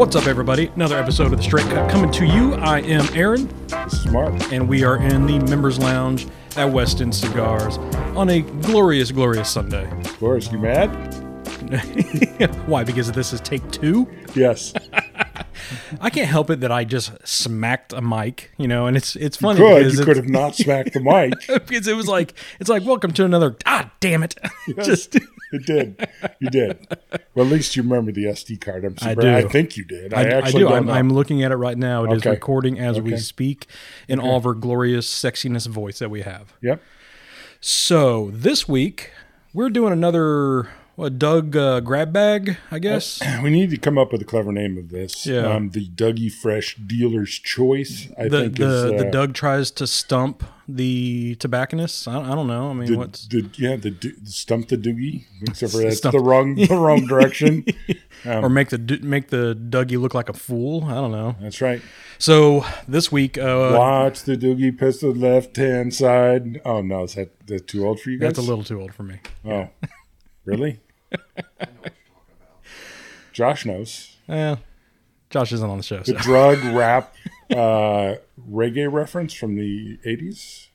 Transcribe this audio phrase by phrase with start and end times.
[0.00, 0.68] What's up, everybody?
[0.68, 2.54] Another episode of the Straight Cut coming to you.
[2.54, 4.32] I am Aaron, This is Mark.
[4.50, 6.26] and we are in the members' lounge
[6.56, 7.76] at West End Cigars
[8.16, 9.86] on a glorious, glorious Sunday.
[10.18, 10.88] Boris, you mad?
[12.66, 12.82] Why?
[12.82, 14.08] Because this is take two.
[14.34, 14.72] Yes.
[16.00, 19.36] I can't help it that I just smacked a mic, you know, and it's it's
[19.36, 19.84] funny Good.
[19.84, 21.34] because You could have not smacked the mic.
[21.68, 23.54] because it was like it's like welcome to another.
[23.66, 24.34] Ah, damn it!
[24.82, 25.18] just
[25.52, 26.08] It did.
[26.38, 26.86] You did.
[27.34, 28.84] Well, at least you remember the SD card.
[28.84, 29.28] I'm I do.
[29.28, 30.14] I, think you did.
[30.14, 30.68] I, I, I actually do.
[30.68, 30.90] don't I'm.
[30.90, 32.04] I'm looking at it right now.
[32.04, 32.30] It is Okay.
[32.30, 33.66] recording as we speak
[34.08, 36.52] in all of our glorious sexiness voice that we have.
[36.62, 36.82] Yep.
[37.60, 39.10] So this week
[39.52, 40.68] we're doing another
[41.00, 43.20] what Doug uh, grab bag, I guess.
[43.42, 45.26] We need to come up with a clever name of this.
[45.26, 45.46] Yeah.
[45.46, 48.92] Um, the Dougie Fresh Dealer's Choice, I the think the, is.
[48.92, 52.06] Uh, the Doug tries to stump the tobacconist.
[52.06, 52.68] I, I don't know.
[52.68, 55.24] I mean, the, what's the- yeah, the, the stump the doogie.
[55.42, 57.64] Except for that's Stump- the wrong the wrong direction.
[58.26, 60.84] or make the make the Dougie look like a fool?
[60.84, 61.34] I don't know.
[61.40, 61.80] That's right.
[62.18, 66.60] So this week, uh, Watch the doogie piss the left hand side.
[66.66, 68.34] Oh no, is that that's too old for you guys?
[68.34, 69.20] that's a little too old for me.
[69.46, 69.70] Oh,
[70.44, 70.80] really?
[73.32, 74.56] Josh knows Eh,
[75.30, 76.02] Josh isn't on the show.
[76.02, 76.12] So.
[76.12, 77.14] the drug rap
[77.50, 78.14] uh,
[78.50, 80.68] reggae reference from the '80s.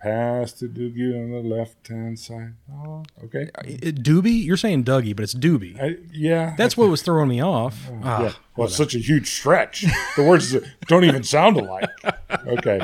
[0.00, 2.54] Pass the doogie on the left hand side.
[2.70, 3.48] Oh, okay.
[3.64, 4.44] It- Doobie?
[4.44, 5.80] You're saying Dougie, but it's Doobie.
[5.80, 7.90] I, yeah, That's what was throwing me off.
[8.02, 8.32] Ah, yeah.
[8.54, 9.84] Well, it's such a huge stretch.
[10.16, 10.54] The words
[10.88, 11.88] don't even sound alike.
[12.46, 12.80] Okay.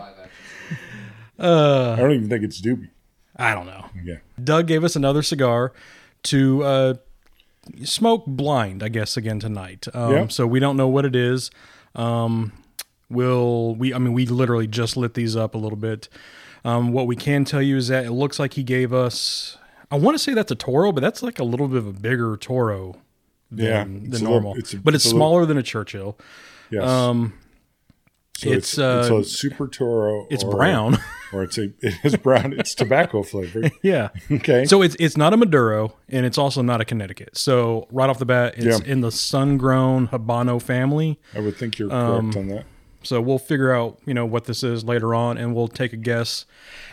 [1.38, 2.89] Uh, I don't even think it's doobie.
[3.36, 3.86] I don't know.
[4.02, 4.16] Yeah.
[4.42, 5.72] Doug gave us another cigar
[6.25, 6.95] to uh,
[7.85, 9.86] smoke blind, I guess, again tonight.
[9.95, 10.27] Um, Yeah.
[10.29, 11.51] So we don't know what it is.
[11.95, 12.53] Um,
[13.08, 16.08] we'll we I mean we literally just lit these up a little bit.
[16.64, 19.57] Um, what we can tell you is that it looks like he gave us.
[19.91, 21.92] I want to say that's a Toro, but that's like a little bit of a
[21.92, 22.97] bigger Toro
[23.51, 24.55] than, Yeah, than it's a little- normal.
[24.57, 26.17] it's a- but it's, it's a little- smaller than a Churchill.
[26.70, 26.85] Yes.
[26.89, 27.33] Um,
[28.40, 30.27] so it's, it's, it's uh, a super Toro.
[30.30, 30.98] it's or- brown.
[31.33, 32.52] or it's a it is brown.
[32.58, 33.70] It's tobacco flavored.
[33.83, 34.08] yeah.
[34.30, 34.64] Okay.
[34.64, 37.36] So it's it's not a Maduro and it's also not a Connecticut.
[37.36, 38.92] So right off the bat, it's Yeah.
[38.92, 41.20] in the sun-grown Habano family.
[41.34, 42.64] I would think you're Um, correct on that.
[43.02, 45.96] So we'll figure out you know what this is later on, and we'll take a
[45.96, 46.45] guess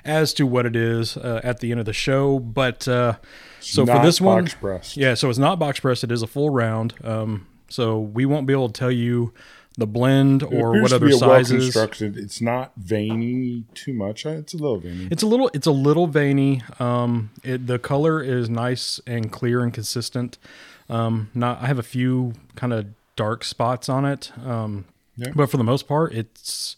[0.06, 2.40] as to what it is uh, at the end of the show.
[2.40, 3.16] But uh,
[3.60, 4.96] so for this one, pressed.
[4.96, 6.04] yeah, so it's not box pressed.
[6.06, 6.94] It is a full round.
[7.04, 9.34] Um, so we won't be able to tell you
[9.78, 11.66] the blend or what to other be a well sizes.
[11.66, 12.18] constructed.
[12.18, 14.26] It's not veiny too much.
[14.26, 15.08] Uh, It's a little veiny.
[15.12, 16.64] It's a little it's a little veiny.
[16.80, 20.38] Um, it, the color is nice and clear and consistent.
[20.90, 24.32] Um, not I have a few kind of dark spots on it.
[24.46, 25.30] Um, Yeah.
[25.36, 26.76] but for the most part, it's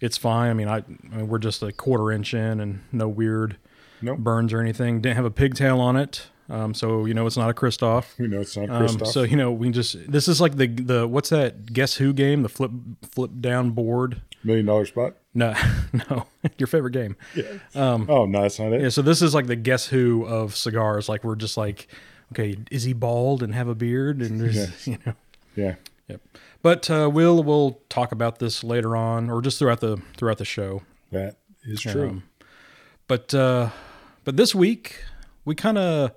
[0.00, 0.50] it's fine.
[0.50, 0.78] I mean, I,
[1.12, 3.56] I mean, we're just a quarter inch in and no weird
[4.02, 4.18] Nope.
[4.18, 5.00] burns or anything.
[5.00, 6.26] Didn't have a pigtail on it.
[6.50, 8.14] Um, so you know it's not a Christoph.
[8.18, 9.08] We know it's not Um, Christoph.
[9.08, 12.42] so you know we just this is like the the what's that guess who game
[12.42, 12.70] the flip
[13.02, 15.14] flip down board Million dollar spot.
[15.32, 15.54] no
[16.10, 16.26] no
[16.58, 17.44] your favorite game yeah
[17.74, 18.82] oh no, that's not it.
[18.82, 21.08] yeah, so this is like the guess who of cigars.
[21.08, 21.88] Like we're just like,
[22.32, 24.20] okay, is he bald and have a beard?
[24.20, 24.86] And there's, Yes.
[24.86, 25.14] you know,
[25.56, 25.74] Yeah.
[26.08, 26.20] yep.
[26.60, 30.44] But uh, we'll we'll talk about this later on, or just throughout the throughout the
[30.44, 30.82] show.
[31.10, 32.08] That is true.
[32.08, 32.22] Um,
[33.08, 33.70] But uh,
[34.24, 35.02] but this week
[35.46, 36.12] we kind of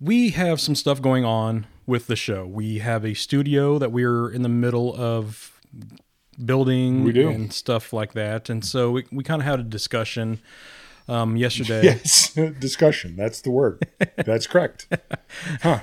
[0.00, 2.46] we have some stuff going on with the show.
[2.46, 5.60] We have a studio that we're in the middle of
[6.44, 7.28] building We do.
[7.28, 10.40] and stuff like that, and so we we kind of had a discussion
[11.08, 11.82] um, yesterday.
[11.84, 12.32] yes.
[12.58, 13.16] Discussion.
[13.16, 13.86] That's the word.
[14.16, 14.88] That's correct.
[15.62, 15.80] Huh.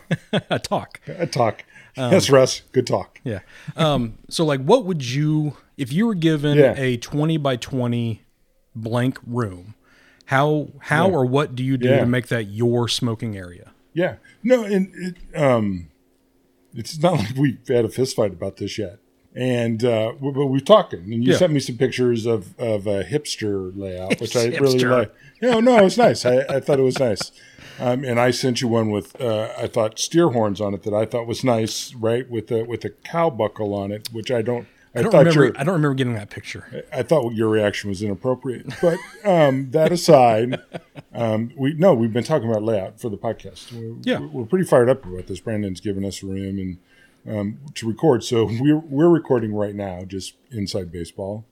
[0.50, 1.00] a talk.
[1.07, 1.63] A talk.
[1.96, 2.61] Um, yes, Russ.
[2.72, 3.20] Good talk.
[3.23, 3.40] Yeah.
[3.78, 6.73] Um, so like what would you if you were given Yeah.
[6.78, 8.22] a 20 by 20
[8.76, 9.76] blank room,
[10.26, 11.14] how how Yeah.
[11.16, 11.99] or what do you do Yeah.
[12.02, 13.72] to make that your smoking area?
[13.93, 14.16] Yeah.
[14.43, 15.90] No, and it, um,
[16.73, 18.99] it's not like we've had a fist fight about this yet.
[19.35, 21.37] And uh, we- but we've talking, and you Yeah.
[21.37, 24.59] sent me some pictures of of a hipster layout, which I Hipster.
[24.61, 25.13] really like.
[25.41, 26.23] Yeah, no, it was nice.
[26.25, 27.31] I, I thought it was nice.
[27.79, 30.93] Um, and I sent you one with uh, I thought steer horns on it that
[30.93, 32.29] I thought was nice, right?
[32.29, 34.67] With a with a cow buckle on it, which I don't.
[34.95, 36.85] I, I don't remember your I don't remember getting that picture.
[36.93, 38.67] I thought your reaction was inappropriate.
[38.81, 40.61] But um, that aside,
[41.13, 43.72] um, we no, we've been talking about layout for the podcast.
[43.72, 44.19] We're, Yeah.
[44.19, 45.40] we're pretty fired up about this.
[45.40, 46.78] Brandon's given us a room and
[47.25, 51.45] um, to record, so we're we're recording right now, just inside baseball.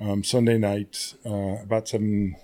[0.00, 2.34] Um, Sunday night, uh, about seven.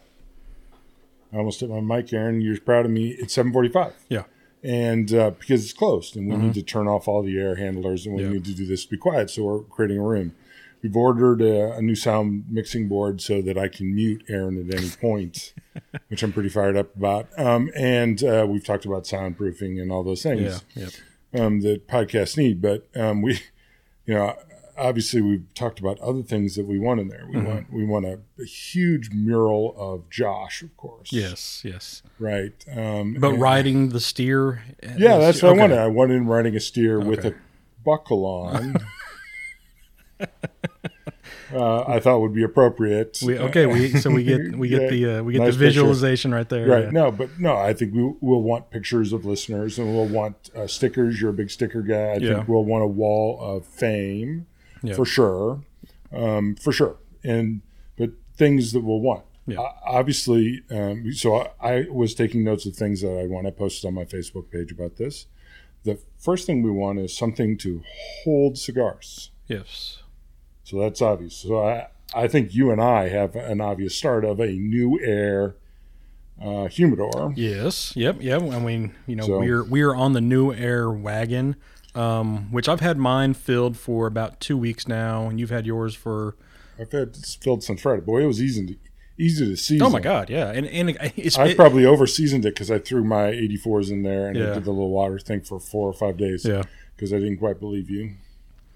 [1.32, 2.40] I almost hit my mic, Aaron.
[2.40, 3.08] You're proud of me.
[3.18, 4.22] It's seven forty-five Yeah.
[4.62, 8.06] And uh, because it's closed and we need to turn off all the air handlers
[8.06, 8.30] and we Yeah.
[8.30, 10.34] need to do this to be quiet so we're creating a room
[10.82, 14.74] we've ordered a, a new sound mixing board so that i can mute aaron at
[14.76, 15.52] any point
[16.08, 20.02] which i'm pretty fired up about um, and uh, we've talked about soundproofing and all
[20.02, 20.88] those things Yeah.
[21.32, 21.40] Yep.
[21.42, 22.60] um, that podcasts need.
[22.62, 23.34] But um, we,
[24.06, 24.34] you know,
[24.78, 27.26] obviously we've talked about other things that we want in there.
[27.28, 27.46] We Mm-hmm.
[27.46, 31.12] want we want a, a huge mural of Josh, of course.
[31.12, 32.02] Yes, yes.
[32.18, 32.52] Right.
[32.74, 34.62] Um, But and- riding the steer.
[34.96, 35.58] Yeah, that's what okay.
[35.60, 35.78] I wanted.
[35.78, 37.34] I wanted him riding a steer with a
[37.84, 38.76] buckle on.
[41.52, 43.18] uh, I thought would be appropriate.
[43.24, 45.58] We, okay, we so we get we get Yeah, the uh, we get nice the
[45.58, 45.80] picture.
[45.80, 46.66] visualization right there.
[46.66, 46.84] Right.
[46.84, 46.90] yeah.
[46.90, 50.66] No, but no, I think we, we'll want pictures of listeners and we'll want uh,
[50.66, 51.20] stickers.
[51.20, 51.94] You're a big sticker guy.
[52.12, 52.34] I Yeah.
[52.36, 54.46] think we'll want a wall of fame
[54.82, 54.94] Yeah.
[54.94, 55.62] for sure.
[56.12, 56.96] Um, for sure.
[57.24, 57.62] And,
[57.96, 59.24] but things that we'll want.
[59.46, 59.58] Yeah.
[59.60, 63.46] O- obviously, um, so I, I was taking notes of things that I want.
[63.46, 65.26] I posted on my Facebook page about this.
[65.84, 67.82] The first thing we want is something to
[68.24, 69.30] hold cigars.
[69.46, 70.02] Yes.
[70.64, 71.36] So that's obvious.
[71.36, 75.56] So I, I think you and I have an obvious start of a new air
[76.42, 77.32] uh, humidor.
[77.36, 77.94] Yes.
[77.96, 78.18] Yep.
[78.20, 78.42] Yep.
[78.42, 81.56] I mean, you know, So- we're we are on the new air wagon,
[81.98, 85.94] um, which I've had mine filled for about two weeks now, and you've had yours
[85.94, 86.36] for.
[86.80, 88.02] I've had this filled since Friday.
[88.02, 88.76] Boy, it was easy to
[89.18, 89.84] easy to season.
[89.86, 90.30] Oh my God!
[90.30, 93.90] Yeah, and and it's I it- probably over seasoned it because I threw my 84s
[93.90, 96.44] in there and I did the little water thing for four or five days.
[96.44, 96.62] yeah.
[96.96, 98.12] because I didn't quite believe you.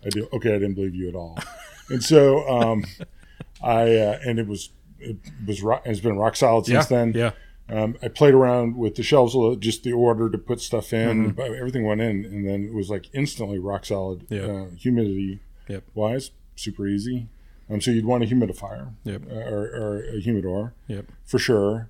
[0.05, 0.29] I do.
[0.33, 1.39] Okay, I didn't believe you at all.
[1.91, 2.85] and so um,
[3.63, 5.17] I uh, and it was it
[5.47, 6.97] was rock, it's been rock solid since Yeah.
[6.97, 7.13] then.
[7.15, 7.31] Yeah.
[7.73, 10.93] Um, I played around with the shelves, a little, just the order to put stuff
[10.93, 11.31] in, Mm-hmm.
[11.37, 14.27] but everything went in, and then it was like instantly rock solid.
[14.29, 14.43] Yeah.
[14.43, 15.85] Uh, humidity Yep.
[15.95, 17.29] wise, super easy.
[17.71, 19.23] Um, so you'd want a humidifier Yep.
[19.31, 21.07] uh, or, or a humidor Yep.
[21.25, 21.89] for sure.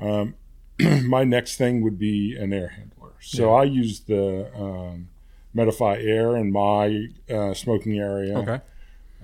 [0.00, 0.34] Um,
[1.06, 3.12] my next thing would be an air handler.
[3.20, 5.08] So I use the um,
[5.54, 8.60] Medify Air in my uh, smoking area, Okay.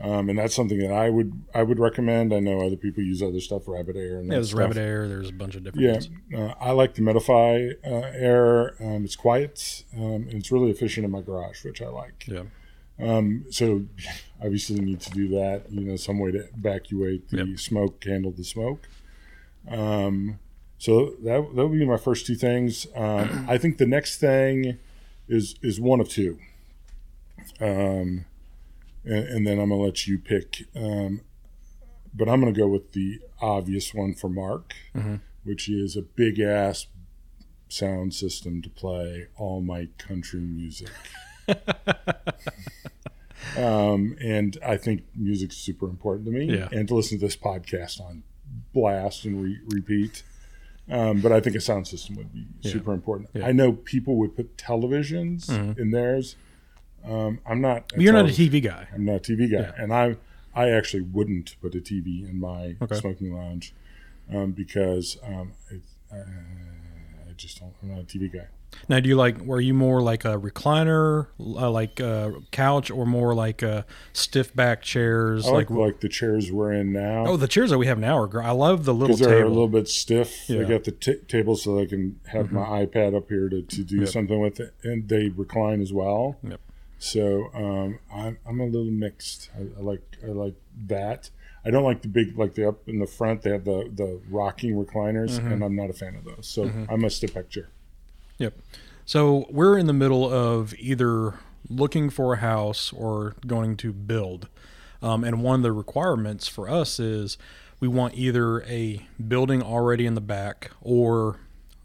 [0.03, 2.33] Um, and that's something that I would I would recommend.
[2.35, 4.35] I know other people use other stuff, Rabbit Air, and Yeah.
[4.35, 4.61] There's stuff.
[4.61, 5.09] Rabbit Air.
[5.09, 6.09] There's a bunch of different.
[6.31, 8.75] Yeah, uh, I like the Medify uh, Air.
[8.83, 12.27] Um, it's quiet um, and it's really efficient in my garage, which I like.
[12.29, 12.43] Yeah.
[12.99, 13.85] Um, so
[14.43, 15.65] obviously, you need to do that.
[15.71, 17.59] You know, some way to evacuate the Yep.
[17.59, 18.89] smoke, handle the smoke.
[19.69, 20.39] Um,
[20.79, 22.87] so that that would be my first two things.
[22.95, 24.77] Um, I think the next thing
[25.29, 26.39] is is one of two.
[27.61, 28.27] Um,
[29.07, 30.65] and, and then I'm gonna let you pick.
[30.75, 31.23] Um,
[32.15, 35.21] but I'm gonna go with the obvious one for Mark, Mhm.
[35.45, 36.87] which is a big ass
[37.69, 40.89] sound system to play all my country music.
[43.59, 46.69] um, and I think music's super important to me, Yeah.
[46.73, 48.23] and to listen to this podcast on
[48.73, 50.23] blast and re- repeat.
[50.89, 52.73] Um, but I think a sound system would be Yeah.
[52.73, 53.31] super important.
[53.35, 53.47] Yeah.
[53.47, 55.79] I know people would put televisions Mhm.
[55.79, 56.37] in theirs.
[57.07, 57.93] Um, I'm not.
[57.97, 58.89] You're not a TV guy.
[58.95, 59.73] I'm not a TV guy, Yeah.
[59.79, 60.17] and I
[60.55, 62.97] I actually wouldn't put a TV in my Okay.
[62.97, 63.75] smoking lounge
[64.33, 65.83] um, because um, it,
[66.13, 67.73] uh, I just don't.
[67.83, 68.47] I'm not a TV guy.
[68.89, 69.41] Now, do you like?
[69.41, 73.83] Were you more like a recliner, uh, like a couch, or more like uh,
[74.13, 75.47] stiff back chairs?
[75.47, 77.99] I like like, like the chairs we're in now oh, the chairs that we have
[77.99, 78.27] now are.
[78.27, 79.49] Gr- I love the little because they're table.
[79.49, 80.49] a little bit stiff.
[80.51, 80.63] Yeah.
[80.63, 83.83] They got the t- table so I can have my iPad up here to, to
[83.85, 84.09] do Yep.
[84.09, 86.37] something with it, and they recline as well.
[86.43, 86.61] Yep.
[86.99, 89.51] So um, I'm I'm a little mixed.
[89.57, 90.55] I, I like I like
[90.87, 91.31] that.
[91.65, 93.43] I don't like the big like the up in the front.
[93.43, 95.53] They have the the rocking recliners, Mm-hmm.
[95.53, 96.47] and I'm not a fan of those.
[96.47, 97.69] So I'm a stiff back chair.
[98.39, 98.55] Yep.
[99.05, 101.35] So we're in the middle of either
[101.69, 104.49] looking for a house or going to build.
[105.03, 107.37] Um, and one of the requirements for us is
[107.81, 111.39] we want either a building already in the back or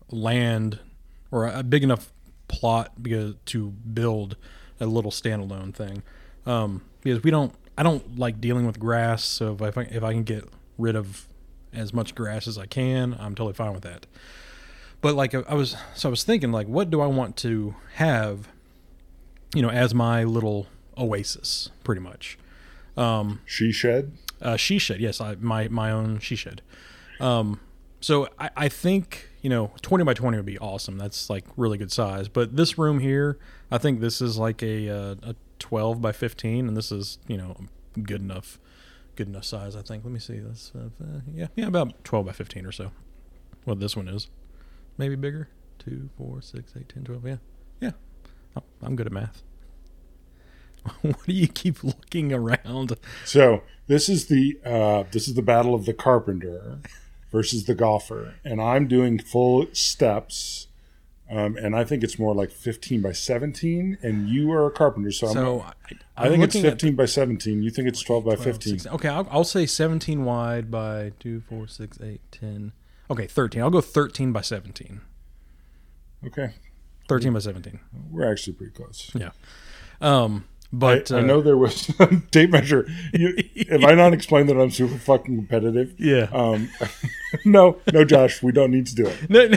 [0.09, 0.79] land
[1.31, 2.11] or a big enough
[2.47, 4.35] plot because, to build
[4.81, 6.03] a little standalone thing.
[6.45, 9.23] Um, because we don't, I don't like dealing with grass.
[9.23, 10.43] So if I, if I can get
[10.77, 11.27] rid of
[11.71, 14.05] as much grass as I can, I'm totally fine with that
[14.99, 18.47] but like I was so I was thinking like what do I want to have
[19.55, 22.37] you know as my little oasis pretty much
[22.95, 24.11] um She shed.
[24.43, 26.61] uh she shed yes I my my own she shed
[27.19, 27.59] um
[27.99, 31.79] so I, I think you know 20 by 20 would be awesome that's like really
[31.79, 33.39] good size but this room here
[33.71, 37.37] I think this is like a uh, a 12 by 15 and this is you
[37.37, 37.55] know
[38.03, 38.59] good enough
[39.15, 40.89] good enough size I think let me see this uh,
[41.33, 42.91] yeah yeah about 12 by 15 or so
[43.65, 44.27] what this one is
[44.97, 45.47] maybe bigger.
[45.79, 47.25] Two, four, six, eight, ten, twelve.
[47.25, 47.37] Yeah,
[47.79, 47.91] yeah.
[48.55, 49.41] I'm- I'm good at math.
[51.01, 52.95] what do you keep looking around?
[53.25, 56.79] So this is the uh, this is the battle of the carpenter
[57.31, 60.67] versus the golfer, and I'm doing full steps.
[61.31, 65.11] Um, and I think it's more like 15 by 17, and you are a carpenter,
[65.11, 67.63] so, So I'm, I, I think it's looking at 15 by 17.
[67.63, 68.73] You think it's 12 by 12, 15?
[68.79, 68.91] 16.
[68.95, 72.73] Okay, I'll, I'll say 17 wide by two, four, six, eight, ten.
[73.09, 73.61] Okay, 13.
[73.61, 74.99] I'll go 13 by 17.
[76.27, 76.49] Okay.
[77.07, 77.79] 13 by 17.
[78.09, 79.09] We're actually pretty close.
[79.13, 79.31] Yeah.
[80.01, 81.91] Um, but I, I uh, know there was
[82.31, 82.87] tape measure.
[83.13, 83.35] You,
[83.69, 85.99] have I not explained that I'm super fucking competitive?
[85.99, 86.29] Yeah.
[86.31, 86.69] Um,
[87.45, 89.29] no, no, Josh, we don't need to do it.
[89.29, 89.47] No,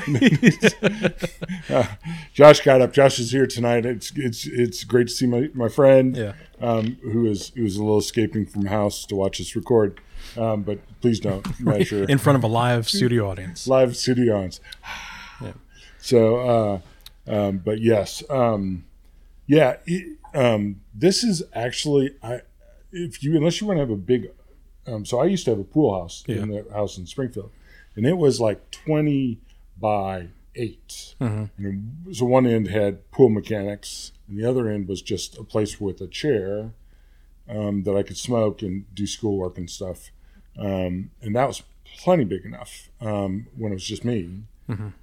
[1.69, 1.87] no.
[2.33, 2.93] Josh got up.
[2.93, 3.87] Josh is here tonight.
[3.87, 6.33] It's it's it's great to see my, my friend, yeah.
[6.61, 10.01] um, who is who is a little escaping from house to watch us record.
[10.37, 13.69] Um, but please don't measure In front of a live studio audience.
[13.69, 14.61] live studios.
[15.41, 15.53] Yeah.
[15.99, 16.79] So, uh,
[17.31, 18.85] um, but yes, um,
[19.47, 19.77] yeah.
[19.87, 22.43] It, um, this is actually I
[22.93, 24.31] if you unless you want to have a big.
[24.87, 27.51] Um, so I used to have a pool house in the house in Springfield,
[27.97, 29.39] and it was like twenty
[29.81, 31.51] by 8 Mhm.
[31.59, 35.81] And so one end had pool mechanics, and the other end was just a place
[35.81, 36.73] with a chair
[37.49, 40.11] um, that I could smoke and do schoolwork and stuff.
[40.57, 41.63] Um, and that was
[41.99, 44.43] plenty big enough um, when it was just me.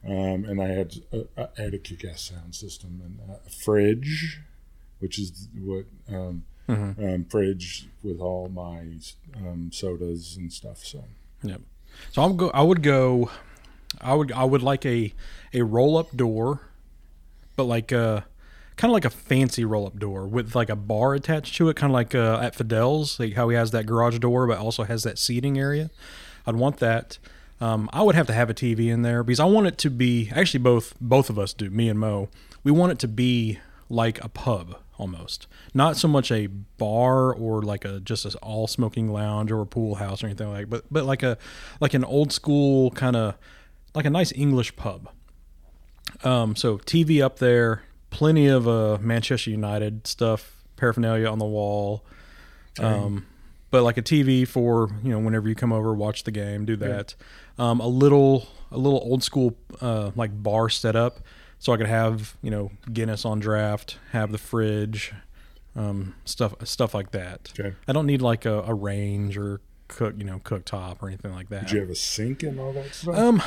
[0.07, 4.39] Um, and I had a, I had a kick-ass sound system and a fridge,
[5.01, 7.15] which is what um, Mhm.
[7.15, 8.85] um, fridge with all my
[9.35, 10.85] um, sodas and stuff.
[10.85, 11.03] So
[11.43, 11.61] Yep.
[12.11, 12.49] So I'm go.
[12.53, 13.29] I would go.
[13.99, 14.31] I would.
[14.31, 15.13] I would like a
[15.53, 16.61] a roll up door,
[17.57, 18.25] but like a
[18.77, 21.75] kind of like a fancy roll up door with like a bar attached to it,
[21.75, 24.83] kind of like uh, at Fidel's, like how he has that garage door, but also
[24.83, 25.89] has that seating area.
[26.47, 27.17] I'd want that.
[27.59, 29.89] Um, I would have to have a TV in there because I want it to
[29.89, 30.29] be.
[30.33, 31.69] Actually, both both of us do.
[31.69, 32.29] Me and Mo,
[32.63, 37.61] we want it to be like a pub almost, not so much a bar or
[37.63, 40.69] like a just an all smoking lounge or a pool house or anything like.
[40.69, 41.37] But but like a
[41.79, 43.35] like an old school kind of
[43.95, 45.09] like a nice English pub.
[46.23, 52.05] Um, so TV up there, plenty of uh, Manchester United stuff, paraphernalia on the wall.
[52.79, 53.25] Um,
[53.71, 56.75] but like a TV for you know whenever you come over, watch the game, do
[56.77, 57.15] that.
[57.57, 61.21] Um, a little a little old school uh, like bar set up,
[61.61, 65.13] so I could have you know Guinness on draft, have the fridge,
[65.75, 67.53] um, stuff stuff like that.
[67.57, 71.33] okay, I don't need like a, a range or cook you know cooktop or anything
[71.33, 71.67] like that.
[71.67, 73.15] did you have a sink and all that stuff?
[73.15, 73.43] Um,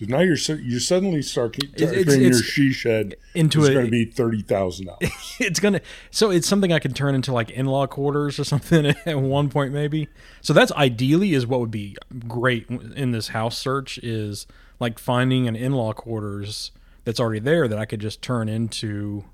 [0.00, 4.40] now you're you suddenly start turning your she shed into It's going to be thirty
[4.40, 5.36] thousand dollars.
[5.38, 9.20] it's gonna so it's something I can turn into like in-law quarters or something at
[9.20, 10.08] one point maybe.
[10.40, 11.94] So that's ideally is what would be
[12.26, 14.46] great in this house search is
[14.80, 16.70] like finding an in-law quarters
[17.04, 19.24] that's already there that I could just turn into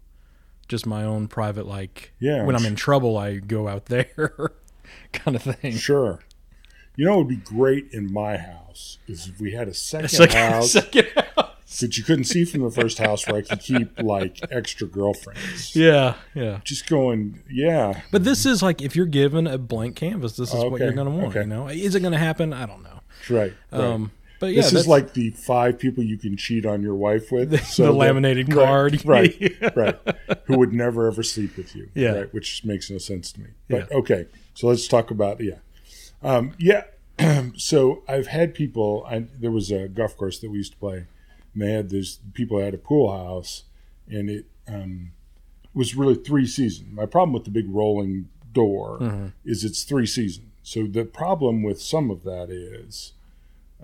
[0.68, 4.52] just my own private like Yeah, when I'm in trouble I go out there
[5.12, 5.72] kind of thing.
[5.76, 6.20] Sure.
[6.96, 10.08] You know, it would be great in my house is if we had a second,
[10.08, 11.06] Second, house second
[11.36, 11.78] house.
[11.80, 15.76] that you couldn't see from the first house, where I could keep like extra girlfriends.
[15.76, 16.58] Yeah, yeah.
[16.64, 20.64] Just going, yeah, But this is like if you're given a blank canvas, this is
[20.64, 21.28] what you're gonna want.
[21.28, 21.40] okay.
[21.42, 22.52] You know, is it gonna happen?
[22.52, 23.00] I don't know.
[23.30, 23.52] right.
[23.70, 23.80] right.
[23.80, 24.10] Um,
[24.40, 27.50] but yeah, this is like the five people you can cheat on your wife with.
[27.50, 29.04] The- so the laminated right, card.
[29.04, 29.36] right?
[29.40, 29.70] Yeah.
[29.76, 29.98] right.
[30.44, 31.88] Who would never ever sleep with you?
[31.94, 32.10] Yeah.
[32.12, 33.48] right, which makes no sense to me.
[33.68, 33.96] But Yeah.
[33.98, 35.58] okay, so let's talk about yeah,
[36.22, 36.84] um, yeah.
[37.56, 39.04] so I've had people.
[39.08, 41.06] I, there was a golf course that we used to play,
[41.52, 43.64] and they had this people had a pool house,
[44.08, 45.10] and it um,
[45.74, 46.92] was really three seasons.
[46.92, 49.26] My problem with the big rolling door Mm-hmm.
[49.44, 50.46] is it's three seasons.
[50.62, 53.12] So the problem with some of that is.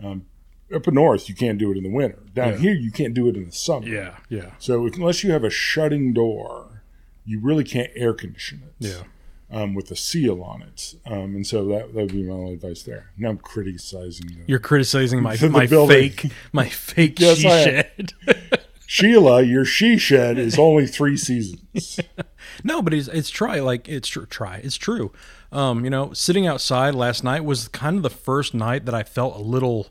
[0.02, 0.26] Um,
[0.74, 2.18] up north, you can't do it in the winter.
[2.34, 2.58] Down Yeah.
[2.58, 3.86] here, you can't do it in the summer.
[3.88, 6.82] Yeah, yeah, So unless you have a shutting door,
[7.26, 8.74] you really can't air condition it.
[8.78, 9.02] yeah.
[9.50, 12.54] Um, with a seal on it, um, and so that that would be my only
[12.54, 13.10] advice there.
[13.16, 16.10] Now I'm criticizing the, You're criticizing my The my building.
[16.10, 18.14] fake my fake Yes, she shed.
[18.86, 19.42] Sheila.
[19.42, 22.00] Your she shed is only three seasons.
[22.64, 24.26] no, but it's it's try like it's true.
[24.26, 25.12] Try it's true.
[25.52, 29.02] Um, you know, sitting outside last night was kind of the first night that I
[29.04, 29.88] felt a little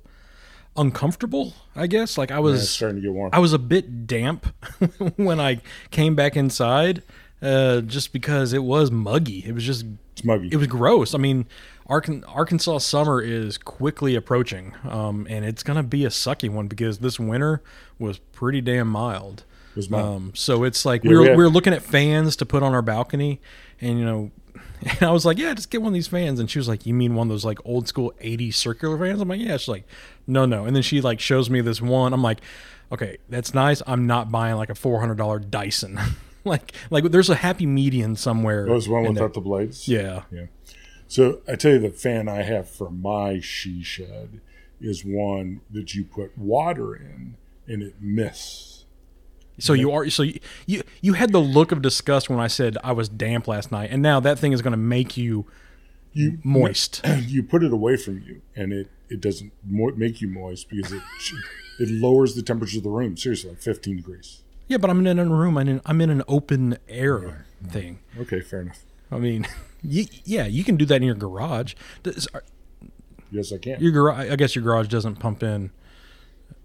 [0.77, 1.53] uncomfortable.
[1.75, 3.30] I guess like I was starting to get warm.
[3.34, 4.46] I was a bit damp
[5.15, 5.62] when I
[5.92, 7.03] came back inside,
[7.42, 9.44] uh, just because it was muggy.
[9.46, 10.50] It was just It's muggy.
[10.51, 11.13] it was gross.
[11.13, 11.46] I mean,
[11.89, 17.00] Arkan- Arkansas summer is quickly approaching, um, and it's gonna be a sucky one because
[17.00, 17.62] this winter
[18.00, 19.44] was pretty damn mild.
[19.72, 20.15] It was mild.
[20.15, 22.46] Um, so it's like Yeah, we were we had- we were looking at fans to
[22.46, 23.42] put on our balcony,
[23.82, 24.32] and you know,
[24.84, 26.86] and I was like, yeah, just get one of these fans, and she was like,
[26.86, 29.20] you mean one of those like old school '80s circular fans?
[29.20, 29.58] I'm like, yeah.
[29.58, 29.86] She's like,
[30.27, 32.13] no, no, and then she like shows me this one.
[32.13, 32.39] I'm like,
[32.92, 33.82] okay, that's nice.
[33.88, 36.00] I'm not buying like a four hundred dollar Dyson.
[36.44, 38.65] like like there's a happy median somewhere.
[38.65, 39.88] That was one without the blades.
[39.88, 40.24] Yeah.
[40.32, 40.46] yeah.
[41.08, 44.42] So I tell you, the fan I have for my she shed
[44.82, 47.36] is one that you put water in
[47.68, 48.86] and it mists.
[49.60, 52.77] So you are so you, you you had the look of disgust when I said
[52.84, 55.46] I was damp last night, and now that thing is going to make you
[56.12, 57.06] You moist.
[57.20, 60.91] you put it away from you, and it it doesn't mo- make you moist because
[60.91, 61.01] it
[61.79, 63.15] it lowers the temperature of the room.
[63.17, 64.41] Seriously, like 15 degrees.
[64.67, 65.58] Yeah, but I'm in a room.
[65.58, 68.00] I'm in, I'm in an open air thing.
[68.20, 68.82] Okay, fair enough.
[69.12, 69.48] I mean,
[69.84, 71.74] y yeah, you can do that in your garage.
[72.03, 72.43] Does, are-
[73.32, 73.79] Yes, I can.
[73.82, 75.72] your garage, I guess your garage doesn't pump in.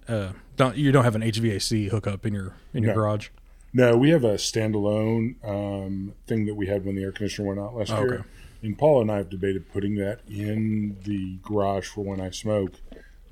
[0.06, 3.00] Uh, don't you don't have an HVAC hookup in your in your No.
[3.00, 3.28] garage?
[3.74, 7.60] No, we have a standalone um, thing that we had when the air conditioner went
[7.60, 8.14] out last Oh, year.
[8.14, 8.24] okay.
[8.62, 12.72] And Paul and I have debated putting that in the garage for when I smoke,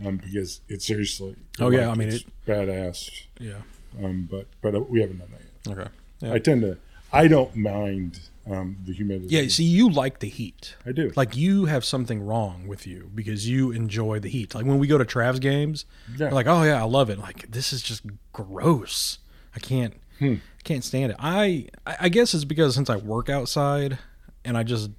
[0.05, 1.37] um, because it seriously.
[1.59, 3.11] Oh, yeah, I mean, it's badass.
[3.41, 3.55] Yeah.
[4.03, 5.41] Um, but but we haven't done that
[5.71, 5.79] yet.
[5.79, 5.91] Okay.
[6.21, 6.33] Yeah.
[6.35, 6.79] I tend to.
[7.13, 9.35] I don't mind um, the humidity.
[9.35, 9.49] yeah.
[9.49, 10.75] See, you like the heat.
[10.85, 11.11] I do.
[11.17, 14.55] Like you have something wrong with you because you enjoy the heat.
[14.55, 16.29] Like when we go to Trav's games, Yeah.
[16.31, 17.19] like, oh yeah, I love it.
[17.19, 18.03] Like this is just
[18.33, 19.19] gross.
[19.55, 20.35] I can't, Hmm.
[20.59, 21.17] I can't stand it.
[21.19, 23.99] I I guess it's because since I work outside,
[24.45, 24.91] and I just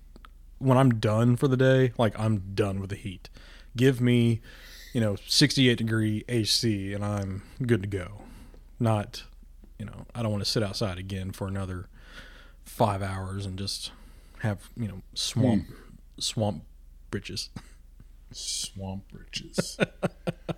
[0.59, 3.29] when I'm done for the day, like I'm done with the heat.
[3.75, 4.41] Give me,
[4.93, 8.21] you know, 68 degree AC, and I'm good to go.
[8.79, 9.23] Not,
[9.77, 11.89] you know, I don't want to sit outside again for another
[12.67, 13.91] five hours and just
[14.39, 15.73] have you know swamp hmm.
[16.19, 16.63] swamp
[17.09, 17.49] britches.
[18.31, 19.77] swamp riches.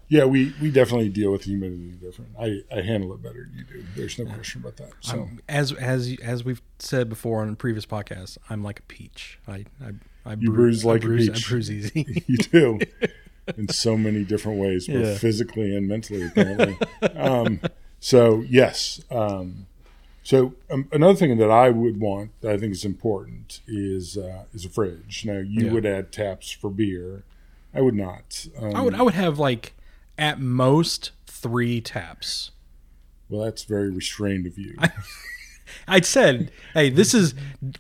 [0.08, 2.32] yeah, we, we definitely deal with humidity different.
[2.40, 3.86] I, I handle it better than you do.
[3.96, 4.92] There's no question about that.
[5.02, 9.40] So I'm, as as as we've said before on previous podcasts, I'm like a peach.
[9.48, 9.92] I I,
[10.26, 11.46] I You bruise like I a bruise, peach.
[11.46, 12.24] I bruise easy.
[12.28, 12.80] you do
[13.58, 15.18] in so many different ways, both Yeah.
[15.18, 16.78] physically and mentally, apparently.
[17.16, 17.60] um,
[18.00, 19.02] so yes.
[19.12, 19.66] Um,
[20.22, 24.44] so um, another thing that I would want, that I think is important, is uh,
[24.54, 25.24] is a fridge.
[25.26, 25.72] Now you Yeah.
[25.72, 27.24] would add taps for beer.
[27.74, 28.46] I would not.
[28.60, 29.74] Um, I would I would have like
[30.18, 32.52] at most three taps.
[33.30, 34.76] well, that's very restrained of you.
[35.88, 37.34] I said, "Hey, this is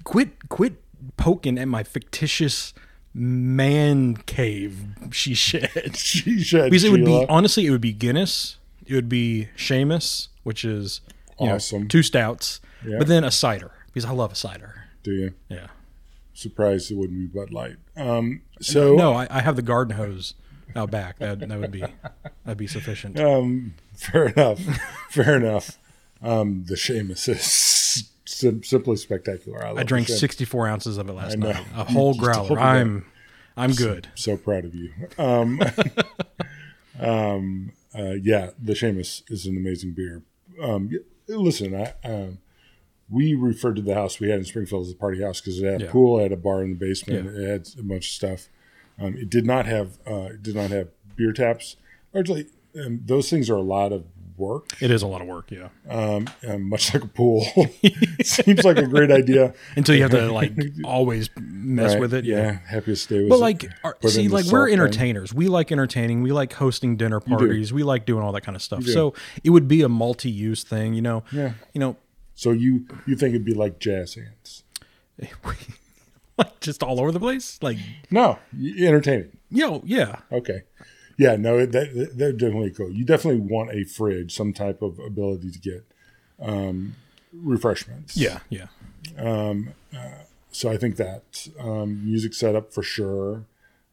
[0.03, 0.81] quit quit
[1.17, 2.73] poking at my fictitious
[3.13, 4.77] man cave
[5.11, 9.09] she shed." she said, Because it would be honestly, it would be Guinness, it would
[9.09, 11.01] be Seamus, which is
[11.39, 11.87] you know, Awesome.
[11.87, 12.97] two stouts, Yeah.
[12.99, 14.85] but then a cider because I love a cider.
[15.03, 15.33] Do you?
[15.49, 15.67] Yeah.
[16.39, 17.75] Surprised it wouldn't be Bud Light.
[17.97, 20.35] Um, so No, I, I have the garden hose
[20.73, 21.19] out back.
[21.19, 21.83] That that would be
[22.45, 23.19] that'd be sufficient.
[23.19, 24.59] Um, fair enough.
[25.09, 25.77] fair enough.
[26.21, 29.65] Um, the Seamus is sim- simply spectacular.
[29.65, 31.57] I, I drank 64 ounces of it last night.
[31.75, 32.57] A whole just growler.
[32.57, 33.05] I'm
[33.57, 34.07] I'm good.
[34.15, 34.93] So proud of you.
[35.17, 35.61] Um,
[37.01, 40.23] um, uh, yeah, the Seamus is an amazing beer.
[40.61, 40.89] Um,
[41.27, 42.37] listen, I, um,
[43.09, 45.65] we referred to the house we had in Springfield as a party house because it
[45.65, 45.91] had a Yeah.
[45.91, 47.41] pool, it had a bar in the basement, Yeah.
[47.41, 48.49] it had a bunch of stuff.
[48.99, 51.75] Um, it did not have uh, it did not have beer taps.
[52.13, 52.47] Largely,
[52.83, 54.03] um, those things are a lot of
[54.37, 54.81] work.
[54.81, 55.67] It is a lot of work, yeah.
[55.89, 56.25] um,
[56.59, 57.45] much like a pool.
[58.23, 59.53] Seems like a great idea.
[59.75, 60.53] Until you have to like
[60.85, 62.25] always mess Right, with it.
[62.25, 63.29] Yeah, happiest day was.
[63.29, 65.33] But like, are, put see, like we're entertainers.
[65.33, 66.21] We like entertaining.
[66.21, 67.73] We like hosting dinner parties.
[67.73, 68.83] We like doing all that kind of stuff.
[68.85, 71.23] So it would be a multi-use thing, you know.
[71.31, 71.53] Yeah.
[71.73, 71.95] You know,
[72.39, 74.63] So you you think it'd be like jazz hands?
[76.37, 77.59] like just all over the place.
[77.61, 77.77] Like,
[78.09, 79.35] No, entertaining.
[79.51, 80.61] yo, yeah, Okay.
[81.17, 82.91] Yeah, no, that, that they're definitely cool.
[82.91, 85.83] You definitely want a fridge, some type of ability to get
[86.41, 86.95] um,
[87.33, 88.15] refreshments.
[88.15, 88.67] yeah, yeah.
[90.51, 93.43] So I think that um, music setup for sure.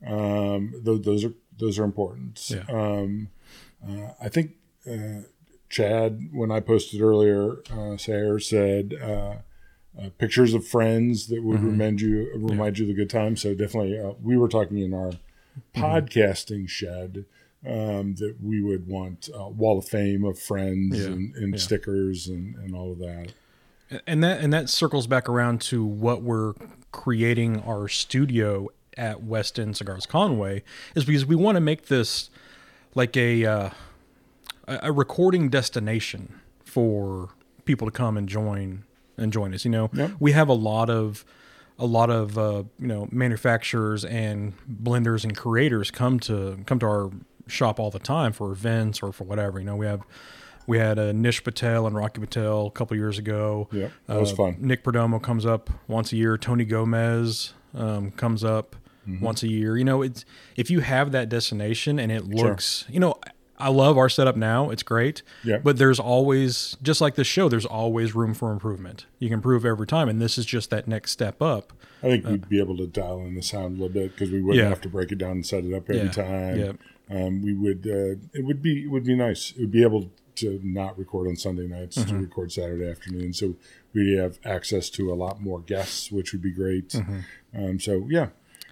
[0.06, 2.40] Um, those, those are those are important.
[2.48, 2.62] Yeah.
[2.68, 3.28] Um,
[3.84, 4.52] uh, I think
[4.88, 5.22] uh,
[5.68, 9.36] Chad, when I posted earlier, uh, Sayer said uh,
[10.00, 13.42] uh, pictures of friends that would remind you remind you of the good times.
[13.42, 15.12] So definitely, uh, we were talking in our
[15.74, 17.24] podcasting shed.
[17.66, 21.06] Um, that we would want uh, wall of fame of friends Yeah.
[21.06, 21.58] and, and Yeah.
[21.58, 23.32] stickers and, and all of that.
[24.06, 26.52] and that and that circles back around to what we're
[26.92, 30.62] creating our studio at West End Cigars Conway
[30.94, 32.30] is because we want to make this
[32.94, 33.70] like a uh,
[34.66, 37.30] a a recording destination for
[37.64, 38.84] people to come and join
[39.16, 39.64] and join us.
[39.64, 40.10] You know, Yep.
[40.20, 41.24] we have a lot of
[41.78, 46.86] a lot of uh, you know manufacturers and blenders and creators come to come to
[46.86, 47.10] our
[47.48, 49.58] shop all the time for events or for whatever.
[49.58, 50.00] You know, we have
[50.66, 53.68] we had uh, Nish Patel and Rocky Patel a couple years ago.
[53.72, 54.56] Yep, that was Uh, fun.
[54.58, 56.36] Nick Perdomo comes up once a year.
[56.36, 58.76] Tony Gomez um, comes up
[59.06, 59.24] Mm-hmm.
[59.24, 59.76] once a year.
[59.76, 60.24] You know, it's
[60.56, 63.14] if you have that destination and it looks, you know,
[63.58, 64.70] I love our setup now.
[64.70, 65.22] It's great.
[65.44, 65.62] Yep.
[65.64, 69.06] But there's always, just like this show, there's always room for improvement.
[69.18, 71.72] You can improve every time, and this is just that next step up.
[72.02, 74.42] I think we'd be able to dial in the sound a little bit because we
[74.42, 74.68] wouldn't Yeah.
[74.68, 76.10] have to break it down and set it up every Yeah.
[76.10, 76.58] time.
[76.58, 76.72] Yeah.
[77.08, 77.86] Um, we would.
[77.86, 78.82] Uh, it would be.
[78.84, 79.52] It would be nice.
[79.52, 82.10] It would be able to not record on Sunday nights Mm-hmm.
[82.10, 83.32] to record Saturday afternoon.
[83.32, 83.54] So
[83.94, 86.88] we have access to a lot more guests, which would be great.
[86.90, 87.18] Mm-hmm.
[87.56, 88.28] Um, so yeah,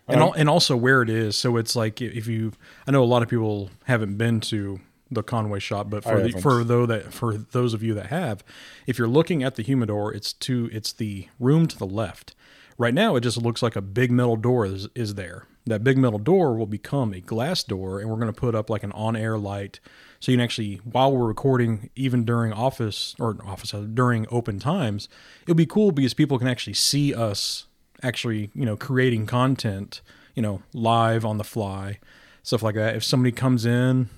[0.08, 1.36] and al- and also where it is.
[1.36, 2.52] So it's like if you,
[2.86, 6.40] I know a lot of people haven't been to the Conway shop, but for the,
[6.40, 8.42] for though that for those of you that have,
[8.86, 12.34] if you're looking at the humidor, it's to it's the room to the left.
[12.76, 15.46] Right now, it just looks like a big metal door is, is there.
[15.64, 18.68] That big metal door will become a glass door, and we're going to put up
[18.68, 19.78] like an on-air light,
[20.18, 24.58] so you can actually, while we're recording, even during office or office uh, during open
[24.58, 25.08] times,
[25.44, 27.66] it'll be cool because people can actually see us
[28.02, 30.00] actually, you know, creating content,
[30.34, 31.98] you know, live on the fly,
[32.42, 32.96] stuff like that.
[32.96, 34.08] If somebody comes in,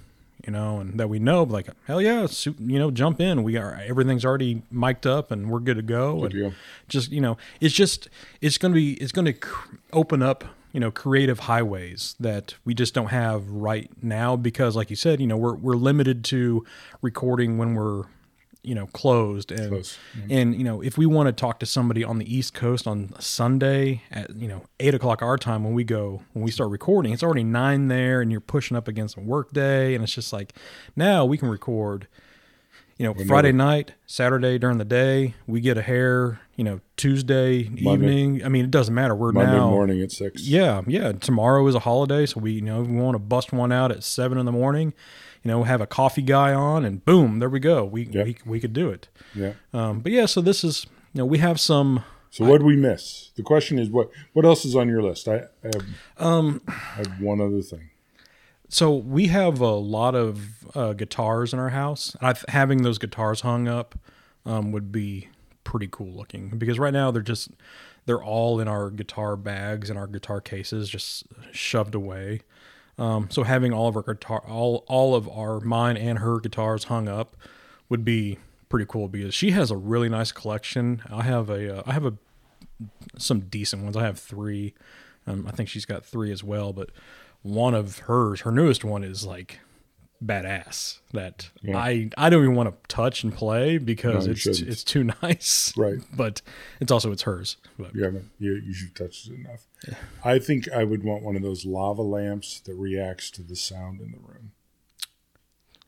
[0.46, 2.26] you know, and that we know, like, hell yeah,
[2.58, 3.42] you know, jump in.
[3.42, 6.24] We are everything's already mic'd up and we're good to go.
[6.24, 6.52] and deal.
[6.88, 8.08] just you know, it's just
[8.40, 12.54] it's going to be it's going to cr- open up you know creative highways that
[12.64, 16.22] we just don't have right now because, like you said, you know, we're we're limited
[16.24, 16.64] to
[17.02, 18.04] recording when we're
[18.66, 20.26] you know closed and Close, mm-hmm.
[20.30, 23.14] and you know if we want to talk to somebody on the east coast on
[23.20, 27.12] sunday at you know eight o'clock our time when we go when we start recording
[27.12, 30.32] it's already nine there and you're pushing up against a work day and it's just
[30.32, 30.52] like
[30.96, 32.08] now we can record
[32.98, 37.70] you know friday night saturday during the day we get a hair you know tuesday
[37.76, 40.42] evening i mean it doesn't matter we're Monday now morning at six.
[40.42, 41.12] yeah, yeah.
[41.12, 44.02] Tomorrow is a holiday, so we you know we want to bust one out at
[44.02, 44.94] seven in the morning.
[45.46, 47.84] You know, have a coffee guy on, and boom, there we go.
[47.84, 48.24] We Yeah.
[48.24, 49.06] we, we could do it.
[49.32, 49.52] Yeah.
[49.72, 52.02] Um, but yeah, so this is you know we have some.
[52.30, 53.30] So what do we miss?
[53.36, 55.28] The question is what what else is on your list?
[55.28, 55.84] I, I have
[56.18, 57.90] Um, I have one other thing.
[58.68, 60.40] so we have a lot of
[60.74, 62.16] uh, guitars in our house.
[62.20, 63.96] I, having those guitars hung up
[64.44, 65.28] um, would be
[65.62, 67.50] pretty cool looking because right now they're just
[68.06, 72.40] they're all in our guitar bags and our guitar cases, just shoved away.
[72.98, 76.84] Um, so having all of our guitar, all all of our mine and her guitars
[76.84, 77.36] hung up
[77.88, 81.02] would be pretty cool because she has a really nice collection.
[81.10, 82.14] I have a uh, I have a
[83.18, 83.96] some decent ones.
[83.96, 84.74] I have three.
[85.26, 86.90] Um, I think she's got three as well, but
[87.42, 89.60] one of hers, her newest one, is like
[90.24, 90.98] badass.
[91.12, 91.76] That Yeah.
[91.76, 94.68] I I don't even want to touch and play because No, it's shouldn't.
[94.68, 95.72] it's too nice.
[95.76, 95.98] Right.
[96.14, 96.42] But
[96.80, 97.56] it's also it's hers.
[97.78, 99.66] But You haven't you you should touch it enough.
[100.24, 104.00] I think I would want one of those lava lamps that reacts to the sound
[104.00, 104.52] in the room.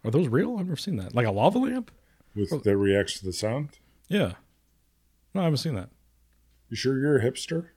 [0.04, 0.58] are those real?
[0.58, 1.14] I've never seen that.
[1.14, 1.90] Like a lava lamp?
[2.34, 3.70] With that reacts to the sound?
[4.08, 4.34] Yeah.
[5.34, 5.88] No, I haven't seen that.
[6.68, 7.68] You sure you're a hipster?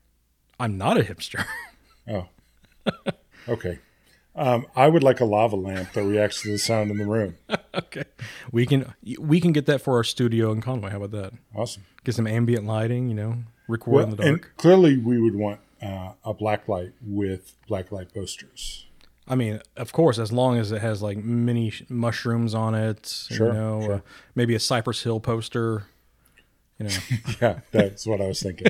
[0.60, 1.46] I'm not a hipster.
[2.10, 2.28] Oh.
[3.48, 3.78] okay.
[4.36, 7.36] Um, I would like a lava lamp that reacts to the sound in the room.
[7.76, 8.06] okay.
[8.52, 10.92] We can we can get that for our studio in Conway.
[10.92, 11.34] How about that?
[11.54, 11.84] Awesome.
[12.06, 14.28] Get some ambient lighting, you know, record in the dark.
[14.30, 18.86] and clearly we would want uh, a black light with black light posters.
[19.28, 23.48] I mean, of course, as long as it has like mini mushrooms on it, Sure,
[23.48, 23.94] you know, sure.
[23.96, 24.00] Uh,
[24.36, 25.86] maybe a Cypress Hill poster.
[26.80, 26.94] You know,
[27.42, 28.68] Yeah, that's what I was thinking.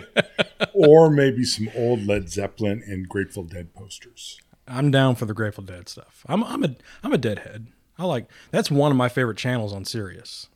[0.73, 4.39] or maybe some old Led Zeppelin and Grateful Dead posters.
[4.71, 6.25] I'm down for the Grateful Dead stuff.
[6.27, 7.67] I'm I'm a I'm a Deadhead.
[7.99, 10.47] I like that's one of my favorite channels on Sirius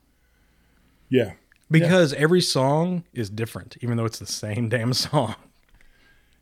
[1.10, 1.34] Yeah.
[1.70, 5.36] because every song is different, even though it's the same damn song.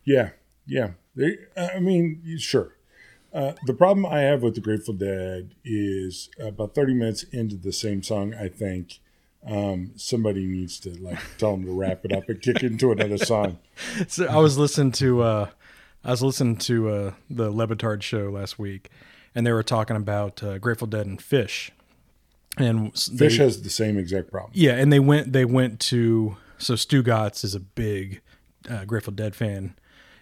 [0.05, 0.29] Yeah.
[0.65, 0.91] Yeah.
[1.15, 2.75] They, I mean, sure.
[3.33, 7.73] Uh, the problem I have with the Grateful Dead is about 30 minutes into the
[7.73, 8.99] same song, I think
[9.45, 13.17] um, somebody needs to like tell them to wrap it up and kick into another
[13.17, 13.57] song.
[14.07, 15.49] So I was listening to uh,
[16.04, 18.89] I was listening to uh, the Le Batard show last week,
[19.34, 21.72] and they were talking about uh, Grateful Dead and Phish,
[22.58, 24.52] and they- Phish has the same exact problem.
[24.54, 28.22] Yeah, and they went they went to so Stu Gotz is a big
[28.70, 29.76] uh, Grateful Dead fan,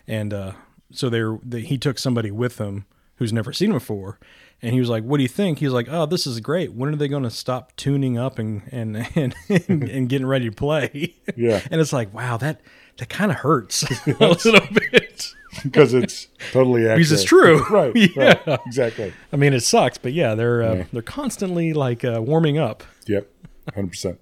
[0.07, 0.51] and uh,
[0.91, 4.19] so they were they, he took somebody with him who's never seen him before,
[4.61, 6.73] and he was like, "What do you think?" He was like, "Oh, this is great.
[6.73, 9.35] When are they going to stop tuning up and and and,
[9.67, 11.61] and, and getting ready to play?" Yeah.
[11.71, 12.61] and it's like, wow, that
[12.97, 16.97] that kind of hurts a little bit because it's totally accurate.
[16.97, 17.95] because it's true, Right.
[17.95, 18.39] yeah.
[18.45, 19.13] right, Exactly.
[19.31, 20.83] I mean, it sucks, but yeah, they're uh, Yeah.
[20.93, 22.83] they're constantly like uh, warming up.
[23.07, 23.27] Yep.
[23.75, 24.17] 100%.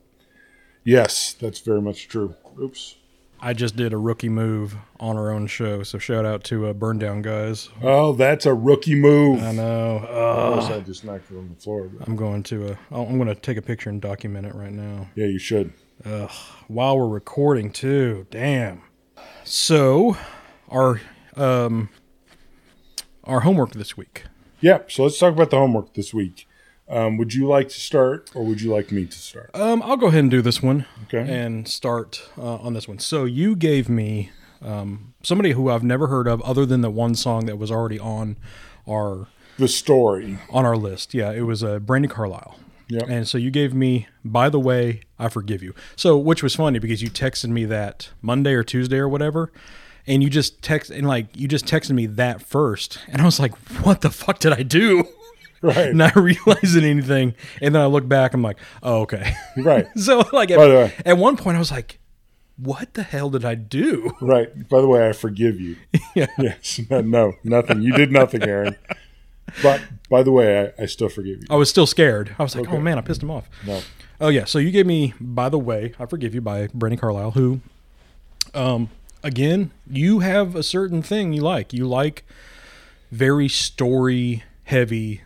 [0.83, 2.35] Yes, that's very much true.
[2.61, 2.95] Oops.
[3.41, 6.73] I just did a rookie move on our own show, so shout out to uh,
[6.73, 7.69] Burn Down guys.
[7.81, 9.41] Oh, that's a rookie move.
[9.41, 9.97] I know.
[9.99, 11.85] I Uh, I just knocked it on the floor.
[11.87, 12.71] but- I'm going to.
[12.71, 15.71] Uh, I'm going to take a picture and document it right now Yeah, you should.
[16.67, 18.27] while we're recording too.
[18.29, 18.81] Damn.
[19.45, 20.17] So,
[20.67, 20.99] our
[21.37, 21.89] um,
[23.23, 24.23] our homework this week.
[24.59, 26.45] Yeah, so let's talk about the homework this week.
[26.89, 29.51] Um, would you like to start or would you like me to start?
[29.53, 31.19] Um, I'll go ahead and do this one Okay.
[31.31, 32.97] and start uh, on this one.
[32.99, 37.13] So you gave me um, somebody who I've never heard of, other than the one
[37.15, 38.37] song that was already on
[38.89, 40.39] our The story.
[40.49, 41.13] on our list.
[41.13, 42.57] Yeah, it was uh, Brandi Carlile.
[42.87, 43.03] Yep.
[43.07, 45.75] And so you gave me, by the way, I forgive you.
[45.95, 49.51] So, which was funny because you texted me that Monday or Tuesday or whatever,
[50.07, 53.39] and you just text and like you just texted me that first, and I was
[53.39, 55.03] like, "What the fuck did I do?"
[55.63, 55.93] Right.
[55.93, 57.33] not realizing anything.
[57.61, 59.33] And then I look back, I'm like, oh, okay.
[59.57, 59.87] Right.
[59.97, 61.99] so like way- at, at one point I was like,
[62.57, 64.15] what the hell did I do?
[64.21, 64.67] Right.
[64.69, 65.75] By the way, I forgive you.
[66.15, 66.27] Yeah.
[66.37, 66.79] Yes.
[66.89, 67.81] No, nothing.
[67.81, 68.75] You did nothing, Aaron.
[69.63, 71.47] But by the way, I, I still forgive you.
[71.49, 72.35] I was still scared.
[72.39, 72.75] I was like, Okay.
[72.77, 73.49] oh man, I pissed him off.
[73.65, 73.81] No.
[74.21, 77.31] Oh yeah, so you gave me "By the Way," I forgive you by Brandi Carlile.
[77.31, 77.61] Who,
[78.53, 78.89] um,
[79.23, 81.71] again, you have a certain thing you like.
[81.73, 82.25] You like
[83.11, 85.21] very story heavy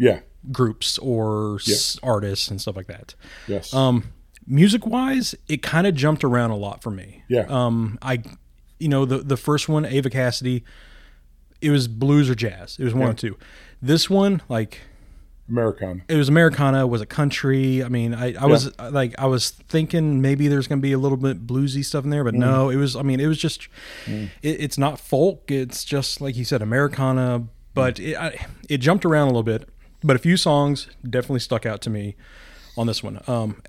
[0.00, 0.20] Yeah.
[0.50, 3.14] groups or s- artists and stuff like that.
[3.46, 3.72] Yes.
[3.74, 4.12] Um,
[4.46, 7.22] music wise, it kind of jumped around a lot for me.
[7.28, 7.44] Yeah.
[7.48, 8.22] Um, I,
[8.78, 10.64] you know, the the first one, Eva Cassidy,
[11.60, 12.76] it was blues or jazz.
[12.80, 13.10] It was one Yeah.
[13.10, 13.38] or two.
[13.82, 14.80] This one, like
[15.48, 16.00] Americana.
[16.08, 17.82] it was Americana, was a country?
[17.82, 20.98] I mean, I, I was like, I was thinking maybe there's going to be a
[20.98, 23.66] little bit bluesy stuff in there, but no, it was, I mean, it was just,
[24.06, 25.50] it, it's not folk.
[25.50, 29.68] It's just like you said, Americana, but it, I, it jumped around a little bit,
[30.02, 32.16] but a few songs definitely stuck out to me
[32.76, 33.20] on this one.
[33.26, 33.62] Um,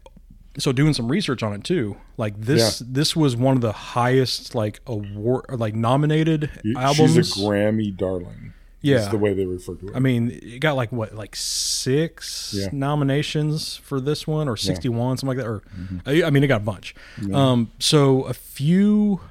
[0.58, 4.54] so doing some research on it too, like this, this was one of the highest
[4.54, 7.16] like award, like nominated albums.
[7.16, 8.54] She's a Grammy darling.
[8.84, 9.10] Yeah.
[9.10, 9.96] The way they refer to it.
[9.96, 12.70] I mean, it got like what, like six Yeah.
[12.72, 15.48] nominations for this one, or sixty-one, something like that.
[15.50, 15.62] Or
[16.06, 16.96] I, I mean, it got a bunch.
[17.32, 19.22] Um, so a few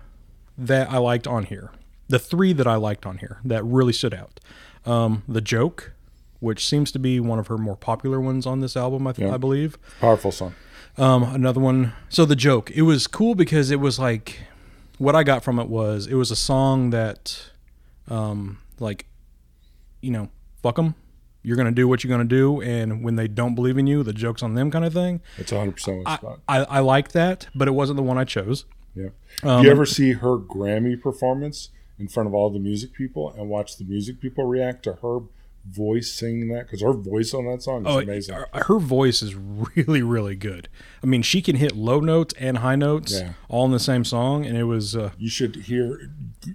[0.56, 1.70] that I liked on here,
[2.08, 4.38] the three that I liked on here that really stood out,
[4.86, 5.92] um, the joke,
[6.40, 9.28] which seems to be one of her more popular ones on this album, I, th-
[9.28, 9.34] Yeah.
[9.34, 9.78] I believe.
[10.00, 10.54] Powerful song.
[10.98, 11.92] Um, another one.
[12.08, 14.40] So the joke, it was cool because it was like,
[14.98, 17.50] what I got from it was it was a song that,
[18.08, 19.06] um, like,
[20.02, 20.28] you know,
[20.62, 20.94] fuck them.
[21.42, 24.12] You're gonna do what you're gonna do, and when they don't believe in you, the
[24.12, 25.22] joke's on them, kind of thing.
[25.38, 26.58] It's 100% what I.
[26.60, 28.66] I, I like that, but it wasn't the one I chose.
[28.94, 29.08] Yeah.
[29.42, 33.30] Um, Do you ever see her Grammy performance in front of all the music people
[33.32, 35.20] and watch the music people react to her
[35.68, 36.66] voice singing that?
[36.66, 38.34] Because her voice on that song is Oh, amazing.
[38.34, 40.68] her, her voice is really, really good.
[41.02, 43.32] I mean, she can hit low notes and high notes Yeah.
[43.48, 46.10] all in the same song, and it was uh, You should hear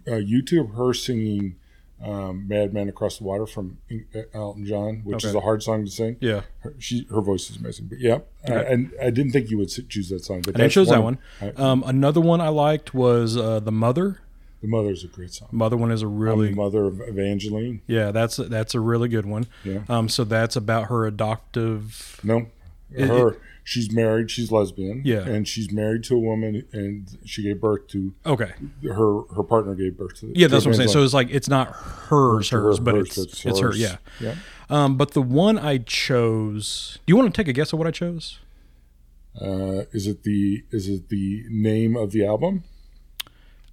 [0.07, 1.55] uh, YouTube her singing
[2.03, 5.89] um, "Madman Across the Water" from uh, Elton John, which is a hard song to
[5.91, 6.17] sing.
[6.19, 6.41] yeah.
[6.59, 7.87] Her, she, her voice is amazing.
[7.87, 10.41] But yeah, uh, and I didn't think you would choose that song.
[10.41, 11.19] But I didn't that one.
[11.41, 14.19] I- Um, another one I liked was uh, the mother.
[14.61, 15.49] The Mother's a great song.
[15.51, 17.81] Mother one is a really the mother of Evangeline.
[17.87, 18.11] yeah.
[18.11, 19.45] That's that's a really good one.
[19.63, 19.81] Yeah.
[19.89, 22.19] Um, so that's about her adoptive.
[22.23, 22.47] No,
[22.91, 23.37] It- her.
[23.63, 24.31] she's married.
[24.31, 25.01] She's lesbian.
[25.05, 25.27] Yeah.
[25.27, 28.51] and she's married to a woman, and she gave birth to Okay.
[28.83, 29.21] her.
[29.35, 30.31] Her partner gave birth to.
[30.35, 30.89] Yeah, that's to what I'm saying.
[30.89, 33.67] So it's like it's not hers, To her- hers, but hers, it's it's her.
[33.67, 33.79] hers.
[33.79, 33.97] Yeah.
[34.19, 34.35] yeah.
[34.69, 36.97] Um, but the one I chose.
[37.05, 38.39] Do you want to take a guess at what I chose?
[39.39, 42.63] Uh, is it the is it the name of the album?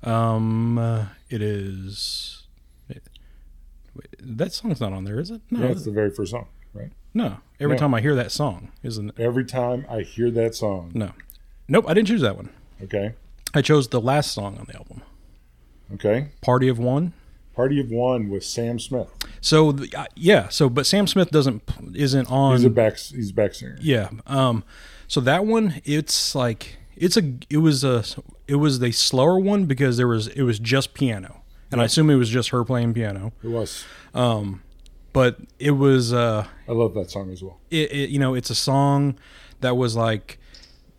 [0.02, 2.38] Um, uh, it is.
[3.94, 5.42] Wait, that song's not on there, is it?
[5.50, 6.90] No, Yeah, it's the very first song, right?
[7.14, 7.36] no.
[7.60, 7.80] Every No.
[7.80, 9.20] time I hear that song, isn't it?
[9.20, 11.12] Every time I hear that song, No,
[11.68, 11.84] nope.
[11.86, 12.48] I didn't choose that one.
[12.82, 13.12] okay,
[13.54, 15.02] I chose the last song on the album,
[15.94, 17.12] okay, "Party of One."
[17.54, 19.08] Party of One with Sam Smith.
[19.42, 21.62] So the, uh, yeah, so but Sam Smith doesn't
[21.94, 22.56] isn't on.
[22.56, 23.76] He's a back he's a back singer.
[23.80, 24.08] Yeah.
[24.26, 24.64] Um.
[25.06, 28.04] So that one, it's like it's a it was a
[28.46, 32.10] it was the slower one because there was it was just piano, and I assume
[32.10, 33.32] it was just her playing piano.
[33.42, 33.84] It was.
[34.14, 34.62] Um,
[35.12, 37.58] But it was uh, I love that song as well.
[37.70, 39.18] it, it you know it's a song
[39.60, 40.38] that was like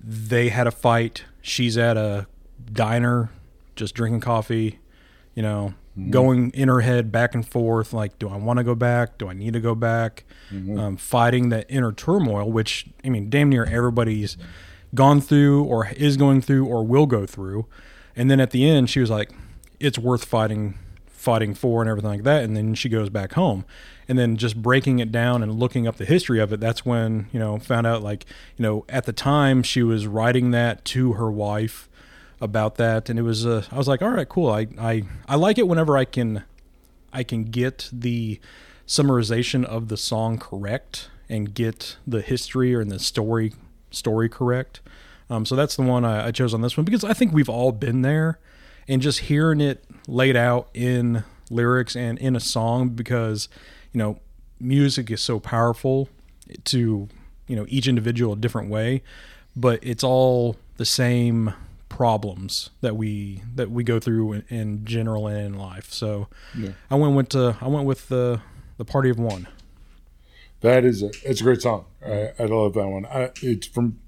[0.04, 1.24] they had a fight.
[1.42, 2.28] She's at a
[2.72, 3.30] diner,
[3.76, 4.80] just drinking coffee,
[5.36, 5.74] you know,
[6.10, 7.92] going in her head back and forth.
[7.94, 9.18] Like, do I want to go back?
[9.18, 10.24] Do I need to go back?
[10.52, 14.38] Um, fighting that inner turmoil, which I mean, damn near everybody's
[14.94, 17.66] gone through, or is going through, or will go through.
[18.16, 19.32] And then at the end, she was like,
[19.80, 20.76] "It's worth fighting."
[21.24, 23.64] fighting for and everything like that and then she goes back home
[24.10, 27.30] and then just breaking it down and looking up the history of it that's when
[27.32, 28.26] you know found out like
[28.58, 31.88] you know at the time she was writing that to her wife
[32.42, 35.36] about that and it was uh, I was like all right cool I I I
[35.38, 36.44] like it whenever I can
[37.14, 38.42] I can get the
[38.86, 43.54] summarization of the song correct and get the history or the story
[43.94, 44.82] story correct.
[45.30, 47.50] Um, so that's the one I, I chose on this one because I think we've
[47.50, 48.40] all been there,
[48.88, 53.48] and just hearing it laid out in lyrics and in a song because
[53.92, 54.20] you know
[54.60, 56.10] music is so powerful
[56.66, 57.08] to
[57.48, 59.02] you know each individual a different way,
[59.56, 61.54] but it's all the same
[61.90, 65.94] problems that we that we go through in, in general and in life.
[65.94, 66.28] So
[66.58, 66.72] Yeah.
[66.90, 68.42] I went with uh, I went with the
[68.78, 69.48] the party of one.
[70.64, 71.86] That is a it's a great song.
[72.04, 73.06] I, I love that one.
[73.06, 74.00] I, it's from,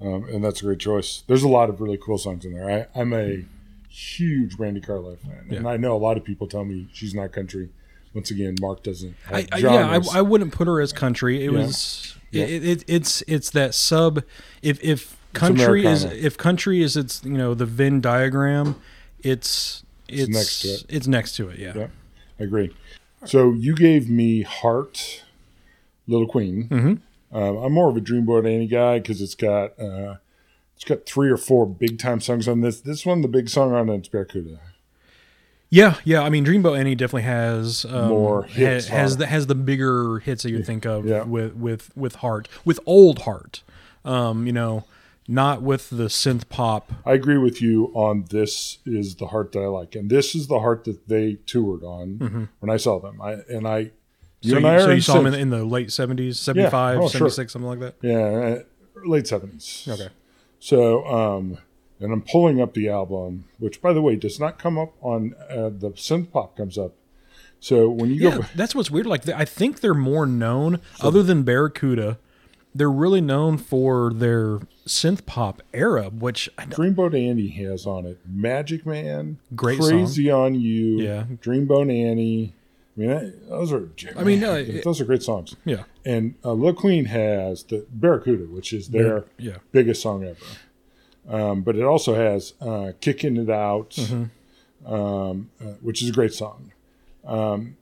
[0.00, 1.24] um, and that's a great choice.
[1.26, 2.88] There's a lot of really cool songs in there.
[2.94, 3.44] I, I'm a
[3.88, 7.32] huge Brandi Carlile fan, and I know a lot of people tell me she's not
[7.32, 7.70] country,
[8.12, 9.16] once again, Mark doesn't.
[9.30, 10.00] I, I, yeah.
[10.12, 11.44] I, I wouldn't put her as country.
[11.44, 11.58] It Yeah.
[11.58, 12.44] was Yeah.
[12.44, 14.22] It, it, it's it's that sub.
[14.62, 18.76] If if country is if country is its you know the Venn diagram,
[19.20, 20.84] it's it's, next to it.
[20.88, 21.58] It's next to it.
[21.58, 21.72] Yeah.
[21.74, 21.86] Yeah.
[22.38, 22.74] I agree.
[23.24, 25.24] So you gave me Heart,
[26.06, 26.68] Little Queen.
[26.68, 27.36] Mm-hmm.
[27.36, 30.16] Um, I'm more of a Dreamboat Annie guy because it's got uh,
[30.74, 32.80] it's got three or four big time songs on this.
[32.80, 34.60] This one, the big song on it's Barracuda.
[35.68, 36.22] Yeah, yeah.
[36.22, 40.44] I mean, Dreamboat Annie definitely has um, More ha- has the has the bigger hits
[40.44, 41.24] that you think of Yeah.
[41.24, 43.62] with with with Heart, with old Heart.
[44.04, 44.84] Um, you know,
[45.26, 46.92] not with the synth pop.
[47.04, 50.46] I agree with you on this is the heart that I like, and this is
[50.46, 53.20] the heart that they toured on when I saw them.
[53.20, 53.90] I and I,
[54.42, 56.98] you so and you, I so you saw him in, in the late seventies, 75,
[56.98, 57.10] Oh, sure.
[57.30, 57.94] 76, something like that.
[58.02, 58.62] yeah, uh,
[59.06, 59.86] late seventies.
[59.90, 60.08] Okay.
[60.58, 61.58] So, um,
[62.00, 65.34] and I'm pulling up the album, which, by the way, does not come up on
[65.50, 66.92] uh, the synth pop comes up.
[67.60, 69.06] So when you Yeah, go, that's what's weird.
[69.06, 72.18] Like, I think they're more known, other than Barracuda,
[72.74, 78.04] they're really known for their synth pop era, which I don't, Dreamboat Annie has on
[78.04, 81.24] it Magic Man, Great Crazy on You, Yeah.
[81.42, 82.52] Dreamboat Annie.
[82.96, 83.88] I mean, those are.
[84.16, 85.54] I mean, no, it- those are great songs.
[85.64, 89.58] yeah, And uh, Lil Queen has the Barracuda, which is their yeah.
[89.72, 90.36] biggest song ever.
[91.28, 94.92] Um, but it also has uh, "Kicking It Out," Mm-hmm.
[94.92, 96.72] um, uh, which is a great song.
[97.24, 97.76] Um,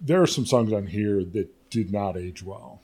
[0.00, 2.80] there are some songs on here that did not age well.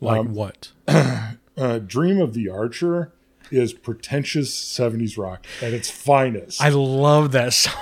[0.00, 0.72] Like Um, what?
[1.56, 3.12] Uh, "Dream of the Archer"
[3.50, 6.60] is pretentious '70s rock at its finest.
[6.62, 7.74] I love that song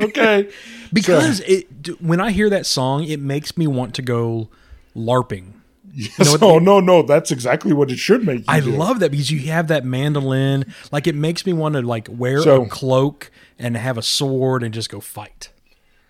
[0.00, 0.50] okay,
[0.92, 1.66] because it.
[2.00, 4.48] When I hear that song, it makes me want to go
[4.96, 5.52] larping.
[5.92, 8.38] yes, oh no, no, that's exactly what it should make.
[8.40, 8.70] You I do.
[8.72, 10.72] love that because you have that mandolin.
[10.92, 14.62] Like it makes me want to like wear So- a cloak and have a sword
[14.62, 15.50] and just go fight.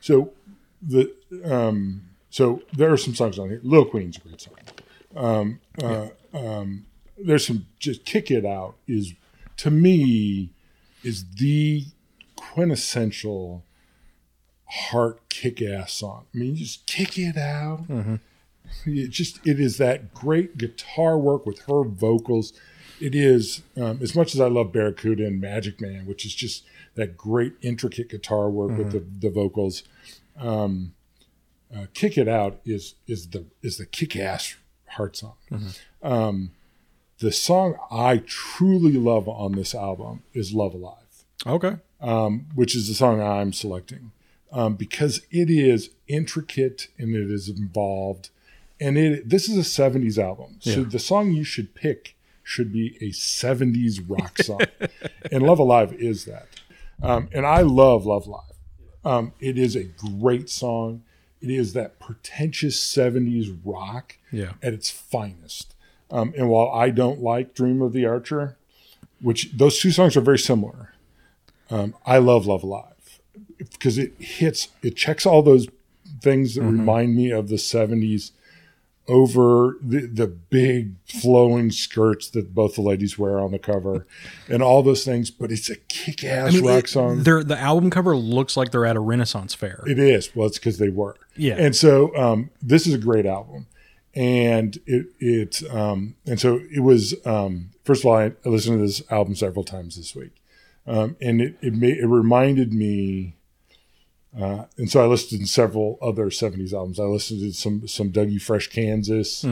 [0.01, 0.33] So
[0.83, 1.13] the
[1.45, 3.61] um, so there are some songs on here.
[3.63, 4.55] Lil Queen's a great song.
[5.17, 6.86] Um, uh, um,
[7.19, 9.15] there's some just kick it out is
[9.57, 10.51] to me
[11.03, 11.85] is the
[12.37, 13.65] quintessential
[14.67, 16.27] heart kick ass song.
[16.35, 17.85] I mean, you just kick it out.
[18.85, 22.53] It just it is that great guitar work with her vocals.
[23.01, 26.65] It is um, as much as I love Barracuda and Magic Man, which is just
[26.97, 29.83] that great intricate guitar work with the, the vocals.
[30.39, 30.95] Um,
[31.75, 34.57] uh, "Kick It Out" is is the is the kick ass
[34.89, 35.35] heart song.
[36.03, 36.51] Um,
[37.19, 41.77] the song I truly love on this album is "Love Alive." Okay.
[42.01, 44.11] um, which is the song I'm selecting,
[44.53, 48.31] um, because it is intricate and it is involved,
[48.81, 50.87] and it this is a '70s album, so Yeah.
[50.89, 54.61] the song you should pick should be a '70s rock song,
[55.33, 56.49] and "Love Alive" is that,
[57.03, 58.43] um, and I love "Love Alive."
[59.05, 61.03] Um, it is a great song.
[61.41, 64.53] It is that pretentious '70s rock Yeah.
[64.63, 65.75] at its finest.
[66.11, 68.57] Um, and while I don't like "Dream of the Archer,"
[69.21, 70.93] which those two songs are very similar,
[71.71, 73.21] um, I love Love Alive
[73.59, 75.67] because it hits, it checks all those
[76.21, 78.31] things that remind me of the 70s
[79.09, 84.07] over the, the big flowing skirts that both the ladies wear on the cover
[84.49, 85.31] and all those things.
[85.31, 87.23] But it's a kick ass I mean, rock it- song.
[87.23, 89.83] The album cover looks like they're at a Renaissance fair.
[89.87, 90.35] It is.
[90.35, 91.17] Well, it's because they were.
[91.37, 91.55] Yeah.
[91.55, 93.67] And so um, this is a great album,
[94.17, 97.15] and it it um, and so it was.
[97.27, 100.43] Um, first of all, I, listened to this album several times this week,
[100.87, 103.37] um, and it it, made, it reminded me.
[104.37, 106.99] Uh, and so I listened to several other '70s albums.
[106.99, 109.45] I listened to some some Dougie Fresh Kansas.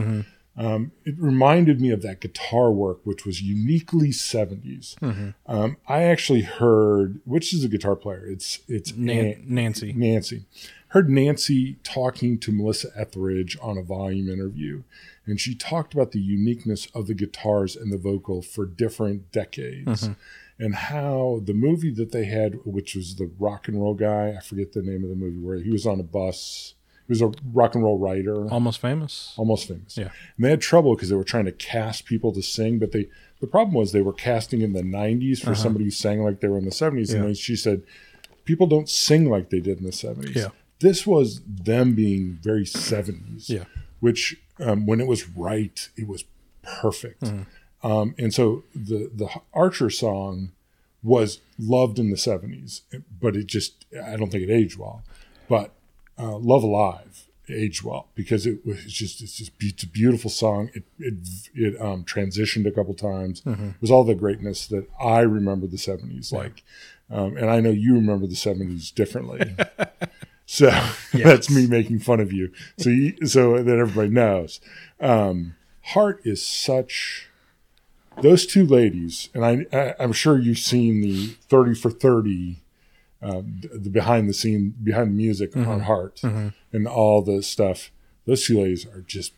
[0.56, 4.94] Um, it reminded me of that guitar work, which was uniquely '70s.
[5.46, 8.26] Um, I actually heard, which is a guitar player.
[8.26, 9.92] It's it's Nan- Nancy.
[9.92, 10.44] Nancy.
[10.94, 14.84] Heard Nancy talking to Melissa Etheridge on a volume interview,
[15.26, 20.08] and she talked about the uniqueness of the guitars and the vocal for different decades,
[20.56, 24.40] and how the movie that they had, which was the rock and roll guy, I
[24.40, 26.74] forget the name of the movie, where he was on a bus.
[27.08, 29.34] He was a rock and roll writer Almost famous.
[29.36, 29.98] almost famous.
[29.98, 30.10] Yeah.
[30.36, 33.08] And they had trouble because they were trying to cast people to sing, but they
[33.40, 36.46] the problem was they were casting in the 90s for somebody who sang like they
[36.46, 37.10] were in the 70s.
[37.10, 37.18] Uh-huh.
[37.18, 37.24] Yeah.
[37.26, 37.82] And she said,
[38.44, 40.36] people don't sing like they did in the 70s.
[40.36, 40.48] Yeah.
[40.80, 43.64] This was them being very 70s, Yeah.
[44.00, 46.24] which um, when it was right, it was
[46.62, 47.22] perfect.
[47.22, 47.86] Mm-hmm.
[47.86, 50.52] Um, and so the the Archer song
[51.02, 52.80] was loved in the 70s,
[53.20, 55.02] but it just I don't think it aged well.
[55.48, 55.72] But
[56.18, 60.30] uh, Love Alive aged well because it was just it's just be- it's a beautiful
[60.30, 60.70] song.
[60.72, 61.14] It it
[61.54, 63.42] it um, transitioned a couple times.
[63.44, 66.62] It was all the greatness that I remember the 70s like,
[67.10, 69.54] um, and I know you remember the 70s differently.
[70.46, 70.70] So
[71.12, 72.52] that's me making fun of you.
[72.78, 74.60] So you, so that everybody knows.
[75.00, 75.54] Um,
[75.88, 77.28] Heart is such.
[78.22, 82.62] Those two ladies, and I, I I'm sure you've seen the thirty for thirty,
[83.20, 83.42] uh,
[83.72, 87.90] the behind the scene behind the music on Heart and all the stuff.
[88.24, 89.32] Those two ladies are just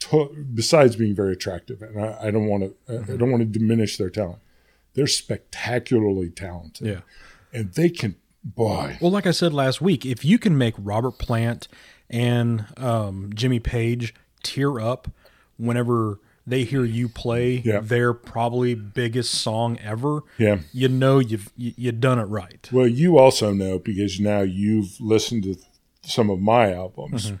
[0.00, 3.58] to- besides being very attractive, and I, I don't want to, I don't want to
[3.58, 4.40] diminish their talent.
[4.92, 7.00] They're spectacularly talented, Yeah.
[7.52, 8.16] and they can,
[8.54, 11.68] boy, Well, like I said last week, if you can make Robert Plant
[12.08, 15.08] and um, Jimmy Page tear up
[15.56, 17.80] whenever they hear you play Yeah.
[17.80, 20.58] their probably biggest song ever, yeah.
[20.72, 22.68] you know you've you, you've done it right.
[22.72, 25.56] Well, you also know because now you've listened to
[26.02, 27.32] some of my albums.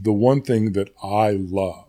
[0.00, 1.86] The one thing that I love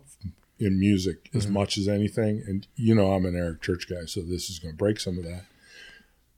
[0.58, 4.20] in music as much as anything, and you know I'm an Eric Church guy, so
[4.22, 5.44] this is going to break some of that,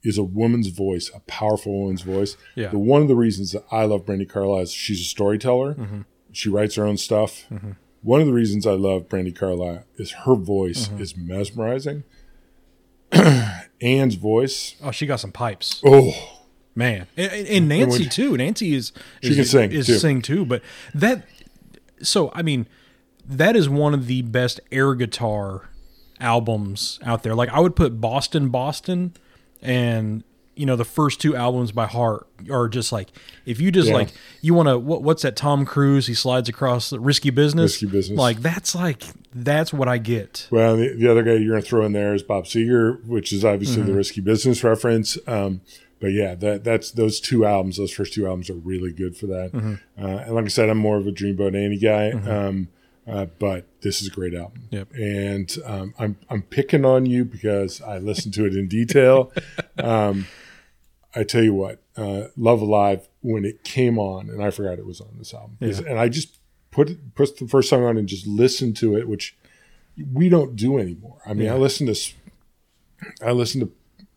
[0.05, 2.37] is a woman's voice, a powerful woman's voice.
[2.55, 2.69] Yeah.
[2.69, 5.75] The one of the reasons that I love Brandi Carlile is she's a storyteller.
[5.75, 6.01] Mm-hmm.
[6.33, 7.47] She writes her own stuff.
[7.51, 7.73] Mm-hmm.
[8.03, 11.01] One of the reasons I love Brandi Carlile is her voice mm-hmm.
[11.03, 12.05] is mesmerizing.
[13.81, 16.13] Anne's voice, Oh, she got some pipes, oh,
[16.75, 18.37] man, and, and- and Nancy when- too.
[18.37, 18.93] Nancy is,
[19.23, 19.99] She is can sing, is too.
[19.99, 20.45] sing too.
[20.45, 20.63] But
[20.95, 21.25] that,
[22.03, 22.67] so I mean,
[23.27, 25.69] that is one of the best air guitar
[26.19, 27.35] albums out there.
[27.35, 29.15] Like I would put Boston, Boston,
[29.65, 30.23] and
[30.57, 33.09] you know the first two albums by Heart are just like
[33.45, 33.95] if you just Yeah.
[33.95, 34.09] like
[34.41, 37.87] you want to what, what's that Tom Cruise he slides across the risky business Risky
[37.87, 38.17] Business.
[38.17, 39.03] like that's like
[39.35, 42.23] that's what I get Well, the, the other guy you're to throw in there is
[42.23, 43.91] Bob Seger, which is obviously Mm-hmm.
[43.91, 45.19] the risky business reference.
[45.27, 45.61] Um,
[46.01, 47.79] but yeah, that that's those two albums.
[47.79, 49.51] Those first two albums are really good for that.
[49.53, 49.75] Mm-hmm.
[50.05, 52.11] Uh, and like I said, I'm more of a Dreamboat Annie guy.
[52.13, 52.69] Um,
[53.07, 54.69] uh, but this is a great album.
[54.71, 54.93] Yep.
[54.95, 59.33] And um, I'm I'm picking on you because I listened to it in detail.
[59.79, 60.27] um,
[61.15, 64.87] I tell you what, uh, Love Alive when it came on, and I forgot it
[64.87, 66.39] was on this album, is- and I just
[66.71, 69.37] put put the first song on and just listened to it, which
[70.13, 71.19] we don't do anymore.
[71.25, 71.95] I mean, I listen to
[73.23, 73.71] I listen to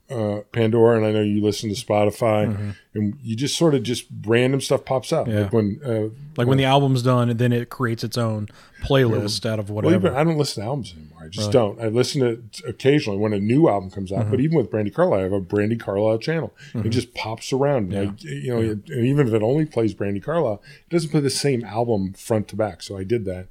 [0.09, 4.05] uh, Pandora, and I know you listen to Spotify, and you just sort of just
[4.25, 5.27] random stuff pops up.
[5.27, 5.41] Yeah.
[5.41, 8.47] Like when, uh, like when the album's done and then it creates its own
[8.83, 11.23] playlist out of well, whatever even I don't listen to albums anymore.
[11.23, 11.81] I just don't.
[11.81, 14.21] I listen to it occasionally when a new album comes out.
[14.21, 14.31] Mm-hmm.
[14.31, 16.53] But even with Brandi Carlile, I have a Brandi Carlile channel.
[16.73, 17.91] It just pops around.
[17.91, 18.01] Yeah.
[18.01, 21.29] Like, you know, and even if it only plays Brandi Carlile, it doesn't play the
[21.29, 22.81] same album front to back.
[22.81, 23.47] So I did that.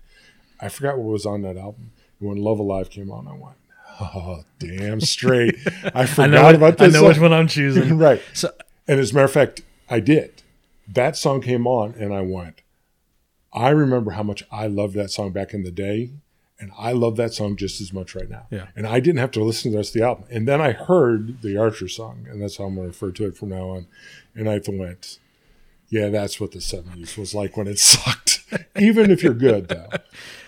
[0.61, 1.91] I forgot what was on that album.
[2.19, 3.57] And when Love Alive came on, I went,
[4.01, 5.57] "Oh, damn straight!"
[5.95, 6.95] I forgot I know, about this.
[6.95, 8.23] I know which one I'm choosing right.
[8.33, 8.53] so
[8.89, 10.43] And as a matter of fact, I did.
[10.89, 12.63] That song came on, and I went.
[13.53, 16.11] I remember how much I loved that song back in the day,
[16.59, 18.47] and I love that song just as much right now.
[18.51, 18.67] Yeah.
[18.77, 20.25] And I didn't have to listen to the rest of the album.
[20.31, 23.27] And then I heard the Archer song, and that's how I'm going to refer to
[23.27, 23.87] it from now on.
[24.35, 25.19] And I went,
[25.89, 28.45] yeah, that's what the 70s was like when it sucked.
[28.79, 29.89] Even if you're good, though.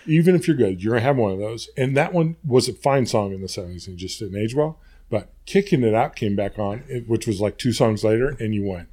[0.09, 1.69] Even if you're good, you're to have one of those.
[1.77, 4.79] And that one was a fine song in the 70s and just didn't age well.
[5.09, 8.63] But Kicking It Out came back on, which was like two songs later, and you
[8.63, 8.89] went,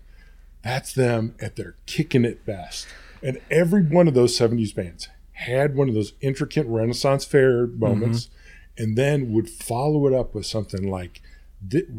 [0.63, 2.87] that's them at their kicking it best.
[3.23, 7.79] And every one of those 70s bands had one of those intricate Renaissance fair mm-hmm.
[7.79, 8.31] moments
[8.79, 11.21] and then would follow it up with something like,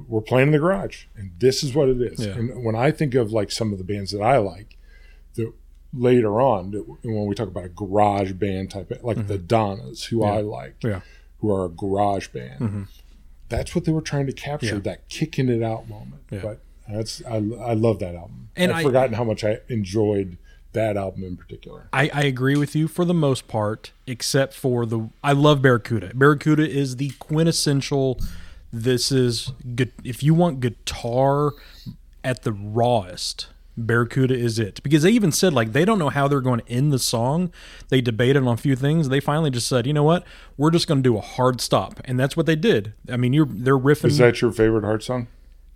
[0.07, 2.26] We're playing in the garage, and this is what it is.
[2.26, 2.34] Yeah.
[2.34, 4.78] And when I think of like some of the bands that I like,
[5.36, 5.53] that
[5.94, 6.72] later on,
[7.04, 9.28] when we talk about a garage band type, like mm-hmm.
[9.28, 11.02] the Donnas, who I like, yeah
[11.40, 12.60] who are a garage band.
[12.60, 12.84] Mm-hmm.
[13.50, 14.80] That's what they were trying to capture, Yeah.
[14.80, 16.24] that kicking it out moment.
[16.30, 16.40] Yeah.
[16.42, 18.50] But that's I, I love that album.
[18.56, 20.38] And I've I- forgotten how much I enjoyed
[20.74, 21.88] that album in particular.
[21.94, 25.10] I, I agree with you for the most part, except for the.
[25.24, 26.12] I love Barracuda.
[26.14, 28.20] Barracuda is the quintessential.
[28.72, 29.94] This is good.
[30.04, 31.54] If you want guitar
[32.24, 34.82] at the rawest, Barracuda is it.
[34.84, 37.51] Because they even said like they don't know how they're going to end the song.
[37.89, 39.09] They debated on a few things.
[39.09, 40.23] They finally just said, you know what,
[40.57, 42.93] we're just going to do a hard stop, and that's what they did.
[43.09, 45.28] I mean, you're they're riffing Is that your favorite hard song?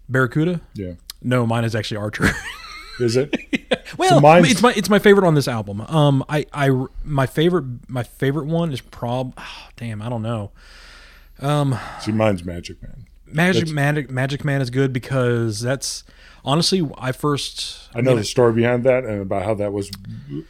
[0.10, 0.62] Barracuda.
[0.74, 0.94] Yeah.
[1.22, 2.30] No, mine is actually Archer.
[3.00, 3.36] Is it?
[3.98, 5.82] Well, mine's- it's my it's my favorite on this album.
[5.82, 6.70] Um, I I
[7.04, 9.34] my favorite my favorite one is prob.
[9.38, 10.52] Oh, damn, I don't know.
[11.42, 13.06] Um, see, mine's Magic Man.
[13.26, 16.04] Magic That's- Magic Magic Man is good because that's
[16.44, 19.92] honestly I first I know the story behind that and about how that was.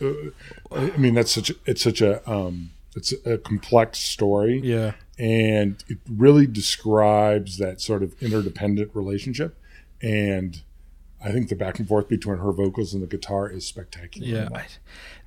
[0.01, 0.11] Uh,
[0.71, 4.61] I mean, that's such a, it's such a um, it's a complex story.
[4.63, 9.55] yeah and it really describes that sort of interdependent relationship
[10.01, 10.61] and
[11.23, 14.49] i think the back and forth between her vocals and the guitar is spectacular yeah.
[14.53, 14.65] I,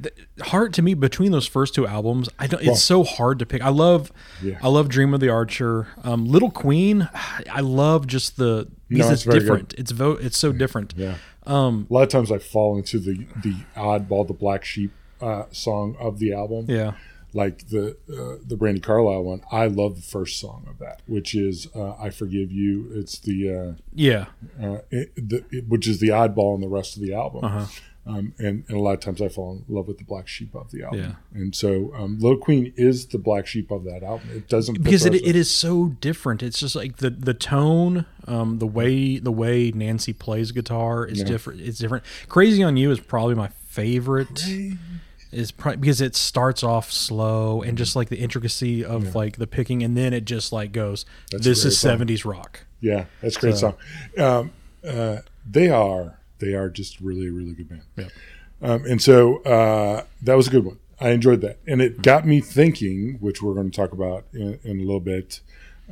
[0.00, 0.12] the,
[0.42, 2.28] hard to me between those first two albums.
[2.38, 2.62] I don't.
[2.62, 3.62] It's so hard to pick.
[3.62, 4.10] I love
[4.42, 4.58] Yeah.
[4.62, 5.86] I love Dream of the Archer.
[6.02, 7.08] Um, Little Queen.
[7.14, 9.74] I love just the because No, it's it's different.
[9.78, 10.94] It's vo- It's so different.
[10.96, 11.16] yeah
[11.46, 15.44] Um, A lot of times I fall into the the oddball, the black sheep uh,
[15.50, 16.92] song of the album, yeah.
[17.32, 19.40] like the uh, the Brandi Carlile one.
[19.50, 23.76] I love the first song of that, which is uh, "I Forgive You." It's the,
[23.94, 24.26] Yeah.
[24.62, 27.44] uh, uh, it, the it, which is the oddball in the rest of the album.
[27.44, 27.66] Uh-huh.
[28.06, 30.54] Um, and, and a lot of times I fall in love with the black sheep
[30.54, 31.00] of the album.
[31.00, 31.40] Yeah.
[31.40, 34.28] And so um, Little Queen is the black sheep of that album.
[34.34, 36.42] It doesn't because it, it is so different.
[36.42, 41.20] It's just like the the tone, um, the way the way Nancy plays guitar is
[41.20, 41.24] Yeah.
[41.24, 41.62] different.
[41.62, 42.04] It's different.
[42.28, 44.44] Crazy on You is probably my favorite.
[45.32, 49.46] Is probably because it starts off slow and just like the intricacy of like the
[49.48, 51.04] picking, and then it just like goes.
[51.32, 52.60] That's this is seventies rock.
[52.80, 53.76] Yeah, that's a great So-
[54.16, 54.24] song.
[54.24, 54.52] Um,
[54.88, 55.16] uh,
[55.50, 57.82] they are they are just really a really good band.
[57.96, 58.08] Yeah.
[58.62, 60.78] Um, and so uh, that was a good one.
[61.00, 64.58] I enjoyed that, and it got me thinking, which we're going to talk about in,
[64.62, 65.40] in a little bit,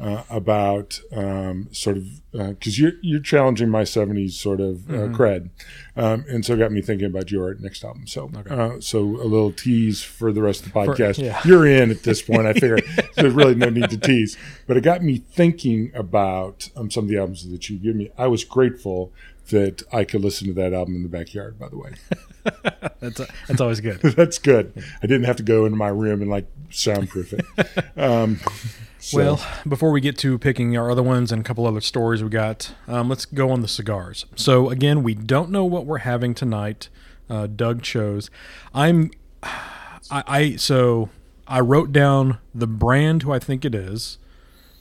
[0.01, 5.51] uh, about um, sort of because you're you're challenging my '70s sort of uh, cred,
[5.97, 8.07] um, and so it got me thinking about your next album.
[8.07, 11.19] So, uh, so a little tease for the rest of the podcast.
[11.19, 11.41] yeah.
[11.45, 12.47] You're in at this point.
[12.47, 12.79] I figure
[13.17, 17.11] there's really no need to tease, but it got me thinking about um, some of
[17.11, 18.11] the albums that you give me.
[18.17, 19.13] I was grateful
[19.51, 21.59] that I could listen to that album in the backyard.
[21.59, 21.93] By the way.
[23.01, 24.01] That's that's always good.
[24.17, 24.73] That's good.
[25.03, 27.45] I didn't have to go into my room and like soundproof it.
[27.97, 28.41] Um,
[28.99, 32.23] so- Well, before we get to picking our other ones and a couple other stories
[32.23, 34.25] we got, um, let's go on the cigars.
[34.37, 36.89] So again, we don't know what we're having tonight.
[37.29, 38.31] Uh, Doug chose.
[38.75, 39.11] I'm.
[39.43, 41.09] I, I so
[41.47, 44.19] I wrote down the brand who I think it is.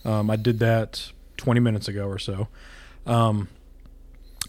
[0.05, 2.47] Um, I did that 20 minutes ago or so.
[3.05, 3.49] Um,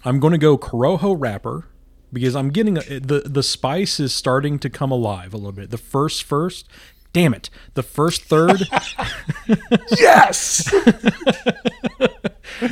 [0.05, 1.67] I'm going to go Corojo wrapper
[2.13, 5.71] because I'm getting a, the the spice is starting to come alive a little bit.
[5.71, 6.69] The first first,
[7.13, 8.69] damn it, the first third.
[9.99, 10.65] yes,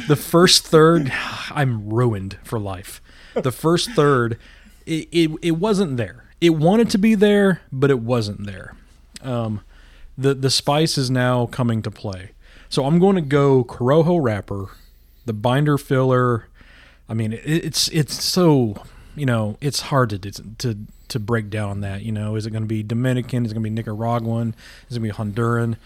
[0.09, 1.13] the first third
[1.51, 3.01] i'm ruined for life.
[3.35, 4.39] The first third
[4.87, 6.25] it, it, it wasn't there.
[6.41, 8.75] It wanted to be there but it wasn't there.
[9.23, 9.63] Um,
[10.19, 12.33] the the spice is now coming to play.
[12.69, 14.71] So i'm going to go corojo wrapper
[15.27, 16.49] the binder filler
[17.11, 18.75] i mean it, it's it's so
[19.15, 20.19] you know it's hard to
[20.59, 23.55] to to break down that you know is it going to be dominican is it
[23.55, 24.55] going to be nicaraguan
[24.89, 25.77] is it going to be honduran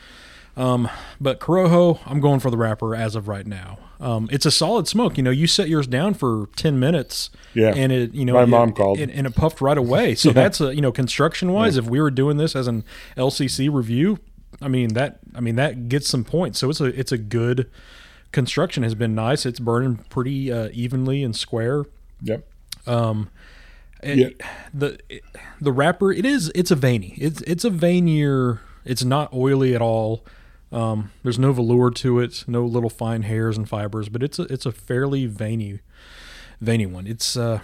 [0.57, 0.89] um,
[1.21, 3.77] but Corojo, I'm going for the wrapper as of right now.
[3.99, 5.17] Um, it's a solid smoke.
[5.17, 7.73] You know, you set yours down for ten minutes, Yeah.
[7.75, 9.01] and it, you know, My it- mom called.
[9.01, 10.15] and, and it puffed right away.
[10.15, 12.85] So that's a, you know, construction wise, if we were doing this as an
[13.17, 14.21] LCC review,
[14.63, 16.61] I mean that, I mean that gets some points.
[16.61, 17.69] So it's a, it's a good
[18.35, 18.83] construction.
[18.83, 19.47] Has been nice.
[19.47, 21.87] It's burning pretty uh, evenly and square.
[22.21, 22.47] yep,
[22.87, 23.31] And
[24.03, 24.29] Yeah.
[24.75, 24.99] the
[25.61, 29.81] the wrapper it is it's a veiny it's it's a veinier it's not oily at
[29.81, 30.23] all
[30.71, 34.43] um, there's no velour to it no little fine hairs and fibers but it's a
[34.53, 35.81] it's a fairly veiny
[36.61, 37.61] veiny one it's uh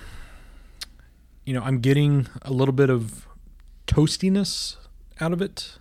[1.44, 3.26] you know i'm getting a little bit of
[3.86, 4.76] toastiness
[5.20, 5.78] out of it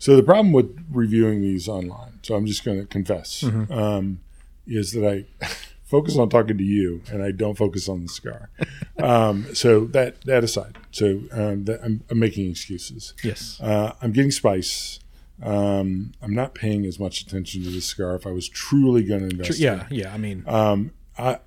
[0.00, 4.20] So the problem with reviewing these online, so I'm just going to confess, um,
[4.66, 5.46] is that I
[5.84, 8.48] focus on talking to you and I don't focus on the cigar.
[8.98, 13.12] um, so that that aside, so um, that I'm, I'm making excuses.
[13.22, 15.00] yes Uh, I'm getting spice.
[15.42, 19.20] Um, I'm not paying as much attention to the cigar if I was truly going
[19.20, 19.58] to invest.
[19.58, 21.38] in yeah yeah i mean Um, I,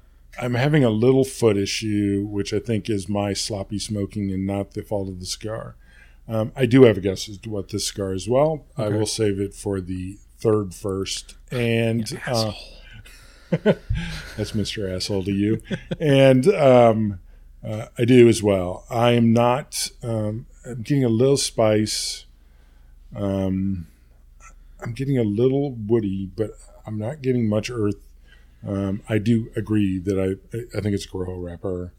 [0.42, 4.72] I'm having a little foot issue, which I think is my sloppy smoking and not
[4.74, 5.76] the fault of the cigar.
[6.28, 8.30] Um, I do have a guess as to what this cigar is.
[8.30, 12.54] Well, I will save it for the third first, and uh,
[13.52, 14.94] that's Mr.
[14.94, 15.62] Asshole to you.
[16.00, 17.20] and um,
[17.66, 18.86] uh, I do as well.
[18.90, 19.90] I am not.
[20.02, 22.26] Um, I'm getting a little spice.
[23.16, 23.88] Um,
[24.82, 26.52] I'm getting a little woody, but
[26.86, 27.96] I'm not getting much earth.
[28.66, 31.92] Um, I do agree that I I think it's a Corojo wrapper.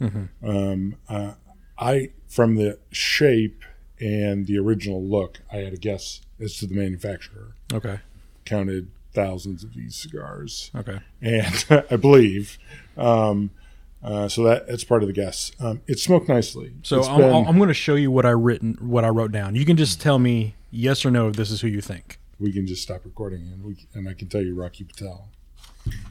[0.43, 1.33] Um, uh,
[1.79, 3.63] I from the shape
[4.05, 7.55] and the original look, I had a guess as to the manufacturer.
[7.73, 8.01] okay
[8.45, 12.59] Counted thousands of these cigars, okay and I believe.
[12.97, 13.51] Um,
[14.03, 15.53] uh, so that that's part of the guess.
[15.59, 16.73] Um, it smoked nicely.
[16.83, 19.33] so It's i'm, been- I'm going to show you what i written what i wrote
[19.33, 22.19] down you can just tell me yes or no if this is who you think
[22.39, 25.29] we can just stop recording and we and I can tell you Rocky Patel.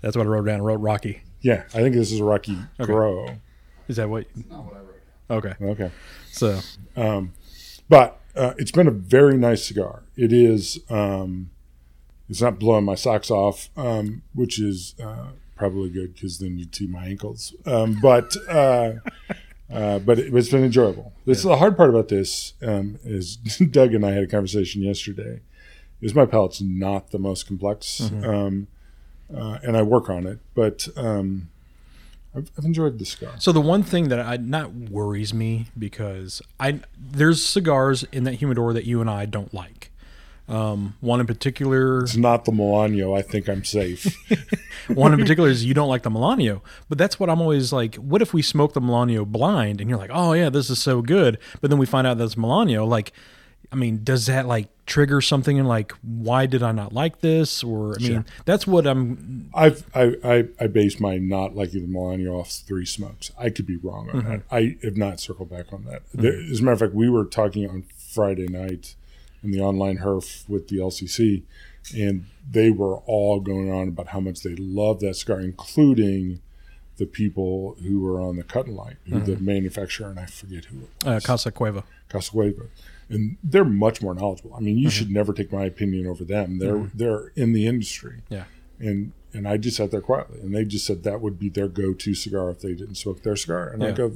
[0.00, 3.38] that's what i wrote down i wrote rocky Yeah, I think this is Rocky Corojo.
[3.88, 4.85] is that what Not what I wrote.
[5.30, 5.90] Okay Okay.
[6.30, 6.60] so
[6.96, 7.32] um,
[7.88, 10.02] but uh, it's been a very nice cigar.
[10.16, 10.78] It is.
[10.90, 11.50] Um,
[12.28, 16.74] it's not blowing my socks off, um, which is uh, probably good because then you'd
[16.74, 17.54] see my ankles.
[17.64, 18.94] Um, but uh,
[19.72, 21.12] uh, but it, it's been enjoyable.
[21.24, 23.36] This the hard part about this um, is
[23.70, 25.40] Doug and I had a conversation yesterday.
[26.02, 28.66] Is my palate's not the most complex, um,
[29.34, 30.88] uh, and I work on it, but.
[32.36, 33.34] I've, I've enjoyed the cigar.
[33.38, 38.34] So the one thing that I not worries me because I there's cigars in that
[38.34, 39.90] humidor that you and I don't like.
[40.48, 43.14] Um, one in particular, It's not the Milano.
[43.14, 44.16] I think I'm safe.
[44.88, 47.96] one in particular is you don't like the Milano, but that's what I'm always like.
[47.96, 51.02] What if we smoke the Milano blind and you're like, oh yeah, this is so
[51.02, 52.84] good, but then we find out that's Milano.
[52.86, 53.12] Like,
[53.72, 57.62] I mean, does that like trigger something and like, why did I not like this?
[57.62, 59.50] Or I mean, that's what I'm.
[59.54, 63.30] I've I, I I base my not liking the Milano off three smokes.
[63.38, 64.48] I could be wrong on that.
[64.48, 64.54] Mm-hmm.
[64.54, 66.06] I have not circled back on that.
[66.08, 66.22] Mm-hmm.
[66.22, 68.94] There- as a matter of fact, we were talking on Friday night
[69.42, 71.42] in the online herf with the LCC,
[71.94, 76.40] and they were all going on about how much they love that cigar, including
[76.96, 79.24] the people who were on the cut and light, who mm-hmm.
[79.24, 81.24] the manufacturer, and I forget who it uh, was.
[81.24, 81.84] Uh, Casa Cueva.
[82.08, 82.68] Casacueva.
[83.08, 84.54] And they're much more knowledgeable.
[84.54, 84.90] I mean, you mm-hmm.
[84.90, 86.58] should never take my opinion over them.
[86.58, 86.98] They're mm-hmm.
[86.98, 88.22] they're in the industry.
[88.28, 88.44] Yeah.
[88.78, 91.68] And and I just sat there quietly and they just said that would be their
[91.68, 93.68] go to cigar if they didn't smoke their cigar.
[93.68, 94.12] And I go,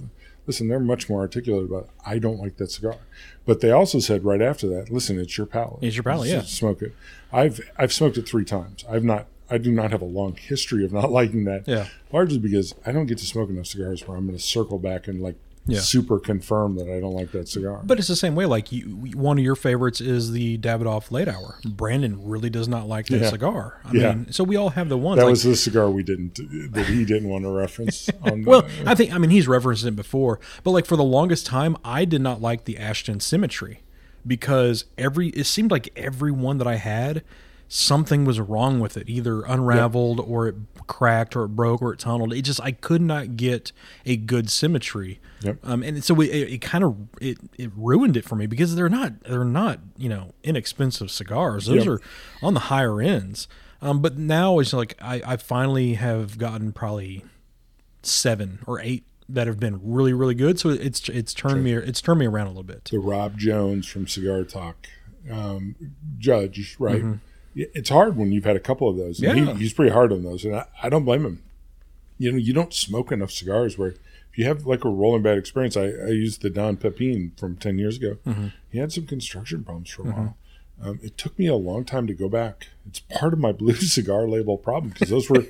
[0.47, 1.91] listen, they're much more articulate about it.
[2.05, 2.97] I don't like that cigar.
[3.45, 5.83] But they also said right after that, listen, it's your palate.
[5.83, 6.43] It's your palate, S- yeah.
[6.43, 6.95] Smoke it.
[7.33, 8.85] I've I've smoked it three times.
[8.89, 11.67] I've not I do not have a long history of not liking that.
[11.67, 11.87] Yeah.
[12.13, 15.09] Largely because I don't get to smoke enough cigars where I'm going to circle back
[15.09, 15.37] and like
[15.73, 15.81] Yeah.
[15.81, 17.81] super confirm that I don't like that cigar.
[17.85, 18.47] But it's the same way.
[18.47, 18.83] Like you,
[19.15, 21.59] one of your favorites is the Davidoff Late Hour.
[21.65, 23.31] Brandon really does not like that Yeah.
[23.31, 23.81] cigar.
[23.85, 24.13] I Yeah.
[24.15, 25.19] mean, so we all have the ones.
[25.19, 26.37] That like, was the cigar we didn't
[26.73, 28.09] that he didn't want to reference.
[28.23, 31.47] On well, I think I mean he's referenced it before, but like for the longest
[31.47, 33.81] time, I did not like the Ashton Symmetry
[34.27, 37.23] because every it seemed like every one that I had,
[37.73, 40.57] something was wrong with it, either unraveled or it
[40.89, 42.33] cracked or it broke or it tunneled.
[42.33, 43.71] It just I could not get
[44.05, 45.21] a good symmetry.
[45.43, 45.59] Yep.
[45.63, 48.89] Um, and so it, it kind of it, it ruined it for me because they're
[48.89, 51.67] not they're not you know inexpensive cigars.
[51.67, 51.87] Those Yep.
[51.87, 52.01] are
[52.43, 53.47] on the higher ends.
[53.81, 57.25] Um, but now it's like I, I finally have gotten probably
[58.03, 60.59] seven or eight that have been really really good.
[60.59, 62.87] So it's it's turned me it's turned me around a little bit.
[62.87, 64.89] the Rob Jones from Cigar Talk
[65.31, 65.77] um,
[66.19, 66.97] judge, right?
[67.03, 67.13] Mm-hmm.
[67.55, 69.21] It's hard when you've had a couple of those.
[69.21, 69.53] And Yeah.
[69.55, 71.43] he, he's pretty hard on those, and I, I don't blame him.
[72.19, 73.89] You know, you don't smoke enough cigars where
[74.33, 75.77] if you have like a rolling bad experience.
[75.77, 78.17] I, I used the Don Pepin from ten years ago.
[78.27, 78.49] Mm-hmm.
[78.71, 80.37] He had some construction problems for a while.
[80.83, 82.69] Um, it took me a long time to go back.
[82.87, 85.45] It's part of my blue cigar label problem because those were.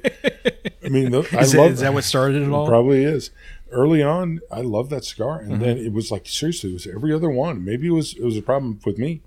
[0.85, 2.67] I mean, those, I love is that what started it all?
[2.67, 3.31] Probably is.
[3.71, 5.63] Early on, I loved that cigar, and Mm-hmm.
[5.63, 7.65] then it was like seriously, it was every other one.
[7.65, 9.21] Maybe it was it was a problem with me,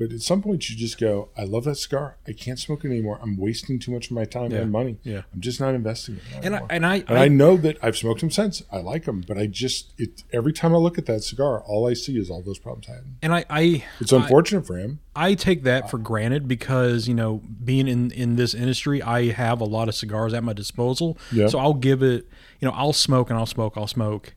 [0.00, 2.16] but at some point you just go, I love that cigar.
[2.26, 3.20] I can't smoke it anymore.
[3.22, 4.58] I'm wasting too much of my time Yeah.
[4.62, 4.96] and money.
[5.04, 5.22] Yeah.
[5.32, 6.68] I'm just not investing in that And I anymore.
[6.70, 8.62] and I, and I, I know that I've smoked them since.
[8.72, 11.86] I like them, but I just it every time I look at that cigar, all
[11.86, 13.04] I see is all those problems I had.
[13.22, 15.00] and I, I It's unfortunate for him.
[15.14, 19.60] I take that for granted because you know being in in this industry, I have
[19.60, 21.18] a lot of cigars at my disposal.
[21.30, 21.48] Yeah.
[21.48, 22.26] So I'll give it,
[22.60, 24.34] you know, I'll smoke and I'll smoke, I'll smoke.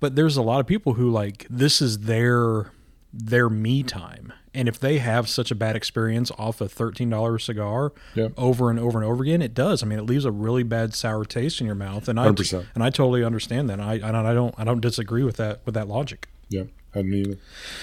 [0.00, 2.72] But there's a lot of people who like this is their
[3.12, 7.38] their me time, and if they have such a bad experience off a thirteen dollar
[7.38, 8.28] cigar Yeah.
[8.36, 9.82] over and over and over again, it does.
[9.82, 12.66] I mean, it leaves a really bad sour taste in your mouth, and I 100%.
[12.74, 13.80] and I totally understand that.
[13.80, 16.28] I and I don't I don't disagree with that with that logic.
[16.48, 17.36] Yeah, hadn't either.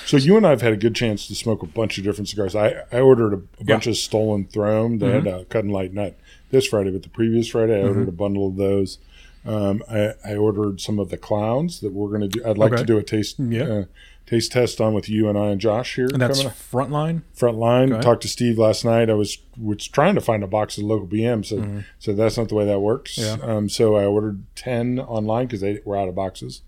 [0.06, 2.30] So you and I have had a good chance to smoke a bunch of different
[2.30, 2.56] cigars.
[2.56, 5.00] I, I ordered a, a bunch of Stolen Throne.
[5.00, 6.18] They had a cut and light nut
[6.52, 9.00] this Friday, but the previous Friday I ordered a bundle of those.
[9.44, 12.46] Um, I, I ordered some of the clowns that we're going to do.
[12.46, 12.82] I'd like Okay.
[12.82, 13.64] to do a taste Yeah.
[13.64, 13.84] uh,
[14.32, 16.08] taste test on with you and I and Josh here.
[16.08, 17.22] And that's frontline.
[17.34, 17.92] front line.
[17.92, 18.02] Okay.
[18.02, 19.10] Talked to Steve last night.
[19.10, 21.46] I was was trying to find a box of local BM.
[21.46, 23.18] So so that's not the way that works.
[23.18, 23.42] Mm-hmm.
[23.42, 23.54] Yeah.
[23.54, 26.62] Um, so I ordered ten online because they were out of boxes.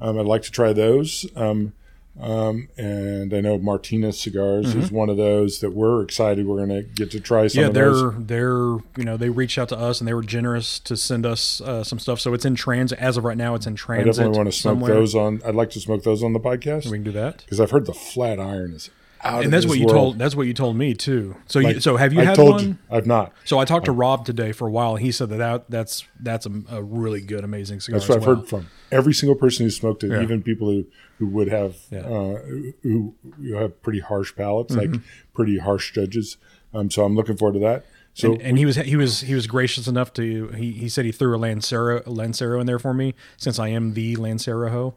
[0.00, 1.24] Um, I'd like to try those.
[1.36, 1.72] Um,
[2.20, 6.46] um, and I know Martinez Cigars is one of those that we're excited.
[6.46, 7.60] We're going to get to try some Mm-hmm.
[7.62, 8.26] yeah, of they're those.
[8.26, 11.60] they're you know they reached out to us and they were generous to send us
[11.60, 12.20] uh, some stuff.
[12.20, 13.54] So it's in transit as of right now.
[13.54, 14.06] It's in transit.
[14.06, 14.94] I definitely want to smoke somewhere.
[14.94, 15.42] those on.
[15.44, 17.38] I'd like to smoke those on the podcast We can do that.
[17.38, 18.90] because I've heard the flat iron is
[19.24, 19.94] out And that's what you world.
[19.96, 20.18] told.
[20.18, 21.34] That's what you told me too.
[21.46, 22.62] So you, so have you I had one?
[22.64, 23.32] you I've not.
[23.44, 26.04] So I talked to Rob today for a while, and he said that, that that's
[26.20, 27.98] that's a, a really good, amazing cigar.
[27.98, 30.22] That's what I've heard from every single person who smoked it, Yeah.
[30.22, 30.86] even people who,
[31.18, 32.00] who would have Yeah.
[32.00, 32.38] uh,
[32.82, 34.92] who, who have pretty harsh palates, Mm-hmm.
[34.92, 35.00] like
[35.32, 36.36] pretty harsh judges.
[36.72, 37.86] Um, so I'm looking forward to that.
[38.16, 41.04] So and, and he was he was he was gracious enough to he, he said
[41.04, 44.94] he threw a Lancero Lancero in there for me since I am the Lancero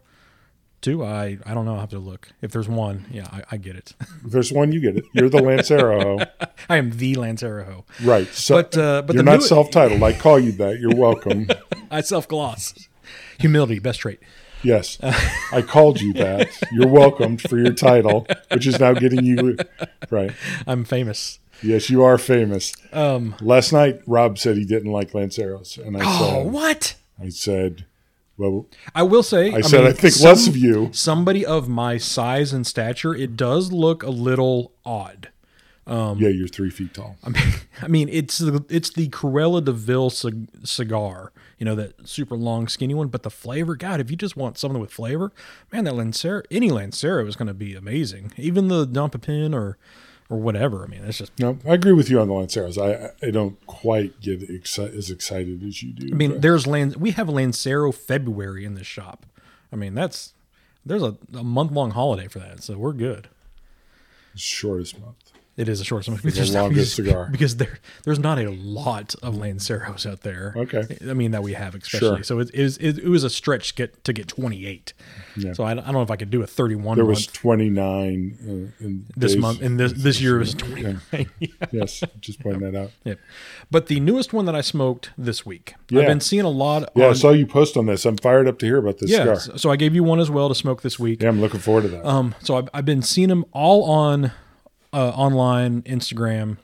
[0.80, 1.75] Two, I I don't know.
[1.75, 3.05] I have to look if there's one.
[3.11, 3.93] Yeah, I, I get it.
[3.99, 5.05] if there's one, you get it.
[5.13, 6.19] You're the Lancero,
[6.69, 8.28] I am the Lancero right?
[8.28, 10.03] So But, uh, but you're not new- self-titled.
[10.03, 10.80] I call you that.
[10.80, 11.47] You're welcome.
[11.91, 12.88] I self gloss.
[13.39, 14.19] Humility, best trait.
[14.63, 14.97] yes,
[15.51, 16.49] I called you that.
[16.71, 19.57] You're welcome for your title, which is now getting you
[20.11, 20.32] right.
[20.67, 21.39] I'm famous.
[21.63, 22.73] Yes, you are famous.
[22.93, 23.36] Um.
[23.41, 26.95] Last night, Rob said he didn't like Lanceros, and I Oh, said, what?
[27.21, 27.86] I said,
[28.38, 30.89] Well, I will say, I said I think less of you.
[30.93, 35.29] Somebody of my size and stature, it does look a little odd.
[35.88, 37.15] Um, yeah, you're three feet tall.
[37.23, 41.75] I mean, I mean, it's the it's the Cruella de Vil cig- cigar, you know,
[41.75, 43.07] that super long, skinny one.
[43.07, 45.31] But the flavor, God, if you just want something with flavor,
[45.71, 48.33] man, that Lancero, any Lancero is going to be amazing.
[48.38, 49.77] Even the Don Pepin or
[50.30, 50.84] or whatever.
[50.84, 51.32] I mean, it's just.
[51.39, 52.78] No, I agree with you on the Lanceros.
[52.78, 56.09] I I don't quite get exci- as excited as you do.
[56.11, 59.25] I mean, there's Lan- we have Lancero February in this shop.
[59.71, 60.34] I mean, that's
[60.86, 63.28] there's a, a month long holiday for that, so we're good.
[64.36, 65.26] shortest month.
[65.58, 66.18] It is a short summer.
[66.18, 67.30] the longest cigar.
[67.32, 70.53] because there there's not a lot of Lanceros out there.
[70.55, 70.84] Okay.
[71.10, 72.18] I mean that we have especially.
[72.18, 72.24] Sure.
[72.24, 74.93] So it is it, it was a stretch to get to get 28.
[75.36, 75.53] Yeah.
[75.53, 78.38] So I, I don't know if I could do a 31 There month was 29
[78.80, 81.01] uh, in this days- month and this this year was 29.
[81.72, 82.91] Yes, just pointing that out.
[83.03, 83.16] Yeah.
[83.72, 85.74] But the newest one that I smoked this week.
[85.89, 86.01] Yeah.
[86.01, 88.05] I've been seeing a lot Yeah, I saw you post on this.
[88.05, 89.39] I'm fired up to hear about this yeah, cigar.
[89.39, 91.24] so so I gave you one as well to smoke this week.
[91.24, 92.05] Yeah, I'm looking forward to that.
[92.05, 94.32] Um, so I've, I've been seeing them all on
[94.93, 96.57] uh, online Instagram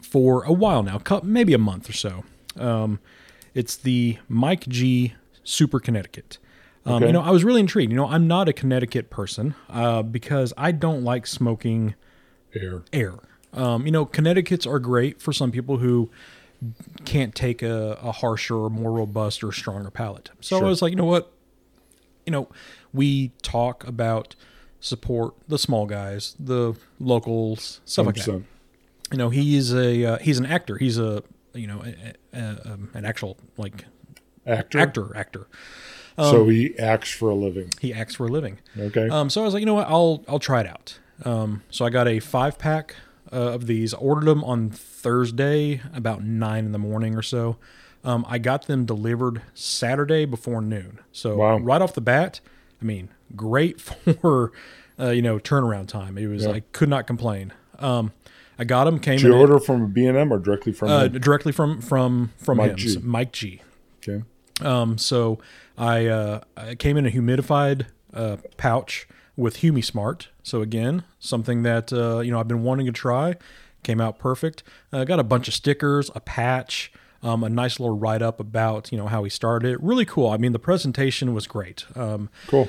[0.00, 2.24] for a while now, maybe a month or so.
[2.58, 3.00] Um,
[3.54, 5.14] it's the Mike G
[5.44, 6.38] Super Connecticut.
[6.84, 7.06] Um, Okay.
[7.08, 7.90] You know, I was really intrigued.
[7.90, 11.94] You know, I'm not a Connecticut person uh, because I don't like smoking
[12.54, 12.82] Air.
[12.92, 13.14] air.
[13.52, 16.10] Um, you know, Connecticut's are great for some people who
[17.04, 20.30] can't take a, a harsher or more robust or stronger palate.
[20.40, 20.66] So Sure.
[20.66, 21.32] I was like, you know what?
[22.24, 22.48] You know,
[22.92, 24.34] we talk about
[24.80, 28.26] support the small guys, the locals, stuff like that.
[28.28, 28.44] 100%.
[29.12, 30.76] You know, he's a uh, he's an actor.
[30.78, 31.22] He's a
[31.54, 33.84] you know a, a, um, an actual like
[34.46, 34.78] Actor.
[34.78, 35.46] actor actor.
[36.18, 37.72] so he acts for a living.
[37.80, 38.58] He acts for a living.
[38.78, 39.08] Okay.
[39.08, 40.98] Um, so I was like, you know what, I'll I'll try it out.
[41.24, 42.96] Um, so I got a five pack
[43.32, 43.94] uh, of these.
[43.94, 47.56] I ordered them on Thursday about nine in the morning or so.
[48.04, 50.98] Um, I got them delivered Saturday before noon.
[51.12, 51.58] So Wow.
[51.58, 52.40] right off the bat,
[52.80, 53.80] I mean, great
[54.20, 54.52] for
[54.98, 56.18] uh, you know turnaround time.
[56.18, 56.52] It was Yeah.
[56.52, 57.52] I could not complain.
[57.78, 58.12] Um,
[58.58, 58.98] I got them.
[58.98, 62.58] Came Did you in order from B&M or directly from uh, directly from from from
[62.58, 62.88] Mike him, G.
[62.88, 63.60] so Mike G.
[64.02, 64.22] Okay.
[64.62, 65.38] Um, so
[65.76, 69.06] I, uh, I came in a humidified uh, pouch
[69.36, 70.28] with HumiSmart.
[70.42, 73.36] So again, something that uh, you know I've been wanting to try.
[73.82, 74.62] Came out perfect.
[74.92, 76.90] Uh, got a bunch of stickers, a patch,
[77.26, 79.82] um, a nice little write up about you know how he started it.
[79.82, 80.28] Really cool.
[80.30, 81.84] I mean, the presentation was great.
[81.94, 82.68] Um, Cool.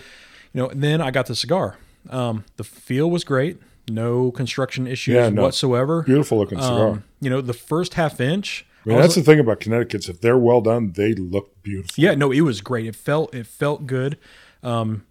[0.54, 1.78] you know, and then I got the cigar.
[2.10, 3.58] Um, the feel was great.
[3.90, 5.44] No construction issues Yeah, no.
[5.44, 6.04] whatsoever.
[6.04, 6.90] Beautiful looking cigar.
[6.90, 8.66] Um, you know, the first half inch.
[8.86, 10.08] I mean, that's the thing about Connecticut's.
[10.08, 12.02] If they're well done, they look beautiful.
[12.02, 12.86] Yeah, no, it was great.
[12.86, 14.18] It felt it felt good.
[14.64, 15.06] Um,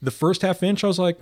[0.00, 1.18] the first half inch, I was like,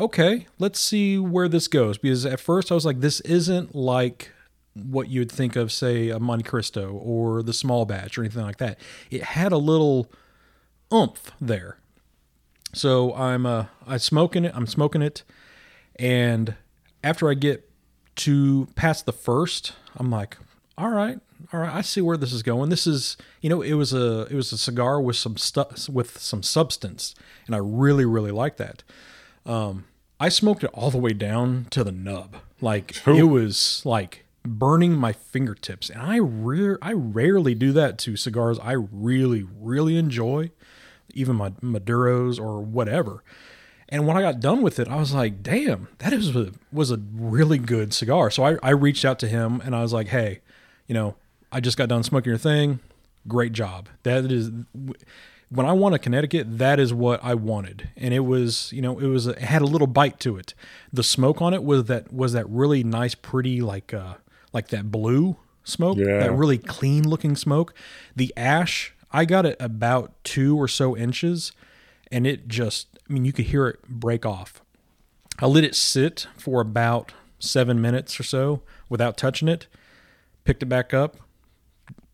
[0.00, 1.96] okay, let's see where this goes.
[1.98, 4.32] Because at first, I was like, this isn't like
[4.74, 8.78] what you'd think of, say, a Montecristo or the small batch or anything like that.
[9.10, 10.10] It had a little
[10.92, 11.78] oomph there.
[12.72, 14.52] So I'm uh I smoking it.
[14.54, 15.22] I'm smoking it,
[15.96, 16.56] and
[17.04, 17.70] after I get
[18.16, 20.36] to past the first, I'm like,
[20.76, 21.18] all right,
[21.52, 22.70] all right, I see where this is going.
[22.70, 26.18] This is, you know, it was a it was a cigar with some stuff with
[26.18, 27.14] some substance,
[27.46, 28.82] and I really really like that.
[29.46, 29.84] Um,
[30.18, 33.14] I smoked it all the way down to the nub, like Ooh.
[33.14, 38.58] it was like burning my fingertips, and I rare I rarely do that to cigars
[38.60, 40.50] I really really enjoy,
[41.14, 43.24] even my Maduros or whatever.
[43.88, 46.90] And when I got done with it, I was like, damn, that is a, was
[46.90, 48.30] a really good cigar.
[48.30, 50.40] So I, I reached out to him and I was like, hey,
[50.86, 51.16] you know,
[51.52, 52.80] I just got done smoking your thing.
[53.28, 53.88] Great job.
[54.02, 54.50] That is,
[55.50, 57.90] when I want a Connecticut, that is what I wanted.
[57.96, 60.54] And it was, you know, it was, it had a little bite to it.
[60.90, 64.14] The smoke on it was that, was that really nice, pretty, like, uh,
[64.54, 66.18] like that blue smoke, Yeah.
[66.20, 67.74] that really clean looking smoke.
[68.16, 71.52] The ash, I got it about two or so inches
[72.12, 74.62] and it just I mean you could hear it break off.
[75.40, 79.66] I let it sit for about 7 minutes or so without touching it.
[80.44, 81.16] Picked it back up,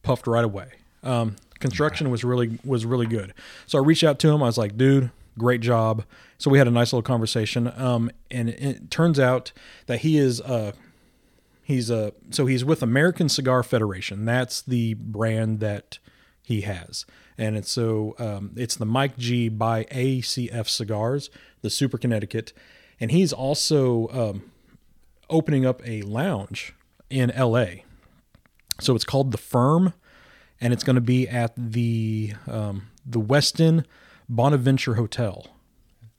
[0.02, 0.68] puffed right away.
[1.02, 3.34] Um, construction was really was really good.
[3.66, 4.42] So I reached out to him.
[4.42, 6.04] I was like, "Dude, great job."
[6.38, 7.72] So we had a nice little conversation.
[7.76, 9.52] Um, and it, it turns out
[9.86, 10.72] that he is uh
[11.70, 14.24] he's a so he's with American Cigar Federation.
[14.26, 15.98] That's the brand that
[16.42, 17.06] he has,
[17.38, 21.30] and it's so um, it's the Mike G by ACF Cigars,
[21.62, 22.52] the Super Connecticut,
[23.00, 24.50] and he's also um,
[25.30, 26.74] opening up a lounge
[27.08, 27.84] in L.A.
[28.80, 29.94] So it's called the Firm,
[30.60, 33.84] and it's going to be at the um, the Westin
[34.28, 35.46] Bonaventure Hotel.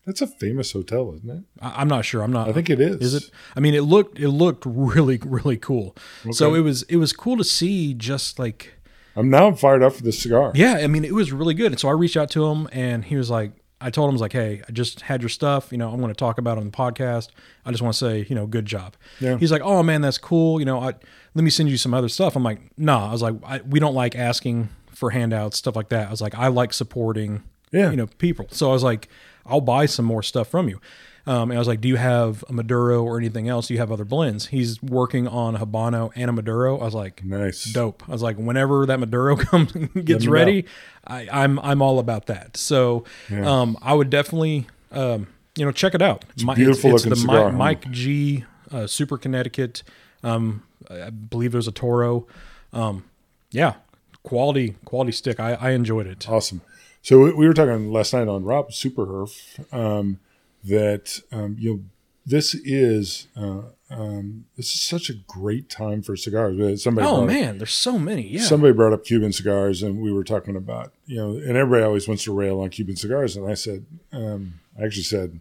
[0.06, 1.44] That's a famous hotel, isn't it?
[1.62, 2.24] I, I'm not sure.
[2.24, 2.50] I'm not.
[2.50, 2.98] I think it is.
[3.02, 3.32] Is it?
[3.56, 5.96] I mean, it looked it looked really really cool.
[6.32, 8.74] So it was it was cool to see just like
[9.16, 10.52] I'm now I'm fired up for the cigar.
[10.56, 11.72] Yeah, I mean, it was really good.
[11.72, 14.16] And so I reached out to him, and he was like, I told him, I
[14.16, 15.72] was like, hey, I just had your stuff.
[15.72, 17.30] You know, I'm going to talk about it on the podcast.
[17.66, 18.96] I just want to say, you know, good job.
[19.20, 19.38] Yeah.
[19.38, 20.60] He's like, oh man, that's cool.
[20.60, 20.94] You know, I,
[21.34, 22.36] let me send you some other stuff.
[22.36, 23.10] I'm like, nah.
[23.10, 26.08] I was like, I, we don't like asking for handouts, stuff like that.
[26.08, 27.90] I was like, I like supporting, Yeah.
[27.92, 28.46] you know, people.
[28.52, 29.10] So I was like,
[29.46, 30.80] I'll buy some more stuff from you.
[31.28, 33.68] Um, and I was like, do you have a Maduro or anything else?
[33.68, 34.48] Do you have other blends?
[34.48, 36.80] He's working on a Habano and a Maduro.
[36.80, 37.66] I was like, Nice.
[37.66, 38.04] dope.
[38.08, 39.72] I was like, whenever that Maduro comes
[40.04, 40.66] gets ready,
[41.06, 42.58] I, I'm I'm all about that.
[42.58, 46.26] So um, I would definitely um, you know check it out.
[46.34, 47.52] It's a beautiful looking the cigar?
[47.52, 49.84] Mike, Mike G uh, Super Connecticut.
[50.24, 52.26] Um, I believe there's a Toro.
[52.74, 53.04] Um,
[53.52, 53.76] yeah,
[54.24, 55.40] quality quality stick.
[55.40, 56.28] I, I enjoyed it.
[56.30, 56.62] Awesome.
[57.02, 60.20] So we, we were talking last night on Rob Super Herf um,
[60.64, 61.80] that um, you know
[62.26, 66.60] this is uh, um, this is such a great time for cigars.
[66.60, 68.28] Uh, Somebody Oh brought up- man, there's so many.
[68.28, 68.42] Yeah.
[68.42, 72.08] somebody brought up Cuban cigars, and we were talking about you know, and everybody always
[72.08, 75.40] wants to rail on Cuban cigars, and I said, um, I actually said,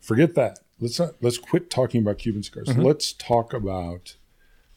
[0.00, 0.60] forget that.
[0.80, 2.68] Let's not let's quit talking about Cuban cigars.
[2.68, 2.82] Mm-hmm.
[2.82, 4.16] Let's talk about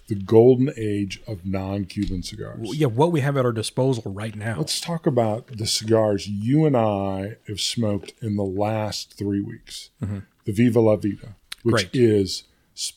[0.07, 2.75] the golden age of non-Cuban cigars.
[2.77, 4.57] yeah, what we have at our disposal right now.
[4.57, 9.89] Let's talk about the cigars you and I have smoked in the last three weeks.
[9.99, 11.91] The Viva La Vida, which Mm-hmm.
[11.91, 11.91] Great.
[11.93, 12.21] Mm-hmm.
[12.21, 12.43] is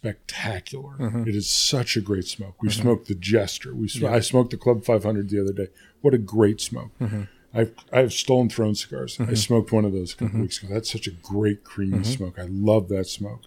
[0.03, 0.95] spectacular.
[1.27, 2.63] It is such a great smoke.
[2.63, 3.75] We smoked the Jester.
[3.75, 5.69] We sm- I smoked the Club 500 the other day.
[6.01, 6.91] What a great smoke.
[7.01, 7.23] Mm-hmm.
[7.55, 9.19] I've I've stolen throne cigars.
[9.21, 10.75] I smoked one of those a couple weeks ago.
[10.75, 12.39] That's such a great creamy smoke.
[12.39, 13.43] I love that smoke.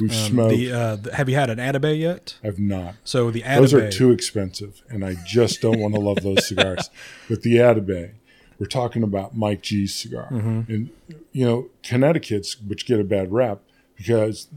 [0.00, 0.52] We've smoked.
[0.52, 2.36] Um, the, uh, the, have you had an Atabey yet?
[2.44, 2.94] I've not.
[3.04, 6.90] So the Those are too expensive, and I just don't want to love those cigars.
[7.28, 8.12] But the Atabey,
[8.58, 10.72] we're talking about Mike G's cigar, Mm-hmm.
[10.72, 10.90] and
[11.32, 13.60] you know Connecticut's, which get a bad rap
[13.96, 14.48] because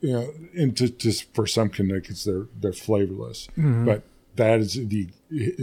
[0.00, 3.48] you know, and to, just for some Connecticut's, they're they're flavorless.
[3.58, 3.84] Mm-hmm.
[3.84, 4.02] But
[4.36, 5.08] that is the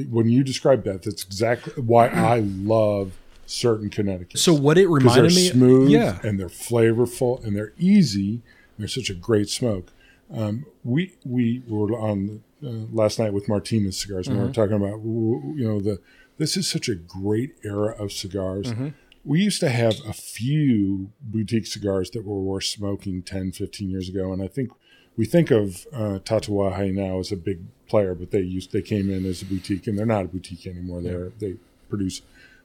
[0.10, 3.14] when you describe that, that's exactly why I love
[3.48, 4.40] certain Connecticut.
[4.40, 8.42] So what it reminded me, smooth yeah, and they're flavorful and they're easy.
[8.78, 9.92] They're such a great smoke.
[10.34, 14.62] Um, we we were on uh, last night with Martinez cigars, and we were Mm-hmm.
[14.62, 16.00] talking about you know the
[16.38, 18.68] this is such a great era of cigars.
[18.72, 18.90] Mm-hmm.
[19.24, 24.08] We used to have a few boutique cigars that were worth smoking 10, 15 years
[24.10, 24.70] ago, and I think
[25.18, 29.10] we think of uh, Tatuaje now as a big player, but they used they came
[29.10, 31.02] in as a boutique, and they're not a boutique anymore.
[31.02, 31.56] They're they
[31.90, 32.22] produce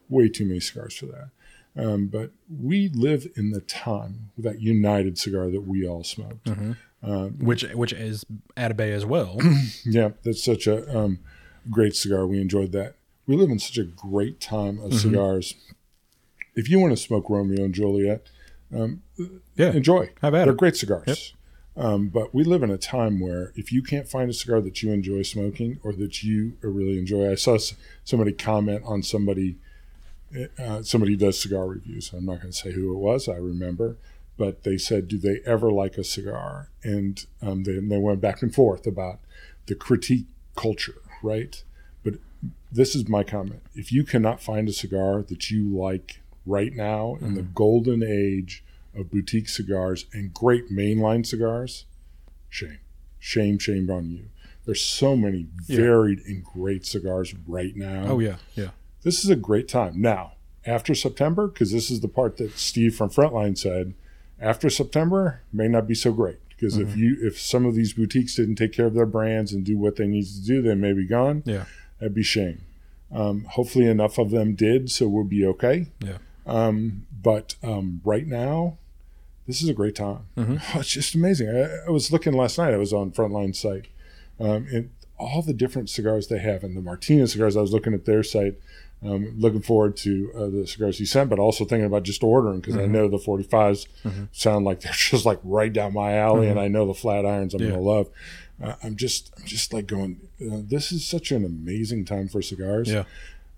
[0.08, 1.28] way too many cigars for that.
[1.76, 6.48] Um, but we live in the time with that United cigar that we all smoked.
[7.38, 8.24] which which is
[8.56, 9.38] Atabey as well.
[9.84, 11.20] Yeah, that's such a um,
[11.70, 12.26] great cigar.
[12.26, 12.96] We enjoyed that.
[13.26, 15.54] We live in such a great time of cigars.
[16.56, 18.26] If you want to smoke Romeo and Juliet,
[18.70, 20.10] yeah, enjoy.
[20.22, 20.58] Have at They're it.
[20.58, 21.34] great cigars.
[21.76, 24.82] Um, but we live in a time where if you can't find a cigar that
[24.82, 27.56] you enjoy smoking or that you really enjoy, I saw
[28.04, 29.56] somebody comment on somebody,
[30.58, 32.12] uh, somebody does cigar reviews.
[32.12, 33.28] I'm not going to say who it was.
[33.28, 33.96] I remember,
[34.36, 38.42] but they said, "Do they ever like a cigar?" And um, they they went back
[38.42, 39.20] and forth about
[39.66, 40.26] the critique
[40.56, 41.62] culture, right?
[42.04, 42.14] But
[42.70, 47.18] this is my comment: if you cannot find a cigar that you like right now
[47.20, 48.64] in the golden age
[48.94, 51.84] of boutique cigars and great mainline cigars,
[52.48, 52.78] shame,
[53.18, 54.24] shame, shame on you.
[54.64, 58.04] There's so many varied and great cigars right now.
[58.06, 58.70] Oh yeah, yeah.
[59.02, 60.00] This is a great time.
[60.00, 60.32] Now,
[60.66, 63.94] after September, because this is the part that Steve from Frontline said,
[64.40, 66.38] after September may not be so great.
[66.48, 69.64] Because if you if some of these boutiques didn't take care of their brands and
[69.64, 71.42] do what they need to do, they may be gone.
[71.46, 71.64] Yeah.
[71.98, 72.60] That'd be shame.
[73.10, 75.86] Um, hopefully, enough of them did, so we'll be okay.
[76.00, 76.18] Yeah.
[76.46, 78.76] Um, but um, right now,
[79.46, 80.26] this is a great time.
[80.36, 81.48] Oh, it's just amazing.
[81.48, 82.74] I, I was looking last night.
[82.74, 83.86] I was on Frontline site,
[84.38, 87.56] um, and all the different cigars they have, and the Martinez cigars.
[87.56, 88.58] I was looking at their site.
[89.02, 92.60] Um, looking forward to uh, the cigars he sent, but also thinking about just ordering
[92.60, 93.86] because I know the 45s
[94.30, 97.54] sound like they're just like right down my alley, and I know the flat irons
[97.54, 97.70] I'm Yeah.
[97.72, 98.08] to love.
[98.62, 100.20] Uh, I'm just, I'm just like going.
[100.40, 103.04] Uh, this is such an amazing time for cigars Yeah.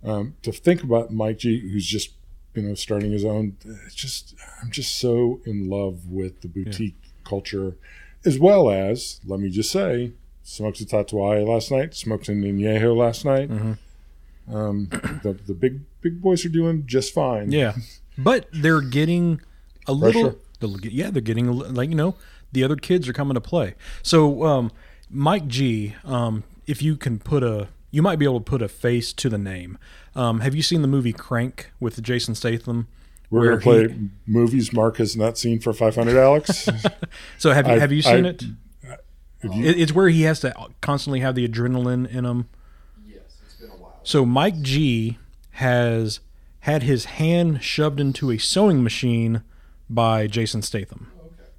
[0.04, 2.10] um, to think about Mike G, who's just
[2.54, 3.56] you know starting his own.
[3.84, 7.74] It's just I'm just so in love with the boutique culture,
[8.24, 10.12] as well as let me just say,
[10.44, 13.50] smoked a Tatuaje last night, smoked an Añejo last night.
[14.52, 14.88] Um,
[15.22, 17.50] the the big big boys are doing just fine.
[17.52, 17.74] Yeah,
[18.18, 19.40] but they're getting
[19.86, 20.22] a little.
[20.22, 20.38] Pressure?
[20.60, 22.14] they'll get- Yeah, they're getting a like you know
[22.52, 23.74] the other kids are coming to play.
[24.02, 24.70] So um,
[25.10, 28.68] Mike G, um, if you can put a, you might be able to put a
[28.68, 29.78] face to the name.
[30.14, 32.88] Um, have you seen the movie Crank with Jason Statham?
[33.30, 36.16] We're gonna play he- movies Mark has not seen for 500.
[36.18, 36.68] Alex,
[37.38, 38.42] So have you I- have you seen I- it?
[39.42, 42.48] If you- It- It's where he has to constantly have the adrenaline in him.
[43.08, 43.91] Yes, it's been a while.
[44.04, 45.18] So Mike G
[45.52, 46.20] has
[46.60, 49.42] had his hand shoved into a sewing machine
[49.90, 51.10] by Jason Statham.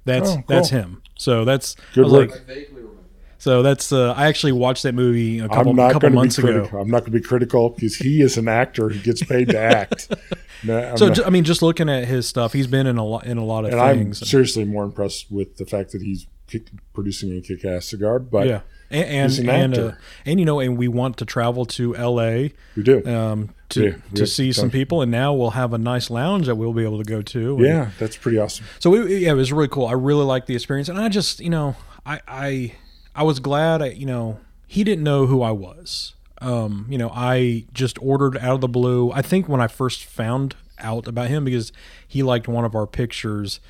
[0.04, 0.44] That's Oh, cool.
[0.48, 1.02] that's him.
[1.16, 2.30] So that's I Good work.
[2.30, 2.90] like- I vaguely remember.
[3.38, 6.16] so that's uh, I actually watched that movie a couple I'm not couple going to
[6.16, 6.46] be months ago.
[6.52, 6.80] critical.
[6.80, 8.88] I'm not going to be critical because he is an actor.
[8.90, 10.12] He gets paid to act.
[10.66, 13.04] No, So not- ju- I mean, just looking at his stuff, he's been in a
[13.04, 14.26] lot in a lot of and I'm things.
[14.30, 18.18] seriously more impressed with the fact that he's kick, producing a kick-ass cigar.
[18.18, 19.92] But yeah, and and an and, uh,
[20.24, 22.52] and you know, and we want to travel to L.A.
[22.76, 23.04] we do.
[23.06, 26.46] Um, to Yeah, we to see some people, and now we'll have a nice lounge
[26.46, 27.56] that we'll be able to go to.
[27.56, 28.64] And- yeah, that's pretty awesome.
[28.78, 29.86] So it, yeah, it was really cool.
[29.86, 31.76] I really liked the experience, and I just you know
[32.06, 32.74] I I
[33.14, 36.14] I was glad I, you know he didn't know who I was.
[36.40, 39.10] Um, you know, I just ordered out of the blue.
[39.12, 41.72] I think when I first found out about him because
[42.06, 43.60] he liked one of our pictures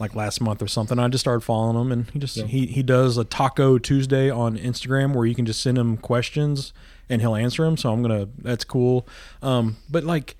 [0.00, 0.98] like last month or something.
[0.98, 4.56] I just started following him, and he just he he does a Taco Tuesday on
[4.56, 6.72] Instagram where you can just send him questions
[7.08, 7.76] and he'll answer them.
[7.76, 9.06] So I'm gonna that's cool.
[9.42, 10.36] Um, but like.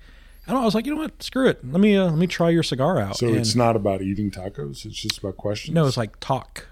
[0.47, 0.61] I know.
[0.63, 1.21] I was like, you know what?
[1.21, 1.63] Screw it.
[1.63, 3.15] Let me uh, let me try your cigar out.
[3.17, 4.85] So And- it's not about eating tacos.
[4.85, 5.75] It's just about questions.
[5.75, 6.67] no, it's like talk.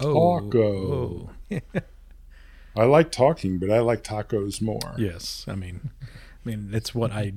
[0.00, 1.30] Oh, Taco.
[1.50, 1.60] oh.
[2.76, 4.94] I like talking, but I like tacos more.
[4.96, 6.06] Yes, I mean, I
[6.44, 7.32] mean, it's what I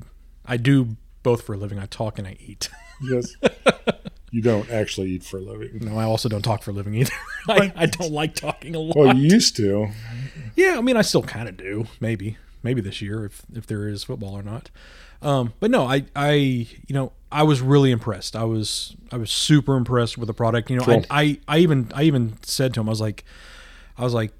[0.45, 1.79] I do both for a living.
[1.79, 2.69] I talk and I eat.
[3.01, 3.35] Yes.
[4.31, 5.79] you don't actually eat for a living.
[5.81, 7.13] No, I also don't talk for a living either.
[7.49, 8.95] I, I don't like talking a lot.
[8.95, 9.89] Well, you used to.
[10.55, 11.85] yeah, I mean, I still kind of do.
[11.99, 14.69] Maybe, maybe this year if if there is football or not.
[15.21, 18.35] Um, but no, I I you know I was really impressed.
[18.35, 20.69] I was I was super impressed with the product.
[20.69, 21.05] You know, Cool.
[21.09, 23.23] I, I I even I even said to him, I was like,
[23.97, 24.31] I was like,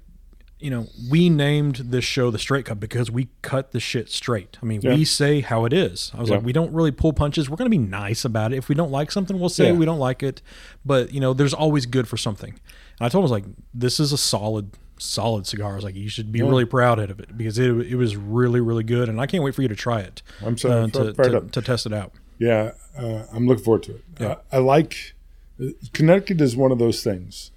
[0.62, 4.58] you know, we named this show the Straight Cut because we cut the shit straight.
[4.62, 4.94] I mean, Yeah.
[4.94, 6.12] we say how it is.
[6.14, 6.36] I was Yeah.
[6.36, 7.50] like, we don't really pull punches.
[7.50, 8.56] We're going to be nice about it.
[8.56, 9.72] If we don't like something, we'll say Yeah.
[9.72, 10.40] we don't like it.
[10.84, 12.50] But you know, there's always good for something.
[12.50, 13.44] And I told him, I was like,
[13.74, 15.72] this is a solid, solid cigar.
[15.72, 18.60] I was like, you should be really proud of it because it, it was really,
[18.60, 19.08] really good.
[19.08, 20.22] And I can't wait for you to try it.
[20.44, 21.50] I'm so uh, to, fired to, up.
[21.52, 22.12] to test it out.
[22.38, 24.04] Yeah, uh, I'm looking forward to it.
[24.20, 24.36] Yeah.
[24.52, 25.14] I, I like
[25.92, 27.50] Connecticut is one of those things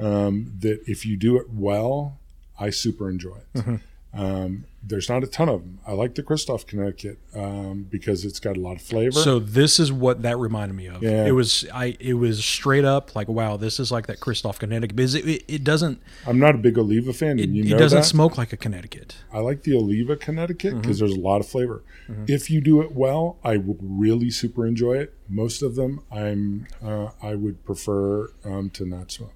[0.00, 2.18] um, that if you do it well,
[2.62, 3.58] I super enjoy it.
[3.58, 3.76] Mm-hmm.
[4.14, 5.78] Um, there's not a ton of them.
[5.86, 9.12] I like the Kristoff Connecticut um, because it's got a lot of flavor.
[9.18, 11.02] So this is what that reminded me of.
[11.02, 11.24] Yeah.
[11.24, 11.96] It was I.
[11.98, 15.44] It was straight up like, wow, this is like that Kristoff Connecticut because it, it,
[15.48, 18.04] it doesn't I'm not a big Oliva fan, it, and you it know doesn't that.
[18.04, 19.16] smoke like a Connecticut.
[19.32, 21.06] I like the Oliva Connecticut because Mm-hmm.
[21.06, 21.82] there's a lot of flavor.
[22.28, 25.14] If you do it well, I would really super enjoy it.
[25.30, 29.32] Most of them, I'm uh, I would prefer um, to not smoke.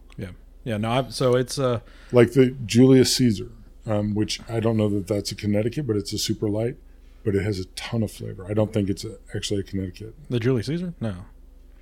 [0.67, 0.79] Yeah.
[0.79, 1.79] No, I, so it's uh
[2.11, 3.51] like the Julius Caesar,
[3.87, 6.77] um, which I don't know that that's a Connecticut, but it's a super light,
[7.25, 8.45] but it has a ton of flavor.
[8.51, 10.15] I don't think it's a, actually a Connecticut.
[10.29, 10.93] the Julius Caesar.
[11.01, 11.15] No,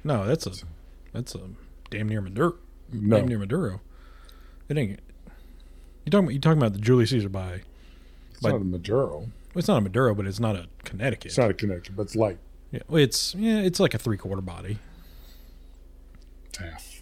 [0.05, 0.53] no, that's a
[1.15, 1.41] that's a
[1.91, 2.57] damn near Maduro.
[2.93, 3.81] No, Damn near Maduro.
[4.69, 5.01] It ain't.
[6.05, 7.63] You talking about you talking about the Julius Caesar by?
[8.33, 9.29] it's but- not a Maduro.
[9.57, 11.27] It's not a Maduro, but it's not a Connecticut.
[11.27, 12.39] It's not a Connecticut, but it's light.
[12.73, 14.79] yeah, well, it's yeah, it's like a three quarter body.
[16.59, 16.94] Half.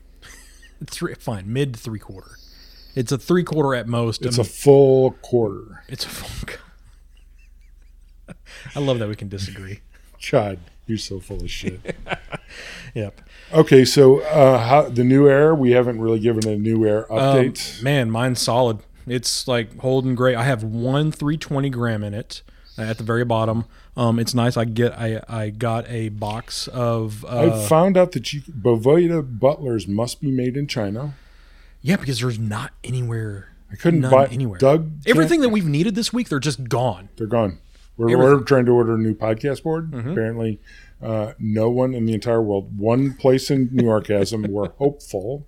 [0.91, 2.37] Three, fine, mid three quarter.
[2.95, 4.25] It's a three quarter at most.
[4.25, 5.83] It's a full quarter.
[5.89, 6.57] it's a full.
[8.75, 9.81] I love that we can disagree.
[10.31, 11.97] God, you're so full of shit.
[12.95, 13.23] Yep.
[13.55, 17.19] okay, so uh, how, the new air, we haven't really given a new air Um,
[17.19, 17.83] update.
[17.83, 18.81] man, mine's solid.
[19.07, 20.37] It's like holding great.
[20.37, 22.43] I have one 320 gram in it
[22.79, 23.65] at the very bottom.
[23.97, 24.57] Um, it's nice.
[24.57, 29.39] I get I I got a box of I uh, found out that you Boveda
[29.39, 31.15] Butlers must be made in China.
[31.83, 33.49] yeah because there's not anywhere.
[33.71, 34.59] I couldn't buy anywhere.
[34.59, 37.09] Doug, Everything that we've needed this week, they're just gone.
[37.17, 37.59] They're gone.
[37.97, 38.19] We're, Mm-hmm.
[38.23, 39.93] we're trying to order a new podcast board.
[39.95, 40.61] Apparently,
[41.03, 44.43] uh, no one in the entire world, one place in New York has them.
[44.43, 45.47] We're hopeful.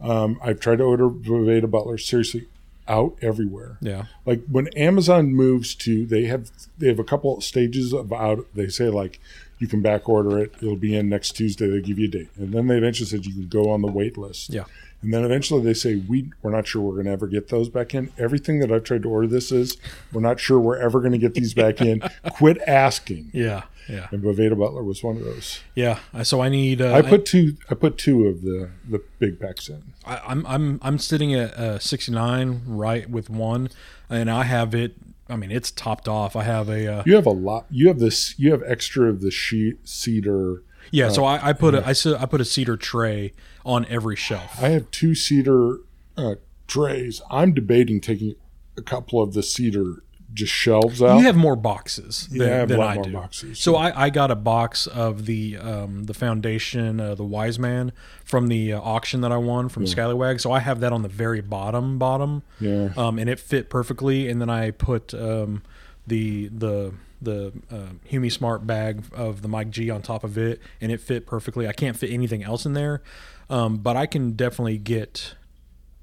[0.00, 1.98] Um, I've tried to order Boveda Butler.
[1.98, 2.48] Seriously,
[2.88, 3.78] out everywhere.
[3.80, 4.06] Yeah.
[4.26, 8.46] Like when Amazon moves to, they have they have a couple stages of out.
[8.54, 9.20] They say like
[9.58, 10.54] you can back order it.
[10.60, 11.68] It'll be in next Tuesday.
[11.68, 13.90] They give you a date, and then they eventually said you can go on the
[13.90, 14.50] wait list.
[14.50, 14.64] Yeah.
[15.02, 17.68] And then eventually they say, we, we're not sure we're going to ever get those
[17.70, 18.12] back in.
[18.18, 19.78] Everything that I've tried to order this is,
[20.12, 22.00] we're not sure we're ever going to get these back in.
[22.32, 23.30] Quit asking.
[23.32, 23.62] Yeah.
[23.88, 24.08] Yeah.
[24.12, 25.60] And Boveda Butler was one of those.
[25.74, 25.98] Yeah.
[26.22, 26.80] So I need.
[26.82, 27.56] Uh, I put two.
[27.70, 29.82] I put two of the the big packs in.
[30.04, 33.70] I, I'm I'm I'm sitting at uh, 69 right with one,
[34.08, 34.96] and I have it.
[35.28, 36.36] I mean, it's topped off.
[36.36, 36.98] I have a.
[36.98, 37.66] Uh, You have a lot.
[37.70, 38.38] You have this.
[38.38, 40.62] You have extra of the sheet cedar.
[40.92, 41.08] yeah.
[41.08, 43.32] So I, I put a I, I put a cedar tray
[43.64, 44.62] on every shelf.
[44.62, 45.78] I have two cedar
[46.16, 46.36] uh,
[46.66, 47.20] trays.
[47.30, 48.34] I'm debating taking
[48.76, 50.02] a couple of the cedar
[50.32, 51.18] just shelves out.
[51.18, 53.12] You have more boxes than, Yeah, I have a than lot I do.
[53.12, 53.58] boxes.
[53.58, 57.90] So I, I got a box of the um, the foundation, uh, the Wise Man
[58.24, 60.40] from the uh, auction that I won from Skylywag.
[60.40, 62.44] So I have that on the very bottom bottom.
[62.60, 62.90] Yeah.
[62.96, 64.28] Um, and it fit perfectly.
[64.28, 65.62] And then I put um,
[66.06, 70.60] the the the uh, Humi Smart bag of the Mike G on top of it,
[70.80, 71.66] and it fit perfectly.
[71.66, 73.02] I can't fit anything else in there,
[73.50, 75.34] um, but I can definitely get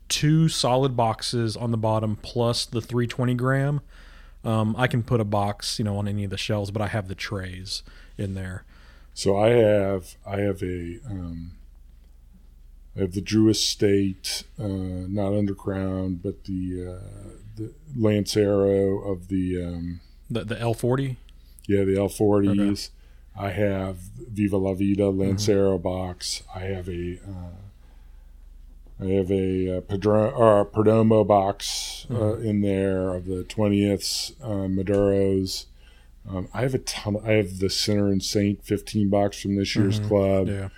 [0.10, 3.82] two solid boxes on the bottom plus the 320 gram.
[4.44, 6.88] Um, I can put a box, you know, on any of the shelves, but I
[6.88, 7.84] have the trays
[8.18, 8.64] in there.
[9.14, 11.54] So I have I have a um,
[12.96, 19.64] I have the Drew Estate, uh, not underground, but the uh, the Lancero of the
[19.64, 21.18] um, The the L40.
[21.68, 22.90] yeah the L40s.
[23.38, 26.44] I have Viva La Vida Lancero box.
[26.56, 33.14] I have a uh, I have a uh, Pedro, or Perdomo box uh, in there
[33.14, 35.66] of the twentieths uh, Maduros.
[36.30, 37.18] Um, I have a ton.
[37.24, 40.48] I have the Sinner and Saint fifteen box from this year's club.
[40.48, 40.70] Yeah.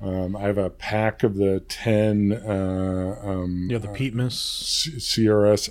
[0.00, 2.32] Um, I have a pack of the ten.
[2.32, 4.38] Uh, um, Yeah, the Pete Miss.
[4.38, 5.70] C- CRS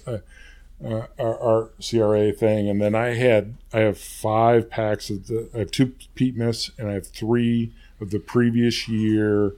[0.83, 5.49] uh, our, our CRA thing, and then I had I have five packs of the
[5.55, 9.53] I have two Pete Miss and I have three of the previous year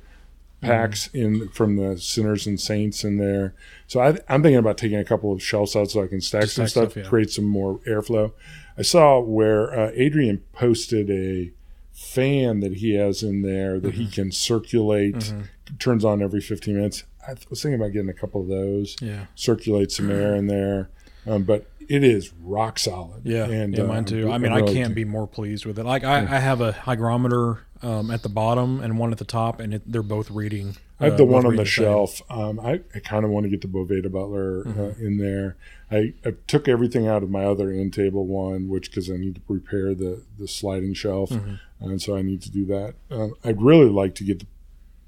[0.62, 3.54] packs in from the sinners and saints in there.
[3.88, 6.42] So I, I'm thinking about taking a couple of shelves out so I can stack
[6.44, 7.10] Just some stack stuff, stuff, yeah.
[7.10, 8.34] create some more airflow.
[8.78, 11.52] I saw where uh, Adrian posted a
[11.94, 14.02] fan that he has in there that Mm-hmm.
[14.04, 15.34] he can circulate,
[15.80, 17.04] turns on every 15 minutes.
[17.28, 19.26] I was thinking about getting a couple of those Yeah.
[19.36, 20.90] circulate some air in there.
[21.30, 23.22] Um, but it is rock solid.
[23.26, 24.28] Yeah, and yeah, uh, mine too.
[24.28, 25.84] I'm I mean, I can't be more pleased with it.
[25.86, 29.60] Like, I, I have a hygrometer um, at the bottom and one at the top,
[29.60, 30.76] and it, they're both reading.
[31.00, 32.22] I have uh, the one on reading the shelf.
[32.30, 34.82] Um, I, I kind of want to get the Boveda Butler Mm-hmm.
[34.82, 35.56] uh, in there.
[35.90, 39.36] I, I took everything out of my other end table one, which because I need
[39.36, 41.56] to prepare the the sliding shelf, Mm-hmm.
[41.90, 42.96] and so I need to do that.
[43.10, 44.46] Um, I'd really like to get the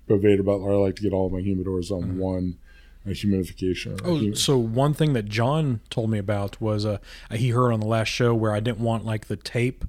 [0.08, 0.72] Boveda Butler.
[0.72, 2.58] I like to get all my humidors on one
[3.06, 4.00] uh, humidification.
[4.04, 7.00] Oh, so one thing that John told me about was uh,
[7.32, 9.86] he heard on the last show where I didn't want like the tape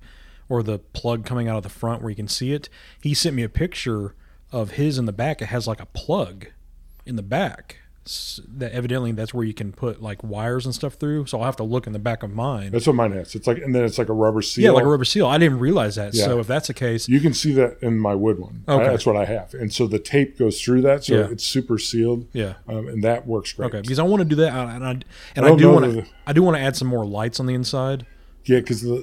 [0.48, 2.68] or the plug coming out of the front where you can see it.
[3.00, 4.14] He sent me a picture
[4.50, 5.40] of his in the back.
[5.42, 6.48] It has like a plug
[7.06, 7.78] in the back.
[8.04, 11.26] That evidently that's where you can put like wires and stuff through.
[11.26, 12.70] So I'll have to look in the back of mine.
[12.72, 13.34] That's what mine has.
[13.36, 14.64] It's like, and then it's like a rubber seal.
[14.64, 15.26] yeah, like a rubber seal.
[15.26, 16.12] I didn't realize that.
[16.14, 16.24] Yeah.
[16.24, 18.64] So if that's the case, You can see that in my wood one.
[18.68, 18.84] Okay.
[18.88, 21.28] that's what I have, and so the tape goes through that, so Yeah.
[21.30, 22.26] it's super sealed.
[22.32, 22.54] yeah.
[22.66, 23.66] um, and that works great.
[23.66, 25.04] Okay, because I want to do that, and I and
[25.36, 27.54] I, don't do want to I do want to add some more lights on the
[27.54, 28.06] inside.
[28.44, 28.98] Yeah, because the,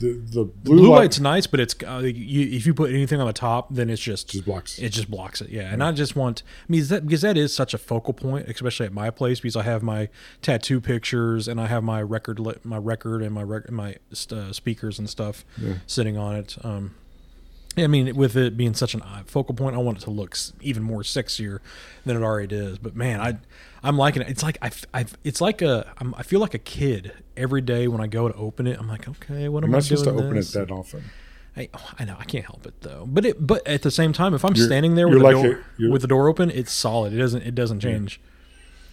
[0.00, 3.20] the the blue, Blue light light's nice, but it's uh, you, if you put anything
[3.20, 4.78] on the top, then it's just just blocks.
[4.78, 5.50] it just blocks it.
[5.50, 8.12] Yeah, and I just want I mean is that because that is such a focal
[8.14, 10.08] point, especially at my place because I have my
[10.42, 13.96] tattoo pictures and I have my record my record and my rec- my
[14.32, 15.44] uh, speakers and stuff
[15.86, 16.56] sitting on it.
[16.64, 16.94] Um,
[17.82, 20.36] I mean, with it being such an eye- focal point, I want it to look
[20.60, 21.58] even more sexier
[22.04, 22.78] than it already is.
[22.78, 23.38] But man, I,
[23.82, 24.28] I'm liking it.
[24.28, 27.88] It's like I, I it's like a, I'm, I feel like a kid every day
[27.88, 28.78] when I go to open it.
[28.78, 30.54] I'm like, okay, what am I'm I not supposed to open this?
[30.54, 31.04] it that often.
[31.56, 33.04] I, oh, I know I can't help it though.
[33.08, 35.32] But it, but at the same time, if I'm You're- standing there with the like
[35.34, 37.12] door a- with the door open, it's solid.
[37.12, 38.20] It doesn't, it doesn't change.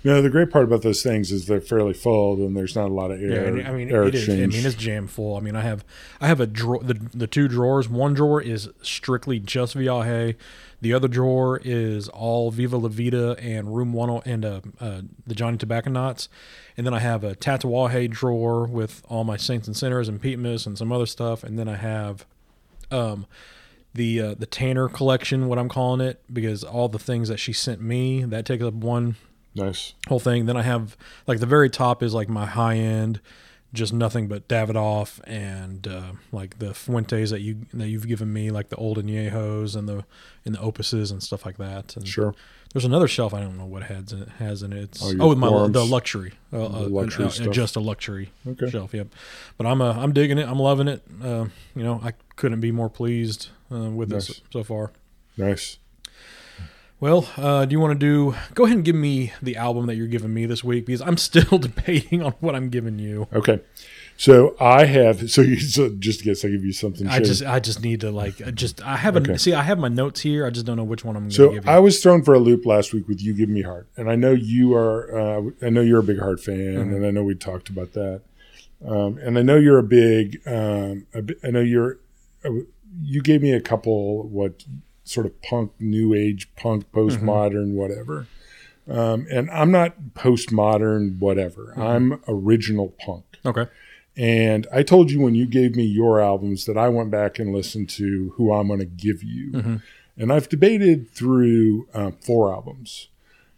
[0.08, 2.94] No, the great part about those things is they're fairly full, and there's not a
[2.94, 3.44] lot of air.
[3.44, 4.30] and I mean, air it is.
[4.30, 5.36] I mean, it's jam full.
[5.36, 5.84] I mean, I have,
[6.22, 6.82] I have a drawer.
[6.82, 7.90] The the two drawers.
[7.90, 10.36] One drawer is strictly just Viaje.
[10.80, 15.02] The other drawer is all Viva La Vida and Room One oh, and uh, uh,
[15.26, 16.30] the Johnny Tobacconauts.
[16.78, 20.40] And then I have a Tatuaje drawer with all my Saints and Sinners and Pete
[20.40, 21.44] Miss and some other stuff.
[21.44, 22.26] And then I have,
[22.92, 23.26] um,
[23.94, 27.52] the uh, the Tanner collection, what I'm calling it, because all the things that she
[27.52, 29.18] sent me that takes up one
[29.58, 29.94] nice.
[30.08, 30.46] whole thing.
[30.46, 30.96] Then I have
[31.28, 33.20] like the very top is like my high end,
[33.74, 38.50] just nothing but Davidoff and uh, like the Fuentes that you that you've given me,
[38.52, 40.06] like the old Añejos and the
[40.46, 41.96] and the Opuses and stuff like that.
[41.98, 42.34] And Sure.
[42.74, 44.30] there's another shelf I don't know what it has in it.
[44.40, 44.84] Has in it.
[44.84, 45.74] It's, Oh, oh, my forms.
[45.74, 47.52] the luxury, uh, uh, luxury uh, stuff.
[47.54, 48.70] just a luxury Okay.
[48.70, 48.94] shelf.
[48.94, 49.08] Yep.
[49.58, 50.48] But I'm uh, I'm digging it.
[50.48, 51.02] I'm loving it.
[51.22, 54.28] Uh, you know, I couldn't be more pleased uh, with Nice.
[54.28, 54.92] this so far.
[55.36, 55.78] Nice.
[57.00, 58.36] Well, uh, do you want to do?
[58.56, 61.18] Go ahead and give me the album that you're giving me this week because I'm
[61.30, 63.28] still debating on what I'm giving you.
[63.34, 63.62] Okay.
[64.20, 65.30] So I have.
[65.30, 67.08] So you so just case I give you something.
[67.08, 69.38] I just, I just need to like, uh, just I have a Okay.
[69.38, 69.54] see.
[69.54, 70.44] I have my notes here.
[70.48, 71.72] I just don't know which one I'm going to So give you.
[71.72, 74.16] I was thrown for a loop last week with you giving me heart, and I
[74.16, 75.16] know you are.
[75.16, 76.94] Uh, I know you're a big heart fan, Mm-hmm.
[76.96, 78.22] and I know we talked about that.
[78.84, 80.42] Um, and I know you're a big.
[80.48, 81.06] Um,
[81.44, 82.00] I know you're.
[82.44, 82.50] Uh,
[83.00, 84.64] you gave me a couple what
[85.08, 87.00] sort of punk, new age punk, Mm-hmm.
[87.30, 88.28] postmodern, whatever.
[88.90, 91.74] Um, and I'm not postmodern, whatever.
[91.76, 91.82] Mm-hmm.
[91.82, 93.26] I'm original punk.
[93.46, 93.68] okay.
[94.16, 97.54] And I told you when you gave me your albums that I went back and
[97.54, 99.52] listened to who I'm going to give you.
[99.52, 99.76] Mm-hmm.
[100.18, 103.10] And I've debated through um, four albums.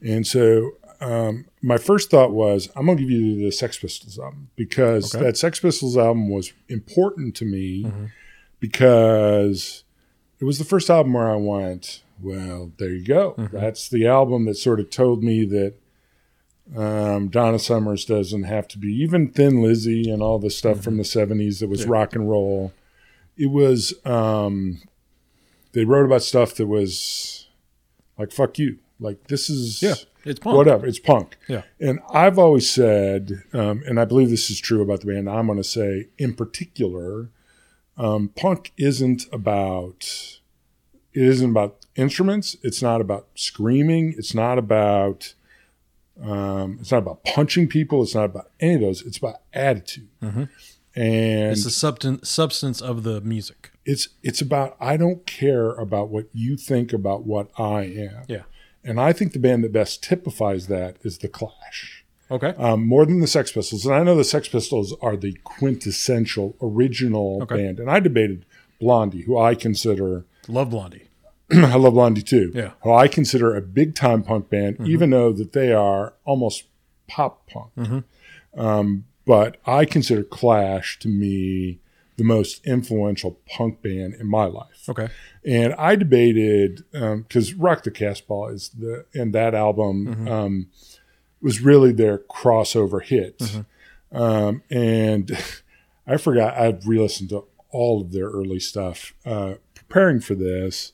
[0.02, 4.50] And so um, my first thought was I'm gonna give you the Sex Pistols album
[4.58, 5.24] because Okay.
[5.24, 7.90] that Sex Pistols album was important to me
[8.60, 9.84] because
[10.40, 13.36] it was the first album where I went, well, there you go.
[13.52, 15.74] That's the album that sort of told me that
[16.76, 20.98] um, Donna Summers doesn't have to be even Thin Lizzy and all the stuff from
[20.98, 21.88] the '70s that was Yeah.
[21.90, 22.74] rock and roll.
[23.38, 24.82] It was um,
[25.72, 27.48] they wrote about stuff that was
[28.18, 29.95] like fuck you, like this is Yeah,
[30.26, 30.57] it's punk.
[30.57, 30.86] whatever.
[30.86, 31.38] It's punk.
[31.48, 31.64] Yeah.
[31.80, 35.28] And I've always said, um, and I believe this is true about the band.
[35.30, 37.30] I'm going to say, in particular,
[38.00, 40.40] um, punk isn't about.
[41.14, 42.56] It isn't about instruments.
[42.64, 44.16] It's not about screaming.
[44.18, 45.34] It's not about.
[46.22, 48.04] Um, it's not about punching people.
[48.04, 49.02] It's not about any of those.
[49.04, 50.10] It's about attitude.
[50.22, 50.50] Mhm.
[50.96, 53.72] And It's the substance substance of the music.
[53.86, 58.24] it's it's about I don't care about what you think about what I am.
[58.28, 58.44] Yeah.
[58.84, 61.99] And I think the band that best typifies that is the Clash.
[62.32, 62.54] Okay.
[62.58, 63.86] Um, more than the Sex Pistols.
[63.86, 67.56] And I know the Sex Pistols are the quintessential original Okay.
[67.56, 67.80] band.
[67.80, 68.46] And I debated
[68.80, 71.04] Blondie, who I consider Love Blondie.
[71.52, 72.52] I love Blondie too.
[72.54, 72.72] Yeah.
[72.84, 76.64] Who I consider a big time punk band, even though that they are almost
[77.08, 77.72] pop punk.
[77.76, 78.04] Mhm.
[78.56, 81.80] Um, but I consider Clash to me
[82.18, 84.88] the most influential punk band in my life.
[84.90, 85.08] Okay.
[85.46, 90.28] And I debated because Rock the Casbah is the and that album Mm-hmm.
[90.28, 90.68] um,
[91.41, 93.38] was really their crossover hit.
[93.40, 94.18] Mm-hmm.
[94.18, 95.32] Um, and
[96.07, 100.94] I forgot I'd re-listened to all of their early stuff uh, preparing for this.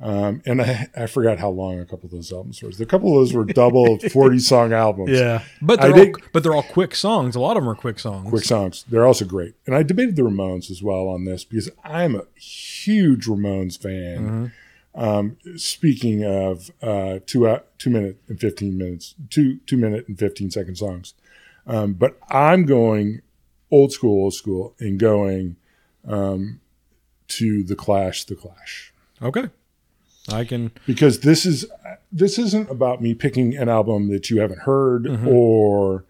[0.00, 2.68] Um, and I, I forgot how long a couple of those albums were.
[2.68, 5.10] A couple of those were double 40 song albums.
[5.10, 7.34] Yeah, but they're all, did- but they're all quick songs.
[7.34, 8.28] A lot of them are quick songs.
[8.28, 8.84] quick songs.
[8.90, 9.54] They're also great.
[9.66, 14.52] And I debated the Ramones as well on this because I'm a huge Ramones fan.
[14.96, 20.18] Um, speaking of uh, two uh, two minute and fifteen minutes, two two minute and
[20.18, 21.12] fifteen second songs,
[21.66, 23.20] um, but I'm going
[23.70, 25.56] old school, old school, and going
[26.08, 26.60] um,
[27.28, 29.50] to the Clash, the Clash Okay,
[30.32, 30.70] I can.
[30.86, 31.66] because this is
[32.10, 35.28] this isn't about me picking an album that you haven't heard Mm-hmm.
[35.28, 36.04] or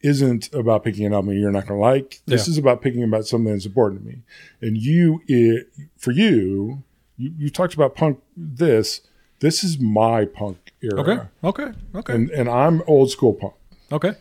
[0.00, 2.20] isn't about picking an album you're not going to like.
[2.26, 2.52] This Yeah.
[2.52, 4.18] is about picking about something that's important to me.
[4.60, 6.82] And you, it, for you,
[7.22, 8.20] you, you talked about punk.
[8.36, 9.00] This,
[9.40, 11.00] this is my punk era.
[11.00, 13.54] Okay, okay, okay, And and I'm old school punk.
[13.92, 14.14] okay.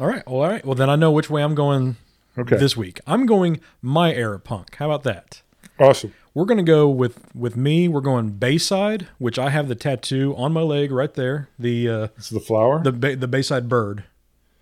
[0.00, 0.64] All right, all right.
[0.64, 1.96] Well, then I know which way I'm going
[2.36, 2.98] Okay, this week.
[3.06, 4.76] I'm going my era punk.
[4.76, 5.42] How about that?
[5.78, 6.12] awesome.
[6.34, 7.88] We're gonna go with with me.
[7.88, 11.48] We're going Bayside, which I have the tattoo on my leg right there.
[11.58, 12.82] The uh, It's the flower.
[12.82, 14.04] the the Bayside bird.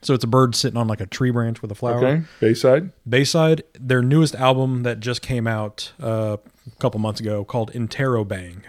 [0.02, 2.04] So it's a bird sitting on like a tree branch with a flower.
[2.04, 2.90] okay, Bayside.
[3.08, 8.62] Bayside, their newest album that just came out uh, a couple months ago called Interrobang.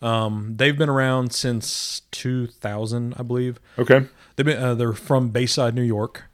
[0.00, 3.60] Um, they've been around since 2000, I believe.
[3.78, 6.24] Okay, They've been, uh, they're from Bayside, New York.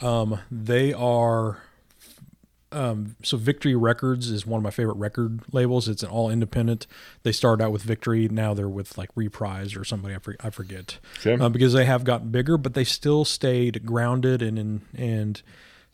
[0.00, 1.58] Um, they are
[2.74, 5.88] um, so Victory Records is one of my favorite record labels.
[5.88, 6.86] It's an all independent.
[7.22, 10.50] They started out with Victory, now they're with like Reprise or somebody I, for, I
[10.50, 14.80] forget okay, uh, because they have gotten bigger, but they still stayed grounded and and,
[14.96, 15.42] and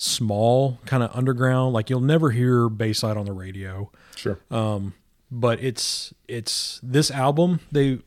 [0.02, 1.74] small, kind of underground.
[1.74, 4.38] Like you'll never hear Bayside on the radio, sure.
[4.50, 4.94] um,
[5.30, 7.60] but it's it's this album.
[7.70, 7.98] They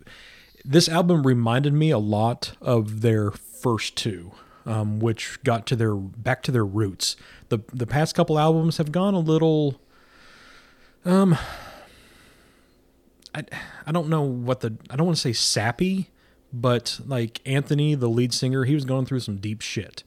[0.65, 4.31] this album reminded me a lot of their first two,
[4.65, 7.15] um, which got to their back to their roots.
[7.49, 9.79] the The past couple albums have gone a little.
[11.05, 11.37] Um,
[13.35, 13.43] I
[13.85, 16.09] I don't know what the I don't want to say sappy,
[16.51, 20.03] but like Anthony, the lead singer, he was going through some deep shit.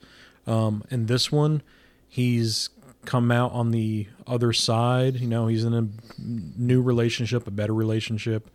[0.49, 1.63] Um, and this one,
[2.09, 2.69] he's
[3.05, 5.17] come out on the other side.
[5.17, 5.87] You know, he's in a
[6.19, 8.51] new relationship, a better relationship.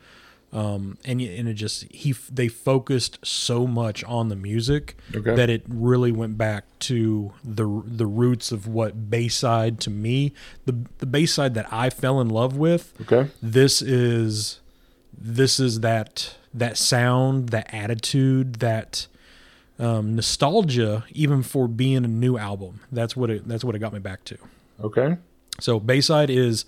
[0.53, 5.34] Um, and and it just he they focused so much on the music Okay.
[5.34, 10.34] that it really went back to the the roots of what Bayside to me
[10.65, 14.60] the the Bayside that I fell in love with Okay, this is
[15.18, 19.07] this is that that sound that attitude that
[19.82, 23.91] um, nostalgia even for being a new album that's what it that's what it got
[23.91, 24.38] me back to
[24.82, 25.18] okay,
[25.60, 26.66] so bayside is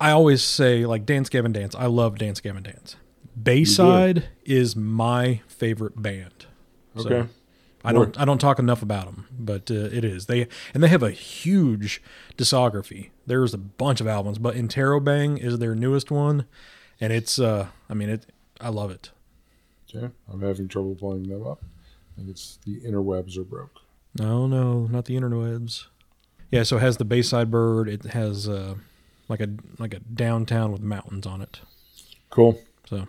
[0.00, 2.96] i always say like dance gavin dance i love dance gavin dance
[3.42, 6.46] bayside is my favorite band
[6.96, 7.28] So, okay.
[7.84, 10.88] I don't I don't talk enough about them, but uh, it is they and they
[10.88, 12.02] have a huge
[12.36, 13.10] discography.
[13.26, 16.46] There's a bunch of albums, but Interrobang is their newest one,
[17.00, 18.26] and it's uh I mean it
[18.60, 19.12] I love it.
[19.88, 21.62] Okay, I'm having trouble pulling them up.
[22.16, 23.80] I think it's the interwebs are broke.
[24.18, 25.86] No, no, not the interwebs.
[26.50, 27.88] Yeah, so it has the Bayside Bird.
[27.88, 28.76] It has uh
[29.28, 29.48] like a
[29.78, 31.60] like a downtown with mountains on it.
[32.30, 32.58] Cool.
[32.88, 33.06] So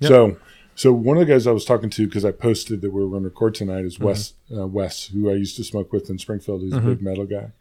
[0.00, 0.08] Yep.
[0.08, 0.36] So,
[0.76, 3.08] So one of the guys I was talking to because I posted that we were
[3.08, 4.04] going to record tonight is Mm-hmm.
[4.06, 6.62] Wes uh, Wes, who I used to smoke with in Springfield.
[6.62, 7.52] He's a big metal guy,